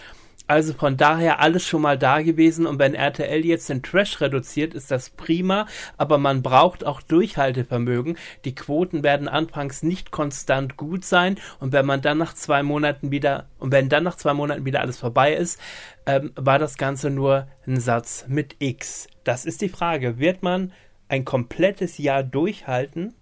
Also 0.47 0.73
von 0.73 0.97
daher 0.97 1.39
alles 1.39 1.65
schon 1.65 1.82
mal 1.82 1.97
da 1.97 2.21
gewesen 2.21 2.65
und 2.65 2.77
wenn 2.77 2.93
RTL 2.93 3.45
jetzt 3.45 3.69
den 3.69 3.82
Trash 3.82 4.19
reduziert, 4.19 4.73
ist 4.73 4.91
das 4.91 5.10
prima, 5.12 5.65
aber 5.97 6.17
man 6.17 6.41
braucht 6.41 6.86
auch 6.86 7.01
Durchhaltevermögen. 7.01 8.17
Die 8.43 8.54
Quoten 8.54 9.01
werden 9.01 9.30
anfangs 9.30 9.82
nicht 9.82 10.12
konstant 10.12 10.75
gut 10.75 11.06
sein 11.06 11.38
und 11.62 11.71
wenn 11.71 11.86
man 11.86 12.01
dann 12.01 12.17
nach 12.17 12.34
zwei 12.34 12.63
Monaten 12.63 13.12
wieder 13.12 13.47
und 13.60 13.71
wenn 13.71 13.88
dann 13.88 14.04
nach 14.04 14.17
zwei 14.17 14.34
Monaten 14.34 14.65
wieder 14.65 14.82
alles 14.82 14.97
vorbei 14.97 15.34
ist, 15.34 15.58
ähm, 16.06 16.34
war 16.36 16.60
das 16.60 16.77
Ganze 16.77 17.10
nur 17.10 17.47
ein 17.65 17.80
Satz 17.80 18.25
mit 18.27 18.58
X. 18.60 19.08
Das 19.23 19.45
ist 19.45 19.62
die 19.62 19.69
Frage. 19.69 20.19
Wird 20.19 20.43
man 20.43 20.73
ein 21.08 21.23
komplettes 21.23 21.97
Jahr 21.97 22.23
durchhalten? 22.23 23.13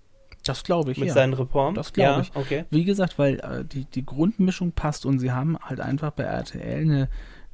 Das 0.49 0.63
glaube 0.63 0.91
ich. 0.91 0.97
Mit 0.97 1.09
ja. 1.09 1.13
seinen 1.13 1.33
Reformen? 1.33 1.75
Das 1.75 1.93
glaube 1.93 2.11
ja, 2.11 2.21
ich. 2.21 2.31
Okay. 2.33 2.65
Wie 2.71 2.83
gesagt, 2.83 3.19
weil 3.19 3.39
äh, 3.39 3.63
die, 3.63 3.85
die 3.85 4.03
Grundmischung 4.03 4.71
passt 4.71 5.05
und 5.05 5.19
sie 5.19 5.31
haben 5.31 5.59
halt 5.59 5.79
einfach 5.79 6.09
bei 6.11 6.23
RTL 6.23 6.81
eine, 6.81 7.09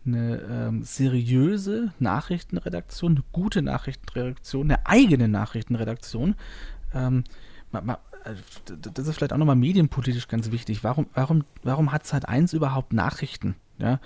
eine 0.05 0.37
ähm, 0.49 0.83
seriöse 0.83 1.91
Nachrichtenredaktion, 1.99 3.11
eine 3.11 3.23
gute 3.33 3.61
Nachrichtenredaktion, 3.61 4.71
eine 4.71 4.85
eigene 4.85 5.27
Nachrichtenredaktion. 5.27 6.35
Ähm, 6.93 7.25
äh, 7.73 7.85
das 8.93 9.07
ist 9.09 9.17
vielleicht 9.17 9.33
auch 9.33 9.37
nochmal 9.37 9.57
medienpolitisch 9.57 10.29
ganz 10.29 10.51
wichtig. 10.51 10.85
Warum, 10.85 11.07
warum, 11.13 11.43
warum 11.63 11.91
hat 11.91 12.05
Zeit 12.05 12.29
1 12.29 12.53
überhaupt 12.53 12.93
Nachrichten? 12.93 13.55
Ja, 13.77 13.99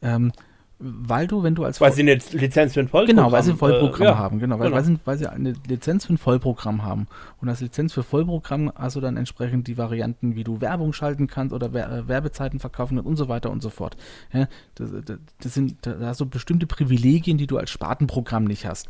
ähm, 0.00 0.32
weil 0.80 1.26
du, 1.26 1.42
wenn 1.42 1.54
du 1.54 1.64
als 1.64 1.80
weil 1.80 1.92
sie 1.92 2.00
eine 2.00 2.14
Lizenz 2.14 2.72
für 2.72 2.80
ein 2.80 2.88
Vollprogramm 2.88 3.16
genau, 3.16 3.32
weil 3.32 3.42
sie 3.42 3.50
ein 3.50 3.58
Vollprogramm 3.58 4.06
äh, 4.06 4.18
haben, 4.18 4.38
genau, 4.38 4.58
weil, 4.58 4.68
genau. 4.68 4.76
Weil, 4.76 4.84
sie, 4.84 4.98
weil 5.04 5.18
sie 5.18 5.26
eine 5.26 5.54
Lizenz 5.68 6.06
für 6.06 6.14
ein 6.14 6.18
Vollprogramm 6.18 6.82
haben 6.82 7.06
und 7.40 7.50
als 7.50 7.60
Lizenz 7.60 7.92
für 7.92 8.02
Vollprogramm 8.02 8.72
hast 8.74 8.96
du 8.96 9.00
dann 9.00 9.18
entsprechend 9.18 9.66
die 9.68 9.76
Varianten, 9.76 10.36
wie 10.36 10.44
du 10.44 10.60
Werbung 10.62 10.94
schalten 10.94 11.26
kannst 11.26 11.54
oder 11.54 11.66
äh, 11.74 12.08
Werbezeiten 12.08 12.60
verkaufen 12.60 12.98
und 12.98 13.16
so 13.16 13.28
weiter 13.28 13.50
und 13.50 13.62
so 13.62 13.68
fort. 13.68 13.96
Ja, 14.32 14.48
das, 14.74 14.90
das, 15.42 15.54
sind 15.54 15.76
da 15.82 15.98
hast 16.00 16.20
du 16.20 16.26
bestimmte 16.26 16.66
Privilegien, 16.66 17.36
die 17.36 17.46
du 17.46 17.58
als 17.58 17.70
Spartenprogramm 17.70 18.44
nicht 18.44 18.64
hast. 18.66 18.88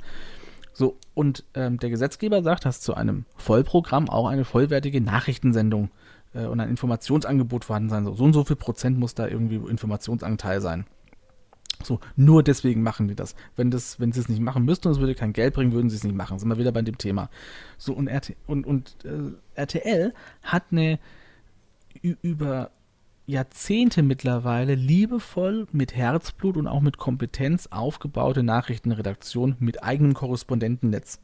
So, 0.72 0.96
und 1.14 1.44
ähm, 1.54 1.78
der 1.78 1.90
Gesetzgeber 1.90 2.42
sagt, 2.42 2.64
dass 2.64 2.80
zu 2.80 2.94
einem 2.94 3.24
Vollprogramm 3.36 4.08
auch 4.08 4.28
eine 4.28 4.44
vollwertige 4.44 5.00
Nachrichtensendung 5.00 5.90
äh, 6.34 6.44
und 6.44 6.60
ein 6.60 6.68
Informationsangebot 6.68 7.64
vorhanden 7.64 7.88
sein 7.88 8.04
soll. 8.04 8.16
So 8.16 8.24
und 8.24 8.32
so 8.32 8.44
viel 8.44 8.56
Prozent 8.56 8.98
muss 8.98 9.14
da 9.14 9.26
irgendwie 9.26 9.56
Informationsanteil 9.56 10.60
sein. 10.60 10.86
So, 11.82 12.00
nur 12.16 12.42
deswegen 12.42 12.82
machen 12.82 13.08
die 13.08 13.14
das. 13.14 13.34
Wenn, 13.56 13.70
das, 13.70 13.98
wenn 14.00 14.12
sie 14.12 14.20
es 14.20 14.28
nicht 14.28 14.40
machen 14.40 14.64
müssten 14.64 14.88
und 14.88 14.94
es 14.94 15.00
würde 15.00 15.14
kein 15.14 15.32
Geld 15.32 15.54
bringen, 15.54 15.72
würden 15.72 15.90
sie 15.90 15.96
es 15.96 16.04
nicht 16.04 16.16
machen. 16.16 16.38
Sind 16.38 16.48
wir 16.48 16.58
wieder 16.58 16.72
bei 16.72 16.82
dem 16.82 16.98
Thema. 16.98 17.30
So, 17.78 17.92
und, 17.92 18.08
RT, 18.08 18.36
und, 18.46 18.66
und 18.66 18.96
äh, 19.04 19.32
RTL 19.54 20.12
hat 20.42 20.64
eine 20.70 20.98
über 22.02 22.70
Jahrzehnte 23.26 24.02
mittlerweile 24.02 24.74
liebevoll 24.74 25.66
mit 25.72 25.94
Herzblut 25.94 26.56
und 26.56 26.66
auch 26.66 26.80
mit 26.80 26.98
Kompetenz 26.98 27.68
aufgebaute 27.68 28.42
Nachrichtenredaktion 28.42 29.56
mit 29.60 29.82
eigenem 29.82 30.14
Korrespondentennetz. 30.14 31.20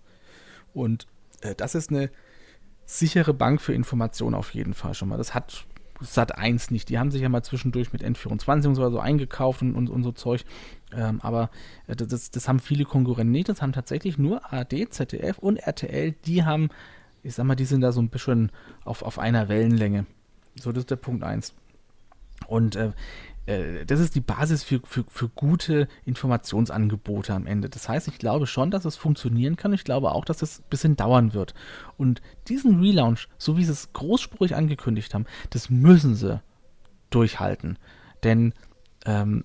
Und 0.72 1.06
äh, 1.40 1.54
das 1.54 1.74
ist 1.74 1.90
eine 1.90 2.10
sichere 2.84 3.34
Bank 3.34 3.60
für 3.60 3.74
Informationen 3.74 4.34
auf 4.34 4.54
jeden 4.54 4.74
Fall 4.74 4.94
schon 4.94 5.08
mal. 5.08 5.18
Das 5.18 5.34
hat 5.34 5.66
Sat 6.00 6.36
1 6.36 6.70
nicht. 6.70 6.88
Die 6.88 6.98
haben 6.98 7.10
sich 7.10 7.22
ja 7.22 7.28
mal 7.28 7.42
zwischendurch 7.42 7.92
mit 7.92 8.04
N24 8.04 8.66
und 8.68 8.74
so, 8.74 8.98
eingekauft 8.98 9.62
und, 9.62 9.74
und, 9.74 9.88
und 9.88 10.02
so 10.02 10.12
Zeug. 10.12 10.44
Ähm, 10.92 11.20
aber 11.22 11.50
äh, 11.86 11.96
das, 11.96 12.30
das 12.30 12.48
haben 12.48 12.60
viele 12.60 12.84
Konkurrenten 12.84 13.32
nicht. 13.32 13.48
Das 13.48 13.62
haben 13.62 13.72
tatsächlich 13.72 14.18
nur 14.18 14.52
AD, 14.52 14.88
ZDF 14.90 15.38
und 15.38 15.56
RTL. 15.56 16.12
Die 16.24 16.44
haben, 16.44 16.68
ich 17.22 17.34
sag 17.34 17.44
mal, 17.44 17.56
die 17.56 17.64
sind 17.64 17.80
da 17.80 17.92
so 17.92 18.00
ein 18.00 18.10
bisschen 18.10 18.52
auf, 18.84 19.02
auf 19.02 19.18
einer 19.18 19.48
Wellenlänge. 19.48 20.06
So, 20.60 20.72
das 20.72 20.82
ist 20.82 20.90
der 20.90 20.96
Punkt 20.96 21.24
1. 21.24 21.54
Und 22.46 22.76
äh, 22.76 22.92
das 23.46 24.00
ist 24.00 24.16
die 24.16 24.20
Basis 24.20 24.64
für, 24.64 24.80
für, 24.84 25.04
für 25.08 25.28
gute 25.28 25.86
Informationsangebote 26.04 27.32
am 27.32 27.46
Ende. 27.46 27.68
Das 27.68 27.88
heißt, 27.88 28.08
ich 28.08 28.18
glaube 28.18 28.48
schon, 28.48 28.72
dass 28.72 28.84
es 28.84 28.96
funktionieren 28.96 29.54
kann. 29.54 29.72
Ich 29.72 29.84
glaube 29.84 30.12
auch, 30.12 30.24
dass 30.24 30.42
es 30.42 30.58
ein 30.58 30.64
bisschen 30.68 30.96
dauern 30.96 31.32
wird. 31.32 31.54
Und 31.96 32.22
diesen 32.48 32.80
Relaunch, 32.80 33.28
so 33.38 33.56
wie 33.56 33.64
sie 33.64 33.70
es 33.70 33.92
großspurig 33.92 34.56
angekündigt 34.56 35.14
haben, 35.14 35.26
das 35.50 35.70
müssen 35.70 36.16
sie 36.16 36.42
durchhalten. 37.10 37.78
Denn 38.24 38.52
ähm, 39.04 39.44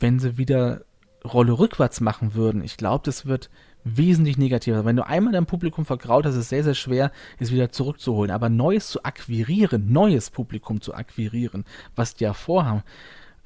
wenn 0.00 0.18
sie 0.18 0.38
wieder 0.38 0.82
Rolle 1.22 1.58
rückwärts 1.58 2.00
machen 2.00 2.34
würden, 2.34 2.64
ich 2.64 2.78
glaube, 2.78 3.04
das 3.04 3.26
wird 3.26 3.50
wesentlich 3.84 4.38
negativer. 4.38 4.86
Wenn 4.86 4.96
du 4.96 5.06
einmal 5.06 5.34
dein 5.34 5.46
Publikum 5.46 5.84
vergraut 5.84 6.24
hast, 6.24 6.34
ist 6.34 6.40
es 6.40 6.48
sehr, 6.48 6.64
sehr 6.64 6.74
schwer, 6.74 7.12
es 7.38 7.52
wieder 7.52 7.70
zurückzuholen. 7.70 8.30
Aber 8.30 8.48
Neues 8.48 8.88
zu 8.88 9.04
akquirieren, 9.04 9.92
neues 9.92 10.30
Publikum 10.30 10.80
zu 10.80 10.94
akquirieren, 10.94 11.64
was 11.94 12.14
die 12.14 12.24
ja 12.24 12.32
vorhaben, 12.32 12.82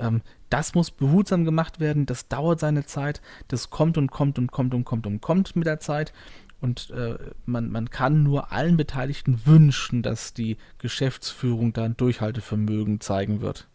ähm, 0.00 0.22
das 0.48 0.74
muss 0.74 0.90
behutsam 0.90 1.44
gemacht 1.44 1.80
werden. 1.80 2.06
Das 2.06 2.28
dauert 2.28 2.60
seine 2.60 2.84
Zeit. 2.84 3.20
Das 3.48 3.70
kommt 3.70 3.98
und 3.98 4.10
kommt 4.10 4.38
und 4.38 4.50
kommt 4.50 4.74
und 4.74 4.84
kommt 4.84 5.06
und 5.06 5.20
kommt 5.20 5.54
mit 5.56 5.66
der 5.66 5.80
Zeit. 5.80 6.12
Und 6.60 6.90
äh, 6.90 7.16
man, 7.46 7.70
man 7.70 7.88
kann 7.90 8.22
nur 8.22 8.52
allen 8.52 8.76
Beteiligten 8.76 9.40
wünschen, 9.46 10.02
dass 10.02 10.34
die 10.34 10.56
Geschäftsführung 10.78 11.72
da 11.72 11.84
ein 11.84 11.96
Durchhaltevermögen 11.96 13.00
zeigen 13.00 13.40
wird. 13.40 13.66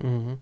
Mhm. 0.00 0.38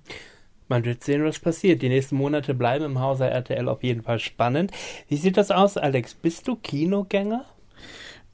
Man 0.69 0.85
wird 0.85 1.05
sehen, 1.05 1.25
was 1.25 1.39
passiert. 1.39 1.81
Die 1.81 1.89
nächsten 1.89 2.17
Monate 2.17 2.53
bleiben 2.53 2.85
im 2.85 3.01
Hause 3.01 3.31
RTL 3.31 3.69
auf 3.69 3.83
jeden 3.83 4.03
Fall 4.03 4.19
spannend. 4.19 4.73
Wie 5.09 5.17
sieht 5.17 5.37
das 5.37 5.51
aus, 5.51 5.77
Alex? 5.77 6.15
Bist 6.15 6.49
du 6.49 6.57
Kinogänger? 6.57 7.45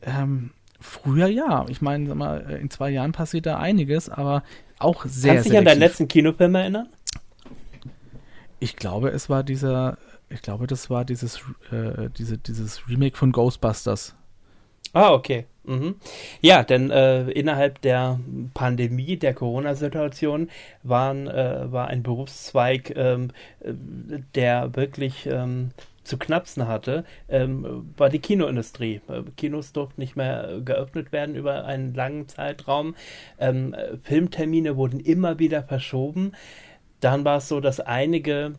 Ähm, 0.01 0.51
früher 0.81 1.29
ja. 1.29 1.67
Ich 1.69 1.83
meine, 1.83 2.59
in 2.61 2.71
zwei 2.71 2.91
Jahren 2.91 3.13
passiert 3.13 3.47
da 3.47 3.59
einiges, 3.59 4.09
aber 4.09 4.43
auch 4.85 5.05
sehr, 5.07 5.35
Kannst 5.35 5.47
du 5.47 5.51
dich 5.51 5.59
an 5.59 5.65
deinen 5.65 5.81
letzten 5.81 6.09
Kinofilm 6.09 6.55
erinnern? 6.55 6.89
Ich 8.61 8.77
glaube, 8.77 9.09
es 9.11 9.29
war 9.29 9.43
dieser, 9.43 9.99
ich 10.29 10.43
glaube, 10.43 10.67
das 10.67 10.89
war 10.89 11.05
dieses, 11.05 11.41
äh, 11.71 12.09
diese, 12.17 12.39
dieses 12.39 12.89
Remake 12.89 13.17
von 13.17 13.33
Ghostbusters. 13.33 14.15
Ah, 14.93 15.13
okay. 15.13 15.47
Mhm. 15.65 15.97
Ja, 16.41 16.65
denn 16.65 16.91
äh, 16.91 17.31
innerhalb 17.31 17.81
der 17.83 18.19
Pandemie, 18.53 19.17
der 19.17 19.33
Corona-Situation, 19.33 20.51
waren, 20.83 21.29
äh, 21.29 21.71
war 21.71 21.89
ein 21.89 22.03
Berufszweig, 22.03 22.93
ähm, 22.97 23.31
äh, 23.61 23.73
der 24.35 24.75
wirklich 24.75 25.27
ähm, 25.27 25.71
zu 26.05 26.19
knapsen 26.19 26.67
hatte, 26.67 27.05
ähm, 27.29 27.93
war 27.97 28.09
die 28.09 28.19
Kinoindustrie. 28.19 29.01
Äh, 29.09 29.23
Kinos 29.37 29.73
durften 29.73 30.01
nicht 30.01 30.17
mehr 30.17 30.61
geöffnet 30.65 31.13
werden 31.13 31.35
über 31.35 31.65
einen 31.65 31.95
langen 31.95 32.29
Zeitraum. 32.29 32.95
Ähm, 33.39 33.75
Filmtermine 34.03 34.77
wurden 34.77 35.01
immer 35.01 35.39
wieder 35.39 35.63
verschoben. 35.63 36.33
Dann 37.01 37.25
war 37.25 37.39
es 37.39 37.49
so, 37.49 37.61
dass 37.61 37.81
einige 37.81 38.55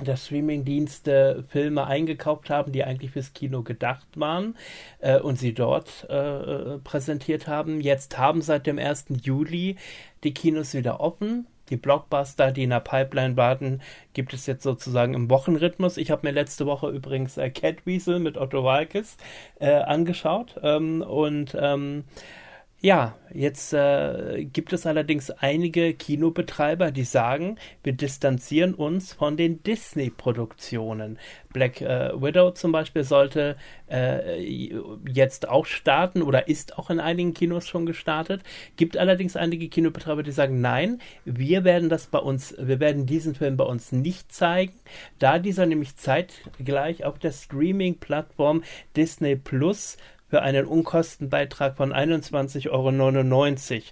der 0.00 0.16
Streamingdienste 0.16 1.44
Filme 1.48 1.86
eingekauft 1.86 2.50
haben, 2.50 2.72
die 2.72 2.84
eigentlich 2.84 3.12
fürs 3.12 3.34
Kino 3.34 3.62
gedacht 3.62 4.08
waren 4.16 4.56
äh, 5.00 5.18
und 5.18 5.38
sie 5.38 5.54
dort 5.54 6.08
äh, 6.08 6.78
präsentiert 6.78 7.46
haben. 7.46 7.80
Jetzt 7.80 8.18
haben 8.18 8.42
seit 8.42 8.66
dem 8.66 8.78
1. 8.78 9.06
Juli 9.22 9.76
die 10.24 10.34
Kinos 10.34 10.74
wieder 10.74 11.00
offen. 11.00 11.46
Die 11.72 11.78
Blockbuster, 11.78 12.52
die 12.52 12.64
in 12.64 12.68
der 12.68 12.80
Pipeline 12.80 13.38
warten, 13.38 13.80
gibt 14.12 14.34
es 14.34 14.44
jetzt 14.44 14.62
sozusagen 14.62 15.14
im 15.14 15.30
Wochenrhythmus. 15.30 15.96
Ich 15.96 16.10
habe 16.10 16.26
mir 16.26 16.32
letzte 16.34 16.66
Woche 16.66 16.90
übrigens 16.90 17.38
äh, 17.38 17.48
Catweasel 17.48 18.18
mit 18.18 18.36
Otto 18.36 18.62
Walkes 18.62 19.16
äh, 19.58 19.70
angeschaut 19.70 20.60
ähm, 20.62 21.00
und 21.00 21.56
ähm, 21.58 22.04
ja, 22.84 23.16
jetzt 23.32 23.72
äh, 23.72 24.44
gibt 24.44 24.72
es 24.72 24.86
allerdings 24.86 25.30
einige 25.30 25.94
Kinobetreiber, 25.94 26.90
die 26.90 27.04
sagen, 27.04 27.56
wir 27.84 27.92
distanzieren 27.92 28.74
uns 28.74 29.12
von 29.12 29.36
den 29.36 29.62
Disney-Produktionen. 29.62 31.16
Black 31.52 31.80
äh, 31.80 32.10
Widow 32.20 32.50
zum 32.50 32.72
Beispiel 32.72 33.04
sollte 33.04 33.56
äh, 33.88 34.36
jetzt 35.08 35.48
auch 35.48 35.64
starten 35.64 36.22
oder 36.22 36.48
ist 36.48 36.76
auch 36.76 36.90
in 36.90 36.98
einigen 36.98 37.34
Kinos 37.34 37.68
schon 37.68 37.86
gestartet. 37.86 38.42
Gibt 38.76 38.96
allerdings 38.96 39.36
einige 39.36 39.68
Kinobetreiber, 39.68 40.24
die 40.24 40.32
sagen, 40.32 40.60
nein, 40.60 41.00
wir 41.24 41.62
werden 41.62 41.88
das 41.88 42.08
bei 42.08 42.18
uns, 42.18 42.52
wir 42.58 42.80
werden 42.80 43.06
diesen 43.06 43.36
Film 43.36 43.56
bei 43.56 43.64
uns 43.64 43.92
nicht 43.92 44.32
zeigen, 44.32 44.74
da 45.20 45.38
dieser 45.38 45.66
nämlich 45.66 45.94
zeitgleich 45.94 47.04
auf 47.04 47.20
der 47.20 47.30
Streaming-Plattform 47.30 48.64
Disney 48.96 49.36
Plus 49.36 49.98
für 50.32 50.40
einen 50.40 50.64
Unkostenbeitrag 50.64 51.76
von 51.76 51.92
21,99 51.92 52.70
Euro 52.70 53.82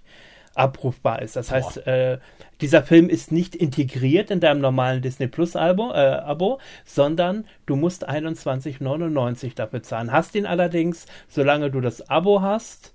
abrufbar 0.55 1.21
ist. 1.21 1.37
Das 1.37 1.51
heißt, 1.51 1.87
äh, 1.87 2.17
dieser 2.63 2.83
Film 2.83 3.11
ist 3.11 3.31
nicht 3.31 3.55
integriert 3.55 4.31
in 4.31 4.41
deinem 4.41 4.63
normalen 4.63 5.03
Disney 5.03 5.27
Plus 5.27 5.55
Abo, 5.55 5.93
äh, 5.93 5.99
Abo 5.99 6.59
sondern 6.87 7.45
du 7.67 7.77
musst 7.77 8.09
21,99 8.09 9.55
dafür 9.55 9.83
zahlen. 9.83 10.13
Hast 10.13 10.35
ihn 10.35 10.47
allerdings, 10.47 11.05
solange 11.29 11.71
du 11.71 11.83
das 11.83 12.09
Abo 12.09 12.41
hast, 12.41 12.95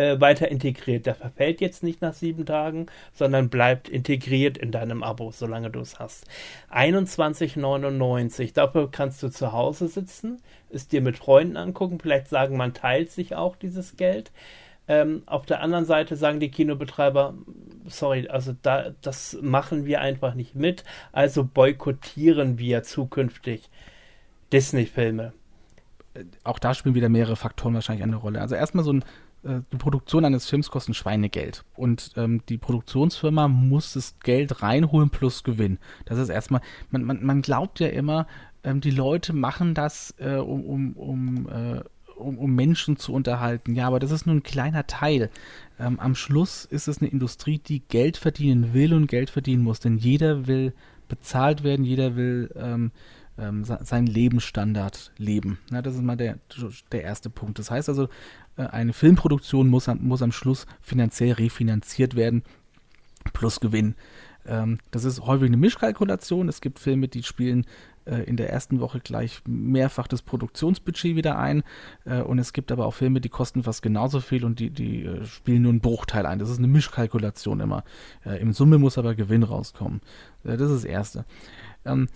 äh, 0.00 0.18
weiter 0.18 0.50
integriert. 0.50 1.04
Der 1.04 1.14
verfällt 1.14 1.60
jetzt 1.60 1.82
nicht 1.82 2.00
nach 2.00 2.14
sieben 2.14 2.46
Tagen, 2.46 2.86
sondern 3.12 3.50
bleibt 3.50 3.88
integriert 3.88 4.56
in 4.56 4.72
deinem 4.72 5.02
Abo, 5.02 5.30
solange 5.30 5.70
du 5.70 5.80
es 5.80 5.98
hast. 5.98 6.24
21,99. 6.72 8.54
Dafür 8.54 8.90
kannst 8.90 9.22
du 9.22 9.28
zu 9.28 9.52
Hause 9.52 9.88
sitzen, 9.88 10.40
es 10.70 10.88
dir 10.88 11.02
mit 11.02 11.18
Freunden 11.18 11.58
angucken, 11.58 11.98
vielleicht 12.00 12.28
sagen, 12.28 12.56
man 12.56 12.72
teilt 12.72 13.10
sich 13.10 13.34
auch 13.34 13.56
dieses 13.56 13.98
Geld. 13.98 14.32
Ähm, 14.88 15.22
auf 15.26 15.44
der 15.44 15.60
anderen 15.60 15.84
Seite 15.84 16.16
sagen 16.16 16.40
die 16.40 16.50
Kinobetreiber, 16.50 17.34
sorry, 17.86 18.26
also 18.28 18.56
da, 18.62 18.94
das 19.02 19.36
machen 19.42 19.84
wir 19.84 20.00
einfach 20.00 20.32
nicht 20.34 20.54
mit, 20.54 20.84
also 21.12 21.44
boykottieren 21.44 22.58
wir 22.58 22.82
zukünftig 22.84 23.68
Disney-Filme. 24.50 25.34
Äh, 26.14 26.24
auch 26.42 26.58
da 26.58 26.72
spielen 26.72 26.94
wieder 26.94 27.10
mehrere 27.10 27.36
Faktoren 27.36 27.74
wahrscheinlich 27.74 28.02
eine 28.02 28.16
Rolle. 28.16 28.40
Also 28.40 28.54
erstmal 28.54 28.84
so 28.84 28.94
ein 28.94 29.04
äh, 29.42 29.60
die 29.72 29.76
Produktion 29.76 30.24
eines 30.24 30.48
Films 30.48 30.70
kostet 30.70 30.96
Schweinegeld. 30.96 31.64
Und 31.74 32.12
ähm, 32.16 32.42
die 32.48 32.58
Produktionsfirma 32.58 33.48
muss 33.48 33.94
das 33.94 34.18
Geld 34.20 34.62
reinholen 34.62 35.10
plus 35.10 35.44
Gewinn. 35.44 35.78
Das 36.04 36.18
ist 36.18 36.28
erstmal, 36.28 36.60
man, 36.90 37.04
man, 37.04 37.24
man 37.24 37.42
glaubt 37.42 37.80
ja 37.80 37.88
immer, 37.88 38.26
ähm, 38.64 38.80
die 38.80 38.90
Leute 38.90 39.32
machen 39.32 39.74
das, 39.74 40.14
äh, 40.18 40.34
um, 40.34 40.64
um, 40.64 40.92
um, 40.94 41.48
äh, 41.48 41.82
um, 42.16 42.38
um, 42.38 42.54
Menschen 42.54 42.96
zu 42.96 43.12
unterhalten. 43.12 43.74
Ja, 43.74 43.86
aber 43.86 43.98
das 43.98 44.10
ist 44.10 44.26
nur 44.26 44.36
ein 44.36 44.42
kleiner 44.42 44.86
Teil. 44.86 45.30
Ähm, 45.78 45.98
am 46.00 46.14
Schluss 46.14 46.66
ist 46.66 46.88
es 46.88 47.00
eine 47.00 47.10
Industrie, 47.10 47.58
die 47.58 47.80
Geld 47.80 48.16
verdienen 48.18 48.74
will 48.74 48.92
und 48.92 49.06
Geld 49.06 49.30
verdienen 49.30 49.62
muss, 49.62 49.80
denn 49.80 49.96
jeder 49.96 50.46
will 50.46 50.74
bezahlt 51.08 51.64
werden, 51.64 51.84
jeder 51.84 52.14
will 52.14 52.50
ähm, 53.40 53.64
seinen 53.64 54.06
Lebensstandard 54.06 55.12
leben. 55.16 55.58
Ja, 55.70 55.82
das 55.82 55.94
ist 55.94 56.02
mal 56.02 56.16
der, 56.16 56.38
der 56.92 57.02
erste 57.02 57.30
Punkt. 57.30 57.58
Das 57.58 57.70
heißt 57.70 57.88
also, 57.88 58.08
äh, 58.56 58.66
eine 58.66 58.92
Filmproduktion 58.92 59.68
muss 59.68 59.88
am, 59.88 60.02
muss 60.02 60.22
am 60.22 60.32
Schluss 60.32 60.66
finanziell 60.80 61.32
refinanziert 61.32 62.14
werden, 62.14 62.42
plus 63.32 63.60
Gewinn. 63.60 63.94
Ähm, 64.46 64.78
das 64.90 65.04
ist 65.04 65.20
häufig 65.20 65.46
eine 65.46 65.56
Mischkalkulation. 65.56 66.48
Es 66.48 66.60
gibt 66.60 66.78
Filme, 66.78 67.08
die 67.08 67.22
spielen 67.22 67.66
äh, 68.06 68.22
in 68.24 68.36
der 68.36 68.50
ersten 68.50 68.80
Woche 68.80 69.00
gleich 69.00 69.42
mehrfach 69.46 70.08
das 70.08 70.22
Produktionsbudget 70.22 71.16
wieder 71.16 71.38
ein. 71.38 71.62
Äh, 72.04 72.22
und 72.22 72.38
es 72.38 72.52
gibt 72.52 72.72
aber 72.72 72.86
auch 72.86 72.94
Filme, 72.94 73.20
die 73.20 73.28
kosten 73.28 73.62
fast 73.62 73.82
genauso 73.82 74.20
viel 74.20 74.44
und 74.44 74.58
die, 74.58 74.70
die 74.70 75.04
äh, 75.04 75.24
spielen 75.24 75.62
nur 75.62 75.72
einen 75.72 75.80
Bruchteil 75.80 76.26
ein. 76.26 76.38
Das 76.38 76.50
ist 76.50 76.58
eine 76.58 76.68
Mischkalkulation 76.68 77.60
immer. 77.60 77.84
Äh, 78.24 78.40
Im 78.40 78.52
Summe 78.52 78.78
muss 78.78 78.98
aber 78.98 79.14
Gewinn 79.14 79.42
rauskommen. 79.42 80.00
Äh, 80.44 80.56
das 80.56 80.70
ist 80.70 80.84
das 80.84 80.90
Erste. 80.90 81.24
Ähm, 81.84 82.08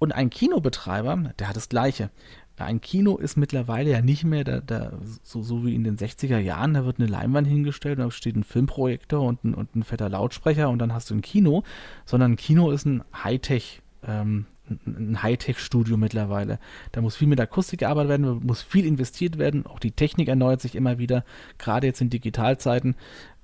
und 0.00 0.12
ein 0.12 0.30
Kinobetreiber, 0.30 1.34
der 1.38 1.48
hat 1.48 1.56
das 1.56 1.68
Gleiche. 1.68 2.10
Ein 2.56 2.80
Kino 2.80 3.16
ist 3.16 3.36
mittlerweile 3.36 3.90
ja 3.90 4.02
nicht 4.02 4.24
mehr 4.24 4.44
da, 4.44 4.60
da 4.60 4.92
so, 5.22 5.42
so, 5.42 5.64
wie 5.64 5.74
in 5.74 5.84
den 5.84 5.96
60er 5.96 6.38
Jahren, 6.38 6.74
da 6.74 6.84
wird 6.84 6.98
eine 6.98 7.08
Leinwand 7.08 7.46
hingestellt, 7.46 7.98
da 7.98 8.10
steht 8.10 8.36
ein 8.36 8.44
Filmprojektor 8.44 9.20
und 9.20 9.44
ein, 9.44 9.54
und 9.54 9.76
ein 9.76 9.82
fetter 9.82 10.08
Lautsprecher 10.08 10.68
und 10.68 10.78
dann 10.78 10.92
hast 10.92 11.10
du 11.10 11.14
ein 11.14 11.22
Kino, 11.22 11.64
sondern 12.04 12.32
ein 12.32 12.36
Kino 12.36 12.70
ist 12.70 12.86
ein 12.86 13.02
Hightech, 13.14 13.82
ähm, 14.06 14.46
ein 14.86 15.22
Hightech-Studio 15.22 15.96
mittlerweile. 15.96 16.58
Da 16.92 17.00
muss 17.00 17.16
viel 17.16 17.28
mit 17.28 17.40
Akustik 17.40 17.80
gearbeitet 17.80 18.10
werden, 18.10 18.46
muss 18.46 18.62
viel 18.62 18.86
investiert 18.86 19.38
werden, 19.38 19.66
auch 19.66 19.78
die 19.78 19.92
Technik 19.92 20.28
erneuert 20.28 20.60
sich 20.60 20.76
immer 20.76 20.98
wieder, 20.98 21.24
gerade 21.58 21.86
jetzt 21.86 22.00
in 22.00 22.10
Digitalzeiten. 22.10 22.94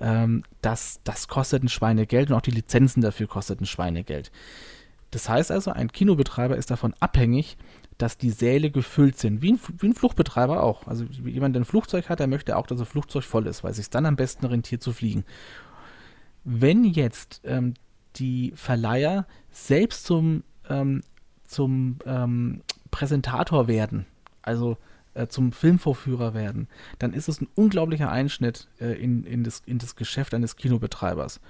Ähm, 0.01 0.43
das, 0.63 1.01
das 1.05 1.29
kostet 1.29 1.63
ein 1.63 1.69
Schweinegeld 1.69 2.31
und 2.31 2.37
auch 2.37 2.43
die 2.43 2.51
Lizenzen 2.51 3.01
dafür 3.01 3.29
kosten 3.29 3.61
ein 3.61 3.67
Schweinegeld. 3.67 4.31
Das 5.17 5.31
heißt 5.31 5.51
also, 5.51 5.71
ein 5.71 5.91
Kinobetreiber 5.91 6.59
ist 6.59 6.71
davon 6.71 6.93
abhängig, 7.01 7.57
dass 7.97 8.19
die 8.19 8.29
Säle 8.29 8.71
gefüllt 8.71 9.19
sind, 9.19 9.41
wie 9.41 9.55
ein, 9.55 9.61
wie 9.79 9.87
ein 9.87 9.95
Fluchtbetreiber 9.95 10.62
auch. 10.62 10.87
Also 10.87 11.05
jemand, 11.25 11.55
der 11.55 11.62
ein 11.62 11.64
Flugzeug 11.64 12.11
hat, 12.11 12.21
der 12.21 12.27
möchte 12.27 12.55
auch, 12.55 12.67
dass 12.67 12.81
das 12.81 12.89
Flugzeug 12.89 13.25
voll 13.25 13.47
ist, 13.47 13.64
weil 13.64 13.71
es 13.71 13.79
sich 13.79 13.89
dann 13.89 14.05
am 14.05 14.17
besten 14.17 14.45
rentiert 14.45 14.83
zu 14.83 14.93
fliegen. 14.93 15.25
Wenn 16.45 16.85
jetzt 16.85 17.41
ähm, 17.45 17.73
die 18.17 18.53
Verleiher 18.57 19.27
selbst 19.51 20.05
zum, 20.05 20.43
ähm, 20.69 21.01
zum 21.47 21.97
ähm, 22.05 22.61
Präsentator 22.91 23.69
werden, 23.69 24.05
also 24.43 24.77
äh, 25.14 25.29
zum 25.29 25.51
Filmvorführer 25.51 26.35
werden, 26.35 26.69
dann 26.99 27.14
ist 27.14 27.31
es 27.31 27.41
ein 27.41 27.49
unglaublicher 27.55 28.11
Einschnitt 28.11 28.69
äh, 28.81 29.03
in, 29.03 29.25
in, 29.25 29.45
das, 29.45 29.62
in 29.64 29.79
das 29.79 29.97
Geschäft 29.97 30.35
eines 30.35 30.57
Kinobetreibers. 30.57 31.41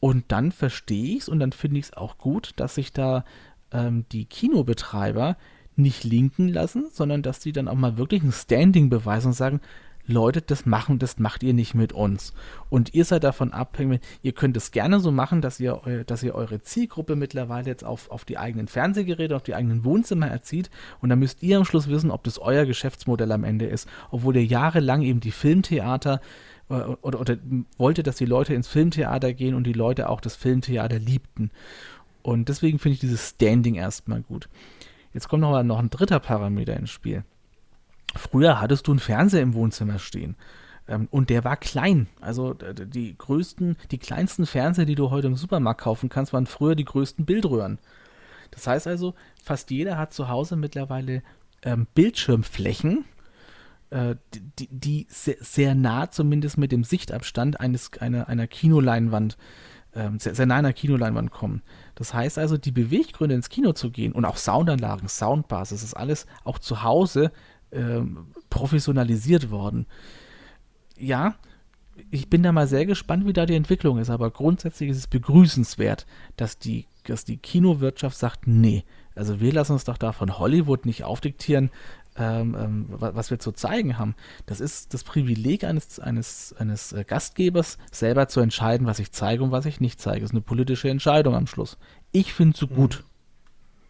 Und 0.00 0.24
dann 0.28 0.52
verstehe 0.52 1.16
ich 1.16 1.22
es 1.22 1.28
und 1.28 1.40
dann 1.40 1.52
finde 1.52 1.78
ich 1.78 1.86
es 1.86 1.96
auch 1.96 2.18
gut, 2.18 2.52
dass 2.56 2.74
sich 2.74 2.92
da 2.92 3.24
ähm, 3.72 4.04
die 4.12 4.26
Kinobetreiber 4.26 5.36
nicht 5.76 6.04
linken 6.04 6.48
lassen, 6.48 6.86
sondern 6.90 7.22
dass 7.22 7.42
sie 7.42 7.52
dann 7.52 7.68
auch 7.68 7.74
mal 7.74 7.98
wirklich 7.98 8.22
ein 8.22 8.32
Standing 8.32 8.88
beweisen 8.88 9.28
und 9.28 9.34
sagen, 9.34 9.60
Leute, 10.08 10.40
das 10.40 10.66
machen, 10.66 10.98
das 10.98 11.18
macht 11.18 11.42
ihr 11.42 11.52
nicht 11.52 11.74
mit 11.74 11.92
uns. 11.92 12.32
Und 12.70 12.94
ihr 12.94 13.04
seid 13.04 13.24
davon 13.24 13.52
abhängig, 13.52 14.00
ihr 14.22 14.32
könnt 14.32 14.56
es 14.56 14.70
gerne 14.70 15.00
so 15.00 15.10
machen, 15.10 15.40
dass 15.40 15.58
ihr, 15.58 15.80
dass 16.06 16.22
ihr 16.22 16.34
eure 16.34 16.62
Zielgruppe 16.62 17.16
mittlerweile 17.16 17.66
jetzt 17.66 17.84
auf, 17.84 18.10
auf 18.10 18.24
die 18.24 18.38
eigenen 18.38 18.68
Fernsehgeräte, 18.68 19.34
auf 19.34 19.42
die 19.42 19.54
eigenen 19.54 19.84
Wohnzimmer 19.84 20.28
erzieht. 20.28 20.70
Und 21.00 21.08
dann 21.08 21.18
müsst 21.18 21.42
ihr 21.42 21.58
am 21.58 21.64
Schluss 21.64 21.88
wissen, 21.88 22.12
ob 22.12 22.22
das 22.22 22.38
euer 22.38 22.66
Geschäftsmodell 22.66 23.32
am 23.32 23.42
Ende 23.42 23.66
ist. 23.66 23.88
Obwohl 24.10 24.36
ihr 24.36 24.44
jahrelang 24.44 25.02
eben 25.02 25.20
die 25.20 25.32
Filmtheater 25.32 26.20
oder, 26.68 26.98
oder, 27.02 27.20
oder 27.20 27.36
wollte, 27.78 28.02
dass 28.02 28.16
die 28.16 28.26
Leute 28.26 28.54
ins 28.54 28.68
Filmtheater 28.68 29.32
gehen 29.32 29.54
und 29.54 29.64
die 29.64 29.72
Leute 29.72 30.08
auch 30.08 30.20
das 30.20 30.36
Filmtheater 30.36 30.98
liebten. 30.98 31.50
Und 32.22 32.48
deswegen 32.48 32.78
finde 32.78 32.94
ich 32.94 33.00
dieses 33.00 33.30
Standing 33.30 33.76
erstmal 33.76 34.22
gut. 34.22 34.48
Jetzt 35.14 35.28
kommt 35.28 35.42
noch, 35.42 35.62
noch 35.62 35.78
ein 35.78 35.90
dritter 35.90 36.20
Parameter 36.20 36.76
ins 36.76 36.90
Spiel. 36.90 37.24
Früher 38.16 38.60
hattest 38.60 38.86
du 38.86 38.92
einen 38.92 38.98
Fernseher 38.98 39.42
im 39.42 39.54
Wohnzimmer 39.54 39.98
stehen. 39.98 40.36
Ähm, 40.88 41.08
und 41.10 41.30
der 41.30 41.44
war 41.44 41.56
klein. 41.56 42.08
Also 42.20 42.54
die 42.54 43.16
größten, 43.16 43.76
die 43.90 43.98
kleinsten 43.98 44.46
Fernseher, 44.46 44.86
die 44.86 44.94
du 44.94 45.10
heute 45.10 45.26
im 45.28 45.36
Supermarkt 45.36 45.80
kaufen 45.80 46.08
kannst, 46.08 46.32
waren 46.32 46.46
früher 46.46 46.74
die 46.74 46.84
größten 46.84 47.24
Bildröhren. 47.24 47.78
Das 48.50 48.66
heißt 48.66 48.86
also, 48.86 49.14
fast 49.42 49.70
jeder 49.70 49.98
hat 49.98 50.12
zu 50.12 50.28
Hause 50.28 50.56
mittlerweile 50.56 51.22
ähm, 51.62 51.86
Bildschirmflächen, 51.94 53.04
äh, 53.96 54.16
die, 54.58 54.68
die 54.70 55.06
sehr, 55.08 55.36
sehr, 55.40 55.74
nah 55.74 56.10
zumindest 56.10 56.58
mit 56.58 56.70
dem 56.70 56.84
Sichtabstand 56.84 57.60
eines, 57.60 57.90
einer, 57.98 58.28
einer 58.28 58.46
Kinoleinwand, 58.46 59.38
äh, 59.92 60.10
sehr, 60.18 60.34
sehr 60.34 60.44
nah 60.44 60.56
einer 60.56 60.74
Kinoleinwand 60.74 61.30
kommen. 61.30 61.62
Das 61.94 62.12
heißt 62.12 62.38
also, 62.38 62.58
die 62.58 62.72
Beweggründe 62.72 63.34
ins 63.34 63.48
Kino 63.48 63.72
zu 63.72 63.90
gehen 63.90 64.12
und 64.12 64.26
auch 64.26 64.36
Soundanlagen, 64.36 65.08
Soundbars, 65.08 65.70
das 65.70 65.82
ist 65.82 65.94
alles 65.94 66.26
auch 66.44 66.58
zu 66.58 66.82
Hause 66.82 67.32
äh, 67.70 68.00
professionalisiert 68.50 69.50
worden. 69.50 69.86
Ja, 70.98 71.36
ich 72.10 72.28
bin 72.28 72.42
da 72.42 72.52
mal 72.52 72.66
sehr 72.66 72.84
gespannt, 72.84 73.26
wie 73.26 73.32
da 73.32 73.46
die 73.46 73.54
Entwicklung 73.54 73.98
ist, 73.98 74.10
aber 74.10 74.30
grundsätzlich 74.30 74.90
ist 74.90 74.98
es 74.98 75.06
begrüßenswert, 75.06 76.06
dass 76.36 76.58
die, 76.58 76.86
dass 77.04 77.24
die 77.24 77.38
Kinowirtschaft 77.38 78.18
sagt, 78.18 78.46
nee, 78.46 78.84
also 79.14 79.40
wir 79.40 79.54
lassen 79.54 79.72
uns 79.72 79.84
doch 79.84 79.96
da 79.96 80.12
von 80.12 80.38
Hollywood 80.38 80.84
nicht 80.84 81.04
aufdiktieren, 81.04 81.70
ähm, 82.18 82.56
ähm, 82.58 82.86
was 82.88 83.30
wir 83.30 83.38
zu 83.38 83.52
zeigen 83.52 83.98
haben. 83.98 84.14
Das 84.46 84.60
ist 84.60 84.94
das 84.94 85.04
Privileg 85.04 85.64
eines, 85.64 86.00
eines, 86.00 86.54
eines 86.58 86.92
äh, 86.92 87.04
Gastgebers, 87.04 87.78
selber 87.90 88.28
zu 88.28 88.40
entscheiden, 88.40 88.86
was 88.86 88.98
ich 88.98 89.12
zeige 89.12 89.42
und 89.42 89.50
was 89.50 89.66
ich 89.66 89.80
nicht 89.80 90.00
zeige. 90.00 90.20
Das 90.20 90.30
ist 90.30 90.34
eine 90.34 90.40
politische 90.40 90.88
Entscheidung 90.88 91.34
am 91.34 91.46
Schluss. 91.46 91.78
Ich 92.12 92.32
finde 92.32 92.54
es 92.54 92.60
so 92.60 92.68
gut. 92.68 93.04
Mhm. 93.04 93.15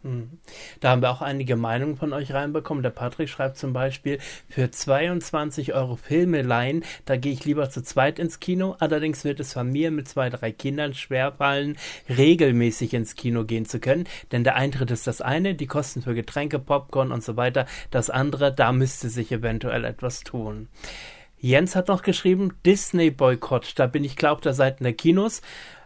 Hm. 0.07 0.39
Da 0.79 0.91
haben 0.91 1.03
wir 1.03 1.11
auch 1.11 1.21
einige 1.21 1.57
Meinungen 1.57 1.97
von 1.97 2.13
euch 2.13 2.33
reinbekommen. 2.33 2.85
Der 2.85 2.91
Patrick 2.91 3.29
schreibt 3.29 3.59
zum 3.59 3.73
Beispiel, 3.73 4.19
für 4.49 4.71
22 4.71 5.75
Euro 5.75 5.97
Filme 5.97 6.43
leihen, 6.43 6.85
da 7.07 7.17
gehe 7.17 7.33
ich 7.33 7.45
lieber 7.45 7.71
zu 7.71 7.83
zweit 7.83 8.21
ins 8.21 8.39
Kino. 8.39 8.77
Allerdings 8.79 9.25
wird 9.25 9.41
es 9.41 9.57
mir 9.57 9.91
mit 9.91 10.07
zwei, 10.07 10.31
drei 10.31 10.53
Kindern 10.53 10.95
schwerfallen, 10.95 11.77
regelmäßig 12.09 12.95
ins 12.95 13.17
Kino 13.17 13.45
gehen 13.45 13.67
zu 13.67 13.81
können. 13.81 14.05
Denn 14.31 14.45
der 14.45 14.55
Eintritt 14.55 14.93
ist 14.93 15.09
das 15.09 15.21
eine, 15.21 15.57
die 15.57 15.67
Kosten 15.67 16.03
für 16.03 16.15
Getränke, 16.15 16.61
Popcorn 16.61 17.11
und 17.11 17.25
so 17.25 17.37
weiter. 17.37 17.67
Das 17.91 18.09
andere, 18.09 18.55
da 18.55 18.71
müsste 18.71 19.09
sich 19.09 19.33
eventuell 19.33 19.85
etwas 19.85 20.21
tun. 20.21 20.69
Jens 21.39 21.77
hat 21.77 21.89
noch 21.89 22.03
geschrieben, 22.03 22.55
Disney-Boykott. 22.65 23.75
Da 23.77 23.87
bin 23.87 24.05
ich 24.05 24.25
auf 24.27 24.41
der 24.41 24.55
Seite 24.55 24.83
der 24.85 24.95
Kinos 24.95 25.43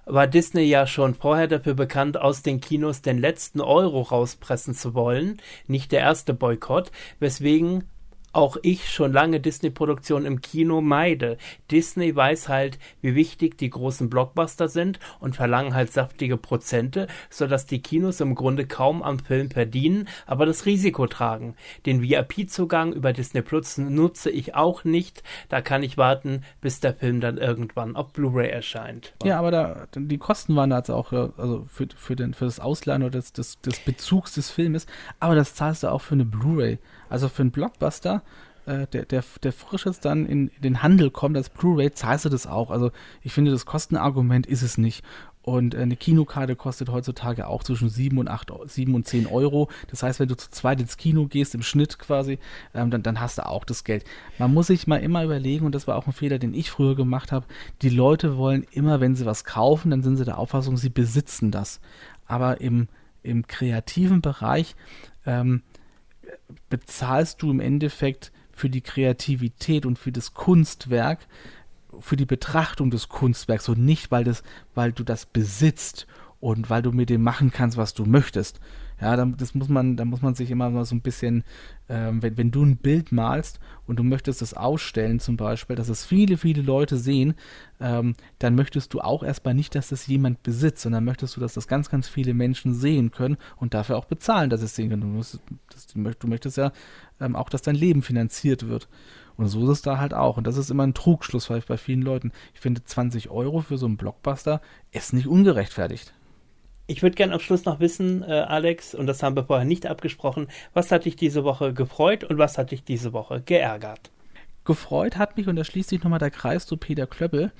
war 0.06 0.26
Disney 0.26 0.62
ja 0.62 0.86
schon 0.86 1.14
vorher 1.14 1.46
dafür 1.48 1.74
bekannt, 1.74 2.16
aus 2.16 2.42
den 2.42 2.60
Kinos 2.60 3.02
den 3.02 3.18
letzten 3.18 3.60
Euro 3.60 4.02
rauspressen 4.02 4.74
zu 4.74 4.94
wollen. 4.94 5.40
Nicht 5.66 5.92
der 5.92 6.00
erste 6.00 6.34
Boykott, 6.34 6.90
weswegen 7.18 7.84
auch 8.32 8.56
ich 8.62 8.88
schon 8.88 9.12
lange 9.12 9.40
Disney-Produktionen 9.40 10.26
im 10.26 10.40
Kino 10.40 10.80
meide. 10.80 11.36
Disney 11.70 12.14
weiß 12.14 12.48
halt, 12.48 12.78
wie 13.00 13.14
wichtig 13.14 13.58
die 13.58 13.70
großen 13.70 14.08
Blockbuster 14.08 14.68
sind 14.68 15.00
und 15.18 15.36
verlangen 15.36 15.74
halt 15.74 15.92
saftige 15.92 16.36
Prozente, 16.36 17.08
sodass 17.28 17.66
die 17.66 17.82
Kinos 17.82 18.20
im 18.20 18.34
Grunde 18.34 18.66
kaum 18.66 19.02
am 19.02 19.18
Film 19.18 19.50
verdienen, 19.50 20.08
aber 20.26 20.46
das 20.46 20.66
Risiko 20.66 21.06
tragen. 21.06 21.54
Den 21.86 22.02
VIP-Zugang 22.02 22.92
über 22.92 23.12
Disney 23.12 23.42
Plus 23.42 23.78
nutze 23.78 24.30
ich 24.30 24.54
auch 24.54 24.84
nicht. 24.84 25.22
Da 25.48 25.60
kann 25.60 25.82
ich 25.82 25.98
warten, 25.98 26.42
bis 26.60 26.80
der 26.80 26.94
Film 26.94 27.20
dann 27.20 27.38
irgendwann 27.38 27.96
auf 27.96 28.12
Blu-ray 28.12 28.48
erscheint. 28.48 29.14
Ja, 29.24 29.38
aber 29.38 29.50
da, 29.50 29.86
die 29.96 30.18
Kosten 30.18 30.54
waren 30.56 30.70
da 30.70 30.78
jetzt 30.78 30.90
auch 30.90 31.12
also 31.12 31.66
für, 31.68 31.88
für, 31.96 32.16
den, 32.16 32.34
für 32.34 32.44
das 32.44 32.60
Ausleihen 32.60 33.02
oder 33.02 33.10
des, 33.10 33.32
des, 33.32 33.60
des 33.60 33.80
Bezugs 33.80 34.34
des 34.34 34.50
Filmes, 34.50 34.86
aber 35.18 35.34
das 35.34 35.54
zahlst 35.54 35.82
du 35.82 35.88
auch 35.88 36.00
für 36.00 36.14
eine 36.14 36.24
Blu-ray. 36.24 36.78
Also 37.10 37.28
für 37.28 37.42
einen 37.42 37.50
Blockbuster, 37.50 38.22
äh, 38.66 38.86
der, 38.86 39.04
der, 39.04 39.24
der 39.42 39.52
frisch 39.52 39.86
jetzt 39.86 40.04
dann 40.04 40.26
in, 40.26 40.50
den 40.62 40.82
Handel 40.82 41.10
kommt 41.10 41.36
als 41.36 41.48
Blu-ray, 41.48 41.92
zahlst 41.92 42.24
du 42.24 42.28
das 42.28 42.46
auch. 42.46 42.70
Also 42.70 42.90
ich 43.22 43.32
finde, 43.32 43.50
das 43.50 43.66
Kostenargument 43.66 44.46
ist 44.46 44.62
es 44.62 44.78
nicht. 44.78 45.04
Und 45.42 45.74
äh, 45.74 45.78
eine 45.78 45.96
Kinokarte 45.96 46.54
kostet 46.54 46.90
heutzutage 46.90 47.46
auch 47.46 47.64
zwischen 47.64 47.88
7 47.88 48.18
und, 48.18 48.28
8, 48.28 48.52
7 48.66 48.94
und 48.94 49.06
10 49.06 49.26
Euro. 49.26 49.68
Das 49.88 50.02
heißt, 50.02 50.20
wenn 50.20 50.28
du 50.28 50.36
zu 50.36 50.50
zweit 50.50 50.80
ins 50.80 50.96
Kino 50.96 51.26
gehst, 51.26 51.54
im 51.54 51.62
Schnitt 51.62 51.98
quasi, 51.98 52.38
ähm, 52.74 52.90
dann, 52.90 53.02
dann 53.02 53.20
hast 53.20 53.38
du 53.38 53.46
auch 53.46 53.64
das 53.64 53.84
Geld. 53.84 54.04
Man 54.38 54.52
muss 54.52 54.66
sich 54.66 54.86
mal 54.86 54.98
immer 54.98 55.24
überlegen, 55.24 55.64
und 55.64 55.74
das 55.74 55.86
war 55.86 55.96
auch 55.96 56.06
ein 56.06 56.12
Fehler, 56.12 56.38
den 56.38 56.54
ich 56.54 56.70
früher 56.70 56.94
gemacht 56.94 57.32
habe, 57.32 57.46
die 57.80 57.88
Leute 57.88 58.36
wollen 58.36 58.66
immer, 58.70 59.00
wenn 59.00 59.14
sie 59.14 59.26
was 59.26 59.44
kaufen, 59.44 59.90
dann 59.90 60.02
sind 60.02 60.16
sie 60.16 60.24
der 60.24 60.38
Auffassung, 60.38 60.76
sie 60.76 60.90
besitzen 60.90 61.50
das. 61.50 61.80
Aber 62.26 62.60
im, 62.60 62.88
im 63.22 63.46
kreativen 63.46 64.20
Bereich 64.20 64.76
ähm, 65.24 65.62
bezahlst 66.68 67.42
du 67.42 67.50
im 67.50 67.60
Endeffekt 67.60 68.32
für 68.52 68.70
die 68.70 68.80
Kreativität 68.80 69.86
und 69.86 69.98
für 69.98 70.12
das 70.12 70.34
Kunstwerk, 70.34 71.26
für 71.98 72.16
die 72.16 72.26
Betrachtung 72.26 72.90
des 72.90 73.08
Kunstwerks 73.08 73.68
und 73.68 73.84
nicht, 73.84 74.10
weil, 74.10 74.24
das, 74.24 74.42
weil 74.74 74.92
du 74.92 75.02
das 75.02 75.26
besitzt 75.26 76.06
und 76.40 76.70
weil 76.70 76.82
du 76.82 76.92
mit 76.92 77.10
dem 77.10 77.22
machen 77.22 77.50
kannst, 77.50 77.76
was 77.76 77.94
du 77.94 78.04
möchtest. 78.04 78.60
Ja, 79.00 79.16
das 79.16 79.54
muss 79.54 79.68
man, 79.68 79.96
da 79.96 80.04
muss 80.04 80.20
man 80.20 80.34
sich 80.34 80.50
immer 80.50 80.68
mal 80.68 80.84
so 80.84 80.94
ein 80.94 81.00
bisschen, 81.00 81.42
ähm, 81.88 82.22
wenn, 82.22 82.36
wenn 82.36 82.50
du 82.50 82.62
ein 82.62 82.76
Bild 82.76 83.12
malst 83.12 83.58
und 83.86 83.98
du 83.98 84.02
möchtest 84.02 84.42
es 84.42 84.52
ausstellen 84.52 85.20
zum 85.20 85.38
Beispiel, 85.38 85.74
dass 85.74 85.88
es 85.88 86.04
viele, 86.04 86.36
viele 86.36 86.60
Leute 86.60 86.98
sehen, 86.98 87.34
ähm, 87.80 88.14
dann 88.38 88.54
möchtest 88.54 88.92
du 88.92 89.00
auch 89.00 89.22
erstmal 89.22 89.54
nicht, 89.54 89.74
dass 89.74 89.88
das 89.88 90.06
jemand 90.06 90.42
besitzt, 90.42 90.82
sondern 90.82 91.04
möchtest 91.04 91.36
du, 91.36 91.40
dass 91.40 91.54
das 91.54 91.66
ganz, 91.66 91.88
ganz 91.88 92.08
viele 92.08 92.34
Menschen 92.34 92.74
sehen 92.74 93.10
können 93.10 93.38
und 93.56 93.72
dafür 93.72 93.96
auch 93.96 94.04
bezahlen, 94.04 94.50
dass 94.50 94.60
es 94.60 94.76
sehen 94.76 94.90
können. 94.90 95.02
Du, 95.02 95.08
musst, 95.08 95.40
das, 95.72 95.86
du 95.86 96.28
möchtest 96.28 96.58
ja 96.58 96.70
ähm, 97.20 97.36
auch, 97.36 97.48
dass 97.48 97.62
dein 97.62 97.76
Leben 97.76 98.02
finanziert 98.02 98.68
wird. 98.68 98.88
Und 99.38 99.48
so 99.48 99.64
ist 99.64 99.70
es 99.70 99.82
da 99.82 99.96
halt 99.96 100.12
auch. 100.12 100.36
Und 100.36 100.46
das 100.46 100.58
ist 100.58 100.70
immer 100.70 100.86
ein 100.86 100.92
Trugschluss 100.92 101.48
bei 101.48 101.78
vielen 101.78 102.02
Leuten. 102.02 102.32
Ich 102.52 102.60
finde, 102.60 102.84
20 102.84 103.30
Euro 103.30 103.62
für 103.62 103.78
so 103.78 103.86
einen 103.86 103.96
Blockbuster 103.96 104.60
ist 104.92 105.14
nicht 105.14 105.26
ungerechtfertigt. 105.26 106.12
Ich 106.90 107.02
würde 107.02 107.14
gerne 107.14 107.34
am 107.34 107.38
Schluss 107.38 107.64
noch 107.66 107.78
wissen, 107.78 108.24
äh, 108.24 108.32
Alex, 108.32 108.96
und 108.96 109.06
das 109.06 109.22
haben 109.22 109.36
wir 109.36 109.44
vorher 109.44 109.64
nicht 109.64 109.86
abgesprochen, 109.86 110.48
was 110.74 110.90
hat 110.90 111.04
dich 111.04 111.14
diese 111.14 111.44
Woche 111.44 111.72
gefreut 111.72 112.24
und 112.24 112.36
was 112.36 112.58
hat 112.58 112.72
dich 112.72 112.82
diese 112.82 113.12
Woche 113.12 113.42
geärgert? 113.42 114.10
Gefreut 114.64 115.16
hat 115.16 115.36
mich, 115.36 115.46
und 115.46 115.54
da 115.54 115.62
schließt 115.62 115.90
sich 115.90 116.02
nochmal 116.02 116.18
der 116.18 116.32
Kreis 116.32 116.66
zu 116.66 116.76
Peter 116.76 117.06
Klöppel, 117.06 117.52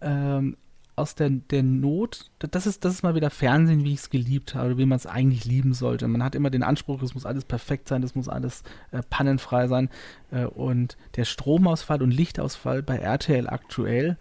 ähm, 0.00 0.56
aus 0.96 1.14
der, 1.14 1.28
der 1.28 1.62
Not, 1.62 2.30
das 2.38 2.66
ist, 2.66 2.82
das 2.82 2.94
ist 2.94 3.02
mal 3.02 3.14
wieder 3.14 3.28
Fernsehen, 3.28 3.84
wie 3.84 3.92
ich 3.92 4.00
es 4.00 4.10
geliebt 4.10 4.54
habe, 4.54 4.78
wie 4.78 4.86
man 4.86 4.96
es 4.96 5.06
eigentlich 5.06 5.44
lieben 5.44 5.74
sollte. 5.74 6.08
Man 6.08 6.24
hat 6.24 6.34
immer 6.34 6.48
den 6.48 6.62
Anspruch, 6.62 7.02
es 7.02 7.12
muss 7.12 7.26
alles 7.26 7.44
perfekt 7.44 7.88
sein, 7.88 8.02
es 8.02 8.14
muss 8.14 8.26
alles 8.26 8.62
äh, 8.90 9.02
pannenfrei 9.10 9.68
sein. 9.68 9.90
Äh, 10.30 10.46
und 10.46 10.96
der 11.16 11.26
Stromausfall 11.26 12.02
und 12.02 12.10
Lichtausfall 12.10 12.82
bei 12.82 12.96
RTL 12.96 13.48
aktuell 13.48 14.16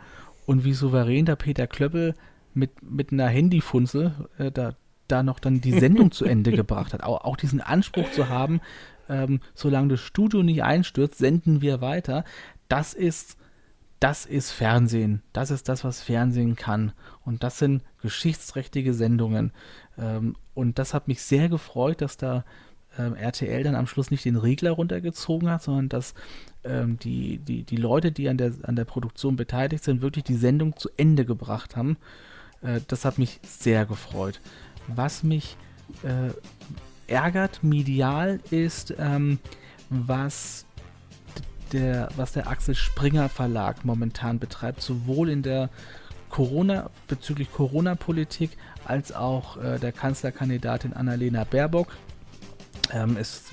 und 0.45 0.65
wie 0.65 0.74
souverän 0.74 1.26
der 1.26 1.38
Peter 1.38 1.68
Klöppel 1.68 2.15
mit, 2.58 2.82
mit 2.82 3.12
einer 3.12 3.28
Handyfunzel 3.28 4.14
äh, 4.38 4.51
da, 4.51 4.74
da 5.08 5.24
noch 5.24 5.39
dann 5.39 5.62
die 5.62 5.80
Sendung 5.80 6.12
zu 6.12 6.26
Ende 6.26 6.51
gebracht 6.55 6.93
hat. 6.93 7.03
Auch, 7.03 7.24
auch 7.24 7.38
diesen 7.38 7.62
Anspruch 7.62 8.12
zu 8.12 8.30
haben, 8.30 8.60
ähm, 9.10 9.39
solange 9.53 9.89
das 9.89 10.01
Studio 10.01 10.43
nicht 10.43 10.64
einstürzt, 10.64 11.18
senden 11.18 11.62
wir 11.62 11.82
weiter. 11.82 12.26
Das 12.68 12.93
ist, 12.93 13.38
das 13.99 14.26
ist 14.26 14.51
Fernsehen. 14.51 15.22
Das 15.34 15.51
ist 15.51 15.70
das, 15.70 15.84
was 15.84 16.01
Fernsehen 16.01 16.55
kann. 16.55 16.91
Und 17.24 17.43
das 17.43 17.60
sind 17.60 17.84
geschichtsträchtige 18.01 18.93
Sendungen. 18.93 19.51
Ähm, 19.97 20.36
und 20.53 20.80
das 20.80 20.93
hat 20.93 21.08
mich 21.08 21.22
sehr 21.22 21.49
gefreut, 21.49 22.01
dass 22.01 22.18
da 22.18 22.43
ähm, 22.97 23.16
RTL 23.16 23.64
dann 23.64 23.76
am 23.76 23.88
Schluss 23.88 24.12
nicht 24.12 24.26
den 24.26 24.36
Regler 24.36 24.72
runtergezogen 24.72 25.49
hat, 25.49 25.64
sondern 25.64 25.89
dass 25.89 26.14
ähm, 26.64 26.97
die, 26.99 27.38
die, 27.38 27.64
die 27.64 27.76
Leute, 27.76 28.12
die 28.12 28.30
an 28.30 28.38
der, 28.38 28.53
an 28.64 28.76
der 28.76 28.86
Produktion 28.86 29.36
beteiligt 29.36 29.84
sind, 29.84 30.01
wirklich 30.01 30.24
die 30.24 30.36
Sendung 30.36 30.76
zu 30.76 30.89
Ende 30.97 31.26
gebracht 31.26 31.76
haben. 31.76 31.97
Äh, 32.62 32.82
das 32.88 33.05
hat 33.05 33.18
mich 33.18 33.39
sehr 33.43 33.86
gefreut. 33.86 34.39
Was 34.88 35.24
mich 35.24 35.58
äh, 36.03 36.32
ärgert 37.12 37.64
medial 37.64 38.39
ist, 38.51 38.93
ähm, 38.97 39.39
was 39.89 40.66
der, 41.72 42.10
was 42.16 42.34
der 42.34 42.47
Axel 42.47 42.76
Springer 42.76 43.30
Verlag 43.30 43.84
momentan 43.84 44.39
betreibt, 44.39 44.82
sowohl 44.82 45.30
in 45.30 45.43
der 45.43 45.70
Corona, 46.30 46.89
bezüglich 47.08 47.51
Corona-Politik, 47.51 48.51
als 48.86 49.14
auch 49.14 49.58
äh, 49.58 49.80
der 49.80 49.91
Kanzlerkandidatin 49.91 50.93
Annalena 50.93 51.43
Baerbock. 51.43 51.88
Ähm, 52.91 53.18
es 53.18 53.43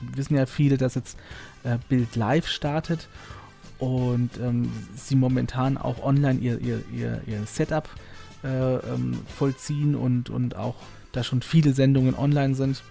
wissen 0.00 0.36
ja 0.36 0.46
viele, 0.46 0.78
dass 0.78 0.94
jetzt 0.96 1.16
äh, 1.62 1.78
Bild 1.88 2.16
Live 2.16 2.48
startet 2.48 3.08
und 3.78 4.30
ähm, 4.40 4.70
sie 4.96 5.16
momentan 5.16 5.76
auch 5.76 6.02
online 6.02 6.40
ihr, 6.40 6.60
ihr, 6.60 6.82
ihr, 6.92 7.20
ihr 7.26 7.46
Setup 7.46 7.84
äh, 7.84 8.13
ähm, 8.48 9.20
vollziehen 9.26 9.94
und, 9.94 10.30
und 10.30 10.56
auch 10.56 10.76
da 11.12 11.24
schon 11.24 11.42
viele 11.42 11.72
Sendungen 11.72 12.14
online 12.14 12.54
sind. 12.54 12.82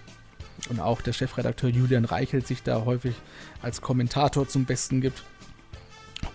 Und 0.70 0.80
auch 0.80 1.00
der 1.00 1.12
Chefredakteur 1.12 1.70
Julian 1.70 2.04
Reichelt 2.04 2.46
sich 2.46 2.62
da 2.62 2.84
häufig 2.84 3.14
als 3.60 3.80
Kommentator 3.80 4.48
zum 4.48 4.64
Besten 4.64 5.00
gibt. 5.00 5.22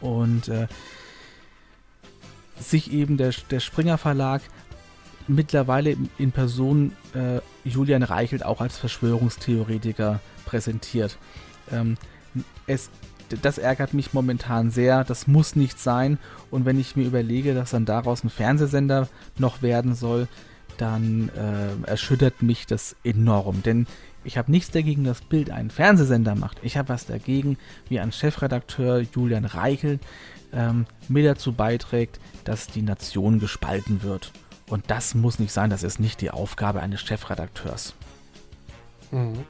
Und 0.01 0.49
äh, 0.49 0.67
sich 2.59 2.91
eben 2.91 3.17
der, 3.17 3.34
der 3.49 3.59
Springer 3.59 3.97
Verlag 3.97 4.41
mittlerweile 5.28 5.95
in 6.17 6.32
Person 6.32 6.93
äh, 7.13 7.39
Julian 7.63 8.03
Reichelt 8.03 8.43
auch 8.43 8.61
als 8.61 8.78
Verschwörungstheoretiker 8.78 10.20
präsentiert. 10.45 11.17
Ähm, 11.72 11.97
es 12.67 12.89
das 13.41 13.57
ärgert 13.57 13.93
mich 13.93 14.13
momentan 14.13 14.71
sehr. 14.71 15.03
Das 15.03 15.27
muss 15.27 15.55
nicht 15.55 15.80
sein. 15.80 16.17
Und 16.51 16.65
wenn 16.65 16.80
ich 16.80 16.95
mir 16.95 17.05
überlege, 17.05 17.53
dass 17.53 17.71
dann 17.71 17.86
daraus 17.86 18.23
ein 18.23 18.30
Fernsehsender 18.30 19.07
noch 19.38 19.61
werden 19.61 19.95
soll, 19.95 20.27
dann 20.77 21.30
äh, 21.30 21.89
erschüttert 21.89 22.41
mich 22.41 22.65
das 22.65 22.95
enorm. 23.03 23.63
Denn 23.63 23.88
ich 24.23 24.38
habe 24.38 24.51
nichts 24.51 24.71
dagegen, 24.71 25.03
dass 25.03 25.21
Bild 25.21 25.49
einen 25.51 25.69
Fernsehsender 25.69 26.36
macht. 26.36 26.57
Ich 26.63 26.77
habe 26.77 26.89
was 26.89 27.05
dagegen, 27.05 27.57
wie 27.88 27.99
ein 27.99 28.11
Chefredakteur 28.11 28.99
Julian 28.99 29.45
Reichel 29.45 29.99
ähm, 30.53 30.86
mir 31.07 31.23
dazu 31.23 31.53
beiträgt, 31.53 32.19
dass 32.43 32.67
die 32.67 32.82
Nation 32.82 33.39
gespalten 33.39 34.03
wird. 34.03 34.32
Und 34.67 34.86
das 34.88 35.15
muss 35.15 35.39
nicht 35.39 35.51
sein. 35.51 35.69
Das 35.69 35.84
ist 35.84 35.99
nicht 35.99 36.21
die 36.21 36.32
Aufgabe 36.32 36.82
eines 36.82 37.01
Chefredakteurs. 37.01 37.93
Mhm. 39.11 39.45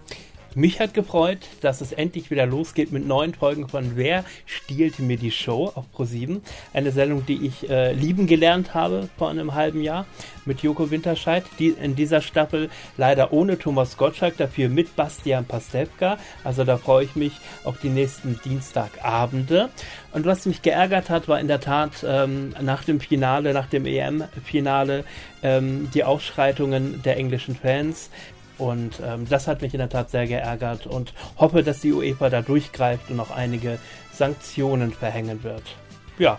Mich 0.55 0.79
hat 0.79 0.95
gefreut, 0.95 1.37
dass 1.61 1.79
es 1.79 1.91
endlich 1.91 2.31
wieder 2.31 2.47
losgeht 2.47 2.91
mit 2.91 3.05
neuen 3.05 3.35
Folgen 3.35 3.69
von 3.69 3.95
Wer 3.95 4.25
stiehlt 4.47 4.97
mir 4.97 5.15
die 5.15 5.29
Show 5.29 5.71
auf 5.75 5.85
Pro7. 5.95 6.41
Eine 6.73 6.91
Sendung, 6.91 7.23
die 7.23 7.45
ich 7.45 7.69
äh, 7.69 7.93
lieben 7.93 8.25
gelernt 8.25 8.73
habe 8.73 9.09
vor 9.17 9.29
einem 9.29 9.53
halben 9.53 9.83
Jahr 9.83 10.07
mit 10.45 10.61
Joko 10.61 10.89
Winterscheid. 10.89 11.43
Die 11.59 11.69
in 11.69 11.95
dieser 11.95 12.21
Staffel 12.21 12.71
leider 12.97 13.31
ohne 13.31 13.59
Thomas 13.59 13.95
Gottschalk, 13.95 14.37
dafür 14.37 14.69
mit 14.69 14.95
Bastian 14.95 15.45
Pastewka. 15.45 16.17
Also 16.43 16.63
da 16.63 16.77
freue 16.77 17.05
ich 17.05 17.15
mich 17.15 17.33
auf 17.63 17.79
die 17.79 17.89
nächsten 17.89 18.39
Dienstagabende. 18.43 19.69
Und 20.13 20.25
was 20.25 20.47
mich 20.47 20.63
geärgert 20.63 21.11
hat, 21.11 21.27
war 21.27 21.39
in 21.39 21.47
der 21.47 21.59
Tat 21.59 22.03
ähm, 22.03 22.55
nach 22.59 22.83
dem 22.83 22.99
Finale, 22.99 23.53
nach 23.53 23.67
dem 23.67 23.85
EM-Finale, 23.85 25.03
ähm, 25.43 25.89
die 25.93 26.03
Ausschreitungen 26.03 27.03
der 27.03 27.17
englischen 27.17 27.55
Fans, 27.55 28.09
und 28.59 28.99
ähm, 29.03 29.27
das 29.27 29.47
hat 29.47 29.61
mich 29.61 29.73
in 29.73 29.79
der 29.79 29.89
Tat 29.89 30.11
sehr 30.11 30.27
geärgert 30.27 30.85
und 30.85 31.13
hoffe, 31.37 31.63
dass 31.63 31.79
die 31.79 31.93
UEFA 31.93 32.29
da 32.29 32.41
durchgreift 32.41 33.09
und 33.09 33.15
noch 33.15 33.31
einige 33.31 33.79
Sanktionen 34.13 34.91
verhängen 34.91 35.43
wird. 35.43 35.63
Ja, 36.19 36.37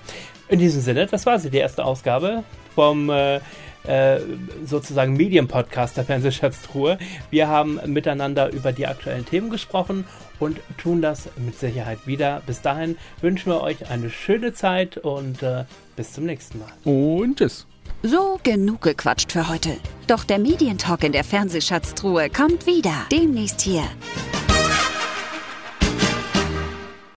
in 0.49 0.59
diesem 0.59 0.83
Sinne, 0.83 1.07
das 1.07 1.27
war 1.27 1.39
sie, 1.39 1.51
die 1.51 1.59
erste 1.59 1.85
Ausgabe 1.85 2.45
vom 2.75 3.11
äh, 3.11 3.41
äh, 3.85 4.21
sozusagen 4.65 5.15
Medienpodcast 5.15 5.97
der 5.97 6.05
Fernsehschatztruhe. 6.05 6.99
Wir 7.31 7.49
haben 7.49 7.81
miteinander 7.87 8.53
über 8.53 8.73
die 8.73 8.87
aktuellen 8.87 9.25
Themen 9.25 9.49
gesprochen 9.49 10.05
und 10.39 10.59
tun 10.77 11.01
das 11.01 11.31
mit 11.37 11.59
Sicherheit 11.59 12.07
wieder. 12.07 12.43
Bis 12.47 12.61
dahin 12.61 12.97
wünschen 13.21 13.53
wir 13.53 13.63
euch 13.63 13.89
eine 13.91 14.11
schöne 14.11 14.53
Zeit 14.53 14.99
und 14.99 15.43
äh, 15.43 15.65
bis 15.97 16.13
zum 16.13 16.27
nächsten 16.27 16.59
Mal. 16.59 16.73
Und 16.85 17.39
tschüss. 17.39 17.67
So, 18.03 18.41
genug 18.43 18.81
gequatscht 18.81 19.31
für 19.31 19.51
heute. 19.51 19.77
Doch 20.07 20.25
der 20.25 20.39
Medientalk 20.39 21.05
in 21.05 21.13
der 21.13 21.23
Fernsehschatztruhe 21.23 22.31
kommt 22.31 22.65
wieder. 22.67 22.95
Demnächst 23.13 23.61
hier. 23.61 23.85